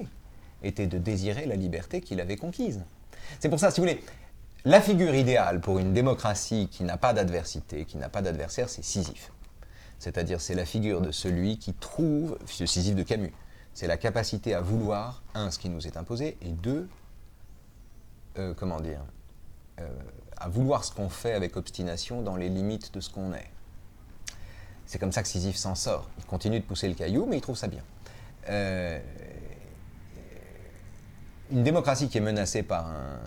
était 0.62 0.86
de 0.86 0.96
désirer 0.96 1.44
la 1.44 1.56
liberté 1.56 2.00
qu'il 2.00 2.22
avait 2.22 2.38
conquise. 2.38 2.80
C'est 3.38 3.50
pour 3.50 3.60
ça, 3.60 3.70
si 3.70 3.80
vous 3.80 3.86
voulez, 3.86 4.00
la 4.64 4.80
figure 4.80 5.14
idéale 5.14 5.60
pour 5.60 5.78
une 5.78 5.92
démocratie 5.92 6.68
qui 6.70 6.84
n'a 6.84 6.96
pas 6.96 7.12
d'adversité, 7.12 7.84
qui 7.84 7.98
n'a 7.98 8.08
pas 8.08 8.22
d'adversaire, 8.22 8.68
c'est 8.68 8.82
Sisyphe. 8.82 9.30
C'est-à-dire, 9.98 10.40
c'est 10.40 10.54
la 10.54 10.64
figure 10.64 11.00
de 11.00 11.12
celui 11.12 11.58
qui 11.58 11.74
trouve, 11.74 12.38
ce 12.46 12.66
Sisyphe 12.66 12.96
de 12.96 13.02
Camus, 13.02 13.32
c'est 13.74 13.86
la 13.86 13.96
capacité 13.96 14.54
à 14.54 14.60
vouloir, 14.60 15.22
un, 15.34 15.50
ce 15.50 15.58
qui 15.58 15.68
nous 15.68 15.86
est 15.86 15.96
imposé, 15.96 16.38
et 16.40 16.50
deux, 16.50 16.88
euh, 18.38 18.54
comment 18.54 18.80
dire, 18.80 19.00
euh, 19.80 19.88
à 20.36 20.48
vouloir 20.48 20.84
ce 20.84 20.92
qu'on 20.92 21.08
fait 21.08 21.32
avec 21.32 21.56
obstination 21.56 22.22
dans 22.22 22.36
les 22.36 22.48
limites 22.48 22.92
de 22.94 23.00
ce 23.00 23.10
qu'on 23.10 23.32
est. 23.32 23.50
C'est 24.86 24.98
comme 24.98 25.12
ça 25.12 25.22
que 25.22 25.28
Sisyphe 25.28 25.56
s'en 25.56 25.74
sort. 25.74 26.08
Il 26.18 26.24
continue 26.24 26.60
de 26.60 26.64
pousser 26.64 26.88
le 26.88 26.94
caillou, 26.94 27.26
mais 27.26 27.36
il 27.36 27.40
trouve 27.40 27.56
ça 27.56 27.68
bien. 27.68 27.82
Euh, 28.48 29.00
une 31.50 31.62
démocratie 31.62 32.08
qui 32.08 32.18
est 32.18 32.22
menacée 32.22 32.62
par 32.62 32.86
un, 32.86 33.18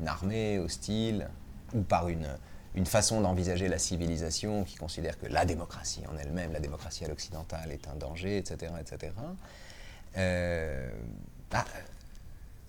une 0.00 0.08
armée 0.08 0.58
hostile 0.58 1.28
ou 1.74 1.82
par 1.82 2.08
une, 2.08 2.28
une 2.74 2.86
façon 2.86 3.20
d'envisager 3.20 3.68
la 3.68 3.78
civilisation 3.78 4.64
qui 4.64 4.76
considère 4.76 5.18
que 5.18 5.26
la 5.26 5.44
démocratie 5.44 6.02
en 6.12 6.16
elle-même, 6.16 6.52
la 6.52 6.60
démocratie 6.60 7.04
à 7.04 7.08
l'occidentale 7.08 7.72
est 7.72 7.88
un 7.88 7.96
danger, 7.96 8.38
etc. 8.38 8.72
etc. 8.80 9.12
Euh, 10.16 10.90
ah, 11.52 11.64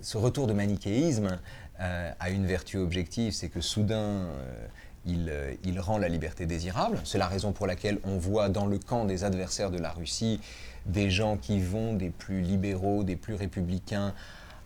ce 0.01 0.17
retour 0.17 0.47
de 0.47 0.53
manichéisme 0.53 1.39
euh, 1.79 2.11
a 2.19 2.29
une 2.29 2.45
vertu 2.45 2.77
objective, 2.77 3.33
c'est 3.33 3.49
que 3.49 3.61
soudain, 3.61 3.97
euh, 3.97 4.67
il, 5.05 5.31
il, 5.63 5.79
rend 5.79 5.97
la 5.97 6.09
liberté 6.09 6.45
désirable. 6.45 6.99
C'est 7.05 7.17
la 7.17 7.27
raison 7.27 7.51
pour 7.51 7.67
laquelle 7.67 7.99
on 8.03 8.17
voit 8.17 8.49
dans 8.49 8.65
le 8.65 8.79
camp 8.79 9.05
des 9.05 9.23
adversaires 9.23 9.71
de 9.71 9.77
la 9.77 9.91
Russie 9.91 10.41
des 10.85 11.09
gens 11.09 11.37
qui 11.37 11.61
vont 11.61 11.93
des 11.93 12.09
plus 12.09 12.41
libéraux, 12.41 13.03
des 13.03 13.15
plus 13.15 13.35
républicains, 13.35 14.13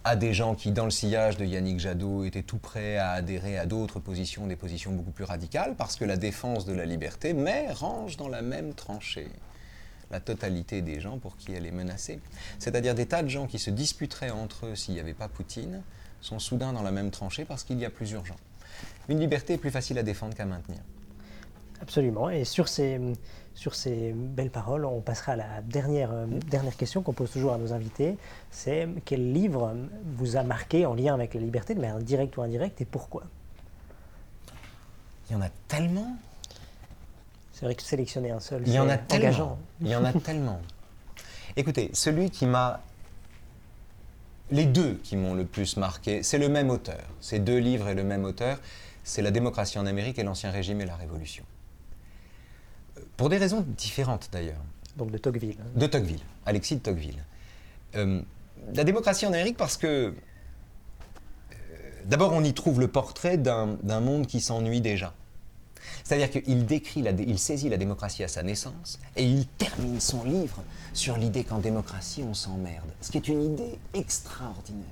à 0.04 0.16
des 0.16 0.34
gens 0.34 0.56
qui, 0.56 0.72
dans 0.72 0.86
le 0.86 0.92
sillage 0.92 1.38
de 1.38 1.46
Yannick 1.46 1.80
Jadot, 1.80 2.26
étaient 2.26 2.44
tout 2.44 2.58
prêts 2.58 2.98
à 2.98 3.12
adhérer 3.12 3.58
à 3.58 3.66
d'autres 3.66 4.00
positions, 4.00 4.48
des 4.48 4.56
positions 4.56 4.92
beaucoup 4.92 5.12
plus 5.12 5.24
radicales, 5.24 5.76
parce 5.78 5.96
que 5.96 6.06
la 6.06 6.18
défense 6.18 6.66
de 6.66 6.74
la 6.74 6.86
liberté, 6.86 7.34
mais 7.34 7.72
range 7.72 8.18
dans 8.18 8.28
la 8.28 8.42
même 8.42 8.74
tranchée 8.74 9.30
la 10.12 10.20
totalité 10.20 10.82
des 10.82 11.00
gens 11.00 11.18
pour 11.18 11.38
qui 11.38 11.54
elle 11.54 11.66
est 11.66 11.72
menacée. 11.72 12.20
C'est-à-dire 12.60 12.94
des 12.94 13.08
tas 13.08 13.24
de 13.24 13.30
gens 13.30 13.48
qui 13.48 13.58
se 13.58 13.72
disputeraient 13.72 14.30
entre 14.30 14.68
eux 14.68 14.76
s'il 14.76 14.94
n'y 14.94 15.00
avait 15.00 15.16
pas 15.16 15.28
Poutine, 15.28 15.82
sont 16.22 16.40
soudain 16.40 16.72
dans 16.72 16.84
la 16.84 16.92
même 16.92 17.10
tranchée 17.10 17.46
parce 17.46 17.64
qu'il 17.64 17.80
y 17.80 17.86
a 17.86 17.90
plus 17.90 18.12
urgent. 18.12 18.36
Une 19.10 19.20
liberté 19.20 19.54
est 19.54 19.58
plus 19.58 19.72
facile 19.72 19.98
à 19.98 20.04
défendre 20.04 20.36
qu'à 20.36 20.46
maintenir. 20.46 20.80
Absolument. 21.82 22.30
Et 22.30 22.46
sur 22.46 22.70
ces, 22.70 23.00
sur 23.56 23.76
ces 23.76 24.14
belles 24.14 24.50
paroles, 24.50 24.86
on 24.86 25.00
passera 25.02 25.34
à 25.34 25.36
la 25.36 25.62
dernière, 25.62 26.12
euh, 26.12 26.26
dernière 26.50 26.76
question 26.76 27.02
qu'on 27.02 27.14
pose 27.14 27.32
toujours 27.32 27.54
à 27.54 27.58
nos 27.58 27.72
invités. 27.74 28.18
C'est 28.52 28.88
quel 29.06 29.32
livre 29.32 29.76
vous 30.16 30.36
a 30.38 30.44
marqué 30.44 30.86
en 30.86 30.94
lien 30.94 31.14
avec 31.14 31.34
la 31.34 31.42
liberté, 31.42 31.76
de 31.76 31.80
manière 31.82 32.00
directe 32.00 32.36
ou 32.38 32.42
indirecte, 32.42 32.82
et 32.82 32.86
pourquoi? 32.86 33.24
Il 35.30 35.34
y 35.34 35.36
en 35.36 35.42
a 35.42 35.50
tellement. 35.68 36.16
C'est 37.52 37.66
vrai 37.66 37.76
que 37.76 37.84
sélectionner 37.84 38.32
un 38.32 38.40
seul, 38.40 38.64
Il 38.66 38.74
y 38.74 38.80
en 38.80 38.90
a 38.90 38.98
c'est 39.08 39.16
engageant. 39.18 39.58
tellement. 39.80 39.82
Il 39.82 39.88
y 39.90 39.96
en 39.96 40.04
a 40.04 40.14
tellement. 40.20 40.60
Écoutez, 41.56 41.92
celui 41.94 42.32
qui 42.32 42.46
m'a 42.48 42.82
les 44.52 44.66
deux 44.66 44.96
qui 45.04 45.16
m'ont 45.16 45.34
le 45.36 45.46
plus 45.46 45.78
marqué, 45.78 46.24
c'est 46.24 46.38
le 46.38 46.50
même 46.50 46.70
auteur. 46.70 47.02
Ces 47.22 47.40
deux 47.40 47.58
livres 47.60 47.88
et 47.90 47.96
le 47.96 48.04
même 48.04 48.26
auteur, 48.26 48.60
c'est 49.04 49.22
La 49.22 49.32
démocratie 49.32 49.78
en 49.80 49.86
Amérique 49.86 50.18
et 50.20 50.24
l'Ancien 50.24 50.52
Régime 50.52 50.82
et 50.82 50.86
la 50.86 50.96
Révolution. 50.96 51.44
Pour 53.18 53.30
des 53.30 53.38
raisons 53.38 53.66
différentes 53.78 54.30
d'ailleurs. 54.32 54.62
Donc 54.98 55.12
de 55.12 55.18
Tocqueville. 55.18 55.56
hein. 55.60 55.66
De 55.80 55.88
Tocqueville, 55.88 56.22
Alexis 56.46 56.76
de 56.76 56.82
Tocqueville. 56.82 57.24
Euh, 57.96 58.22
la 58.74 58.84
démocratie 58.84 59.26
en 59.26 59.34
Amérique 59.34 59.58
parce 59.58 59.78
que, 59.78 59.88
euh, 59.88 60.14
d'abord, 62.06 62.34
on 62.34 62.44
y 62.44 62.54
trouve 62.54 62.80
le 62.80 62.88
portrait 62.88 63.38
d'un 63.38 64.00
monde 64.00 64.28
qui 64.28 64.42
s'ennuie 64.42 64.82
déjà. 64.82 65.14
C'est-à-dire 66.04 66.30
qu'il 66.32 66.66
décrit, 66.66 67.02
la 67.02 67.12
il 67.12 67.38
saisit 67.40 67.70
la 67.70 67.78
démocratie 67.78 68.24
à 68.24 68.28
sa 68.28 68.42
naissance 68.42 69.00
et 69.16 69.26
il 69.26 69.46
termine 69.48 70.00
son 70.00 70.24
livre 70.24 70.64
sur 70.94 71.18
l'idée 71.18 71.44
qu'en 71.44 71.60
démocratie, 71.60 72.24
on 72.24 72.34
s'emmerde. 72.34 72.90
Ce 73.02 73.12
qui 73.12 73.18
est 73.18 73.28
une 73.28 73.42
idée 73.44 73.78
extraordinaire. 73.94 74.86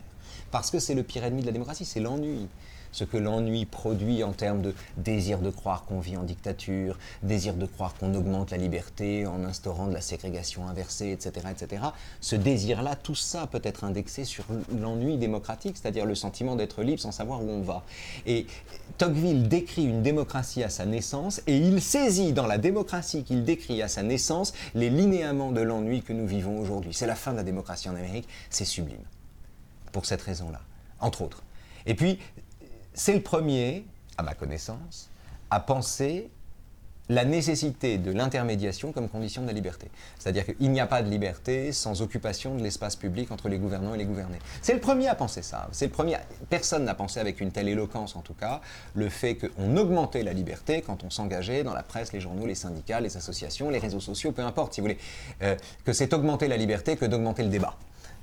Parce 0.51 0.69
que 0.69 0.79
c'est 0.79 0.93
le 0.95 1.03
pire 1.03 1.23
ennemi 1.23 1.41
de 1.41 1.45
la 1.47 1.53
démocratie, 1.53 1.85
c'est 1.85 2.01
l'ennui. 2.01 2.47
Ce 2.91 3.03
que 3.03 3.17
l'ennui 3.17 3.65
produit 3.65 4.23
en 4.23 4.33
termes 4.33 4.61
de 4.61 4.73
désir 4.97 5.39
de 5.39 5.49
croire 5.49 5.85
qu'on 5.85 5.99
vit 5.99 6.17
en 6.17 6.23
dictature, 6.23 6.97
désir 7.23 7.53
de 7.53 7.65
croire 7.65 7.93
qu'on 7.95 8.13
augmente 8.13 8.51
la 8.51 8.57
liberté 8.57 9.25
en 9.25 9.43
instaurant 9.43 9.87
de 9.87 9.93
la 9.93 10.01
ségrégation 10.01 10.67
inversée, 10.67 11.11
etc. 11.11 11.47
etc. 11.51 11.83
Ce 12.19 12.35
désir-là, 12.35 12.95
tout 12.95 13.15
ça 13.15 13.47
peut 13.47 13.61
être 13.63 13.83
indexé 13.83 14.25
sur 14.25 14.45
l'ennui 14.71 15.17
démocratique, 15.17 15.77
c'est-à-dire 15.77 16.05
le 16.05 16.15
sentiment 16.15 16.55
d'être 16.55 16.83
libre 16.83 16.99
sans 16.99 17.11
savoir 17.11 17.41
où 17.41 17.49
on 17.49 17.61
va. 17.61 17.83
Et 18.25 18.45
Tocqueville 18.97 19.47
décrit 19.47 19.85
une 19.85 20.01
démocratie 20.01 20.63
à 20.63 20.69
sa 20.69 20.85
naissance 20.85 21.41
et 21.47 21.57
il 21.57 21.81
saisit 21.81 22.33
dans 22.33 22.47
la 22.47 22.57
démocratie 22.57 23.23
qu'il 23.23 23.43
décrit 23.43 23.81
à 23.81 23.87
sa 23.87 24.03
naissance 24.03 24.53
les 24.75 24.89
linéaments 24.89 25.51
de 25.51 25.61
l'ennui 25.61 26.01
que 26.01 26.13
nous 26.13 26.27
vivons 26.27 26.59
aujourd'hui. 26.59 26.93
C'est 26.93 27.07
la 27.07 27.15
fin 27.15 27.31
de 27.31 27.37
la 27.37 27.43
démocratie 27.43 27.89
en 27.89 27.95
Amérique, 27.95 28.27
c'est 28.49 28.65
sublime. 28.65 29.03
Pour 29.91 30.05
cette 30.05 30.21
raison-là, 30.21 30.61
entre 30.99 31.21
autres. 31.21 31.43
Et 31.85 31.95
puis, 31.95 32.19
c'est 32.93 33.13
le 33.13 33.21
premier, 33.21 33.85
à 34.17 34.23
ma 34.23 34.33
connaissance, 34.33 35.09
à 35.49 35.59
penser 35.59 36.29
la 37.11 37.25
nécessité 37.25 37.97
de 37.97 38.11
l'intermédiation 38.11 38.93
comme 38.93 39.09
condition 39.09 39.41
de 39.41 39.47
la 39.47 39.53
liberté. 39.53 39.89
C'est-à-dire 40.17 40.45
qu'il 40.45 40.71
n'y 40.71 40.79
a 40.79 40.87
pas 40.87 41.01
de 41.01 41.09
liberté 41.09 41.73
sans 41.73 42.01
occupation 42.01 42.55
de 42.55 42.63
l'espace 42.63 42.95
public 42.95 43.31
entre 43.31 43.49
les 43.49 43.57
gouvernants 43.57 43.93
et 43.93 43.97
les 43.97 44.05
gouvernés. 44.05 44.39
C'est 44.61 44.73
le 44.73 44.79
premier 44.79 45.09
à 45.09 45.15
penser 45.15 45.41
ça. 45.41 45.67
C'est 45.73 45.87
le 45.87 45.91
premier. 45.91 46.17
Personne 46.49 46.85
n'a 46.85 46.95
pensé 46.95 47.19
avec 47.19 47.41
une 47.41 47.51
telle 47.51 47.67
éloquence, 47.67 48.15
en 48.15 48.21
tout 48.21 48.33
cas, 48.33 48.61
le 48.93 49.09
fait 49.09 49.35
qu'on 49.35 49.75
augmentait 49.75 50.23
la 50.23 50.31
liberté 50.31 50.81
quand 50.81 51.03
on 51.03 51.09
s'engageait 51.09 51.63
dans 51.63 51.73
la 51.73 51.83
presse, 51.83 52.13
les 52.13 52.21
journaux, 52.21 52.45
les 52.45 52.55
syndicats, 52.55 53.01
les 53.01 53.17
associations, 53.17 53.69
les 53.69 53.79
réseaux 53.79 53.99
sociaux, 53.99 54.31
peu 54.31 54.43
importe, 54.43 54.73
si 54.73 54.81
vous 54.81 54.85
voulez. 54.85 54.99
Euh, 55.41 55.57
que 55.83 55.91
c'est 55.91 56.13
augmenter 56.13 56.47
la 56.47 56.57
liberté 56.57 56.95
que 56.95 57.05
d'augmenter 57.05 57.43
le 57.43 57.49
débat. 57.49 57.75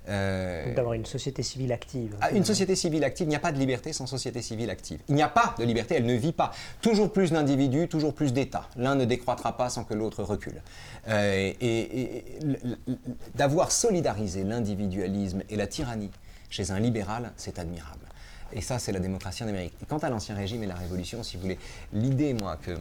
Euh, 0.08 0.74
D'avoir 0.74 0.94
une 0.94 1.04
société 1.04 1.42
civile 1.42 1.72
active. 1.72 2.16
ah, 2.20 2.30
Une 2.30 2.44
société 2.44 2.74
civile 2.74 3.04
active, 3.04 3.26
il 3.26 3.30
n'y 3.30 3.36
a 3.36 3.40
pas 3.40 3.52
de 3.52 3.58
liberté 3.58 3.92
sans 3.92 4.06
société 4.06 4.40
civile 4.40 4.70
active. 4.70 5.00
Il 5.08 5.14
n'y 5.14 5.22
a 5.22 5.28
pas 5.28 5.54
de 5.58 5.64
liberté, 5.64 5.96
elle 5.96 6.06
ne 6.06 6.14
vit 6.14 6.32
pas. 6.32 6.52
Toujours 6.80 7.12
plus 7.12 7.32
d'individus, 7.32 7.88
toujours 7.88 8.14
plus 8.14 8.32
d'États. 8.32 8.68
L'un 8.76 8.94
ne 8.94 9.04
décroîtra 9.04 9.56
pas 9.56 9.68
sans 9.68 9.84
que 9.84 9.94
l'autre 9.94 10.22
recule. 10.22 10.62
Euh, 11.08 11.52
et 11.60 12.24
d'avoir 13.34 13.70
solidarisé 13.70 14.44
l'individualisme 14.44 15.42
et 15.50 15.56
la 15.56 15.66
tyrannie 15.66 16.10
chez 16.50 16.70
un 16.70 16.80
libéral, 16.80 17.32
c'est 17.36 17.58
admirable. 17.58 18.06
Et 18.52 18.62
ça, 18.62 18.78
c'est 18.78 18.92
la 18.92 19.00
démocratie 19.00 19.44
en 19.44 19.48
Amérique. 19.48 19.74
Et 19.82 19.84
quant 19.86 19.98
à 19.98 20.08
l'Ancien 20.08 20.34
Régime 20.34 20.62
et 20.62 20.66
la 20.66 20.74
Révolution, 20.74 21.22
si 21.22 21.36
vous 21.36 21.42
voulez, 21.42 21.58
l'idée, 21.92 22.32
moi, 22.32 22.56
que 22.62 22.72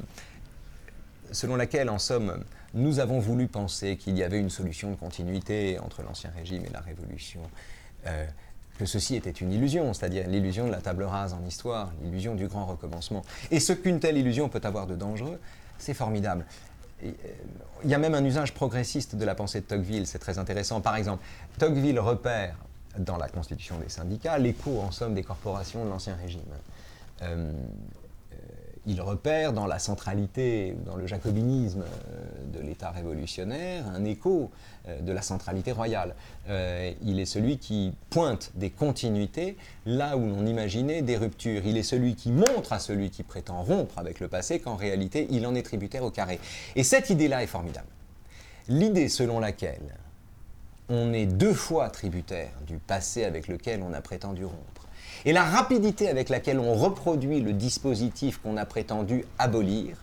selon 1.32 1.58
laquelle, 1.58 1.90
en 1.90 2.00
somme, 2.00 2.42
nous 2.74 3.00
avons 3.00 3.20
voulu 3.20 3.48
penser 3.48 3.98
qu'il 3.98 4.18
y 4.18 4.24
avait 4.24 4.40
une 4.40 4.50
solution 4.50 4.92
de 4.92 4.96
continuité 4.96 5.80
entre 5.80 6.04
l'Ancien 6.04 6.32
Régime 6.36 6.66
et 6.66 6.70
la 6.70 6.82
Révolution, 6.82 7.42
euh, 8.06 8.26
que 8.78 8.86
ceci 8.86 9.16
était 9.16 9.32
une 9.32 9.52
illusion, 9.52 9.94
c'est-à-dire 9.94 10.28
l'illusion 10.28 10.68
de 10.68 10.72
la 10.72 10.82
table 10.82 11.04
rase 11.04 11.34
en 11.34 11.44
histoire, 11.46 11.92
l'illusion 12.04 12.36
du 12.36 12.48
grand 12.48 12.66
recommencement. 12.66 13.24
Et 13.52 13.60
ce 13.60 13.74
qu'une 13.74 14.00
telle 14.00 14.18
illusion 14.18 14.50
peut 14.50 14.62
avoir 14.64 14.86
de 14.86 14.96
dangereux, 14.96 15.40
c'est 15.78 15.94
formidable. 15.94 16.46
Euh, 17.04 17.12
Il 17.84 17.90
y 17.90 17.94
a 17.94 17.98
même 17.98 18.16
un 18.16 18.24
usage 18.24 18.54
progressiste 18.54 19.16
de 19.16 19.26
la 19.26 19.36
pensée 19.36 19.62
de 19.62 19.66
Tocqueville, 19.66 20.08
c'est 20.08 20.20
très 20.20 20.38
intéressant. 20.38 20.82
Par 20.82 20.96
exemple, 20.96 21.24
Tocqueville 21.58 22.00
repère 22.00 22.56
dans 22.98 23.18
la 23.18 23.30
constitution 23.30 23.78
des 23.78 23.90
syndicats 23.90 24.38
l'écho, 24.38 24.80
en 24.80 24.92
somme, 24.92 25.14
des 25.14 25.24
corporations 25.24 25.86
de 25.86 25.90
l'Ancien 25.90 26.16
Régime. 26.16 26.42
Euh, 27.22 27.52
il 28.88 29.02
repère 29.02 29.52
dans 29.52 29.68
la 29.68 29.80
centralité, 29.80 30.76
dans 30.86 30.96
le 30.96 31.06
jacobinisme 31.06 31.82
euh, 31.82 32.58
de 32.58 32.66
l'État 32.66 32.90
révolutionnaire, 32.90 33.86
un 33.88 34.06
écho 34.06 34.50
euh, 34.88 35.02
de 35.02 35.12
la 35.12 35.22
centralité 35.22 35.74
royale. 35.74 36.16
Euh, 36.50 36.94
il 37.04 37.20
est 37.20 37.26
celui 37.26 37.58
qui 37.58 37.94
pointe 38.10 38.52
des 38.56 38.70
continuités 38.70 39.58
là 39.86 40.16
où 40.16 40.26
l'on 40.26 40.46
imaginait 40.46 41.02
des 41.02 41.18
ruptures. 41.18 41.64
Il 41.66 41.76
est 41.76 41.84
celui 41.84 42.16
qui 42.16 42.32
montre 42.32 42.72
à 42.72 42.80
celui 42.80 43.10
qui 43.10 43.24
prétend 43.24 43.62
rompre 43.62 44.00
avec 44.00 44.22
le 44.22 44.30
passé 44.30 44.60
qu'en 44.60 44.78
réalité, 44.78 45.28
il 45.32 45.46
en 45.46 45.54
est 45.54 45.64
tributaire 45.64 46.04
au 46.04 46.12
carré. 46.12 46.40
Et 46.78 46.84
cette 46.84 47.10
idée-là 47.10 47.44
est 47.44 47.48
formidable. 47.48 47.88
L'idée 48.70 49.10
selon 49.10 49.40
laquelle 49.40 49.98
on 50.90 51.12
est 51.12 51.26
deux 51.26 51.54
fois 51.54 51.90
tributaire 51.90 52.52
du 52.66 52.78
passé 52.78 53.26
avec 53.26 53.50
lequel 53.50 53.84
on 53.84 53.94
a 53.94 54.00
prétendu 54.00 54.46
rompre. 54.46 54.77
Et 55.26 55.34
la 55.34 55.44
rapidité 55.44 56.10
avec 56.10 56.30
laquelle 56.30 56.60
on 56.60 56.74
reproduit 56.74 57.42
le 57.42 57.54
dispositif 57.54 58.38
qu'on 58.38 58.58
a 58.58 58.66
prétendu 58.66 59.26
abolir, 59.40 59.98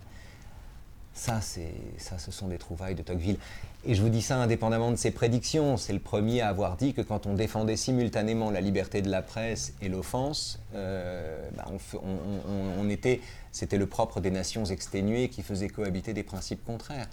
ça, 1.15 1.41
ça, 1.41 2.19
ce 2.19 2.31
sont 2.33 2.49
des 2.49 2.59
trouvailles 2.59 2.97
de 2.97 3.03
Tocqueville. 3.03 3.39
Et 3.87 3.95
je 3.95 4.03
vous 4.03 4.09
dis 4.09 4.23
ça 4.23 4.37
indépendamment 4.39 4.91
de 4.91 4.97
ses 4.97 5.11
prédictions. 5.11 5.77
C'est 5.77 5.93
le 5.93 5.99
premier 5.99 6.41
à 6.41 6.49
avoir 6.49 6.77
dit 6.77 6.93
que 6.93 7.03
quand 7.03 7.27
on 7.27 7.35
défendait 7.35 7.77
simultanément 7.77 8.51
la 8.51 8.61
liberté 8.61 9.01
de 9.01 9.11
la 9.11 9.23
presse 9.23 9.75
et 9.81 9.89
l'offense, 9.89 10.59
euh, 10.75 11.49
bah, 11.57 11.67
on, 12.79 12.89
était, 12.89 13.21
c'était 13.53 13.79
le 13.79 13.87
propre 13.87 14.21
des 14.21 14.31
nations 14.31 14.65
exténuées 14.65 15.29
qui 15.29 15.43
faisaient 15.43 15.69
cohabiter 15.69 16.15
des 16.15 16.23
principes 16.25 16.65
contraires. 16.65 17.09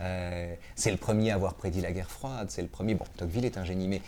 Euh, 0.00 0.52
c'est 0.74 0.90
le 0.90 0.96
premier 0.96 1.30
à 1.30 1.34
avoir 1.34 1.54
prédit 1.54 1.80
la 1.80 1.92
guerre 1.92 2.10
froide. 2.10 2.46
C'est 2.48 2.62
le 2.62 2.68
premier. 2.68 2.94
Bon, 2.94 3.04
Tocqueville 3.16 3.44
est 3.44 3.58
un 3.58 3.64
mais 3.64 4.00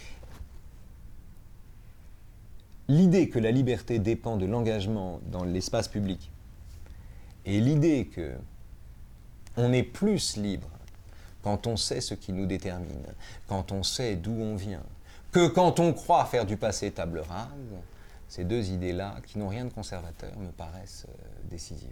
l'idée 2.89 3.29
que 3.29 3.39
la 3.39 3.51
liberté 3.51 3.99
dépend 3.99 4.37
de 4.37 4.47
l'engagement 4.47 5.21
dans 5.31 5.45
l'espace 5.45 5.89
public 5.89 6.31
et 7.45 7.61
l'idée 7.61 8.07
que 8.07 8.33
on 9.57 9.73
est 9.73 9.83
plus 9.83 10.37
libre 10.37 10.69
quand 11.43 11.67
on 11.67 11.77
sait 11.77 12.01
ce 12.01 12.15
qui 12.15 12.33
nous 12.33 12.47
détermine, 12.47 13.07
quand 13.47 13.73
on 13.73 13.83
sait 13.83 14.17
d'où 14.17 14.33
on 14.33 14.57
vient, 14.57 14.83
que 15.33 15.47
quand 15.47 15.81
on 15.81 15.93
croit 15.93 16.25
faire 16.25 16.45
du 16.45 16.57
passé 16.57 16.91
table 16.91 17.21
rase, 17.21 17.49
ces 18.29 18.45
deux 18.45 18.71
idées-là, 18.71 19.17
qui 19.27 19.39
n'ont 19.39 19.49
rien 19.49 19.65
de 19.65 19.71
conservateur, 19.71 20.37
me 20.39 20.51
paraissent 20.51 21.07
euh, 21.09 21.51
décisives. 21.51 21.89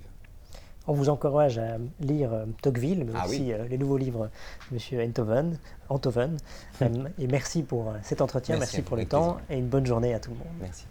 On 0.86 0.92
vous 0.92 1.08
encourage 1.08 1.58
à 1.58 1.78
lire 2.00 2.32
euh, 2.32 2.44
Tocqueville, 2.62 3.04
mais 3.06 3.12
Ah 3.16 3.26
aussi 3.26 3.40
oui. 3.42 3.52
euh, 3.52 3.66
les 3.68 3.78
nouveaux 3.78 3.96
livres 3.96 4.28
de 4.70 4.76
M. 5.00 5.08
Enthoven. 5.08 5.58
Enthoven. 5.88 6.36
Euh, 6.82 6.88
et 7.18 7.26
merci 7.28 7.62
pour 7.62 7.92
cet 8.02 8.20
entretien, 8.20 8.58
Merci 8.58 8.82
pour 8.82 8.96
le 8.96 9.06
temps 9.06 9.34
plaisir. 9.34 9.50
et 9.50 9.58
une 9.60 9.68
bonne 9.68 9.86
journée 9.86 10.12
à 10.12 10.18
tout 10.20 10.30
le 10.32 10.36
monde. 10.36 10.48
Merci. 10.60 10.86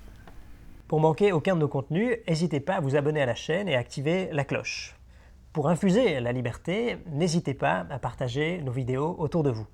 Pour 0.88 1.00
manquer 1.00 1.32
aucun 1.32 1.56
de 1.56 1.60
nos 1.62 1.68
contenus, 1.68 2.18
n'hésitez 2.28 2.60
pas 2.60 2.76
à 2.76 2.80
vous 2.80 2.96
abonner 2.96 3.22
à 3.22 3.26
la 3.26 3.36
chaîne 3.36 3.68
et 3.68 3.76
à 3.76 3.80
activer 3.80 4.30
la 4.32 4.44
cloche. 4.46 4.96
Pour 5.52 5.70
infuser 5.70 6.20
la 6.22 6.32
liberté, 6.32 6.98
n'hésitez 7.12 7.54
pas 7.54 7.86
à 7.90 8.00
partager 8.00 8.62
nos 8.64 8.72
vidéos 8.72 9.16
autour 9.20 9.44
de 9.44 9.50
vous. 9.52 9.68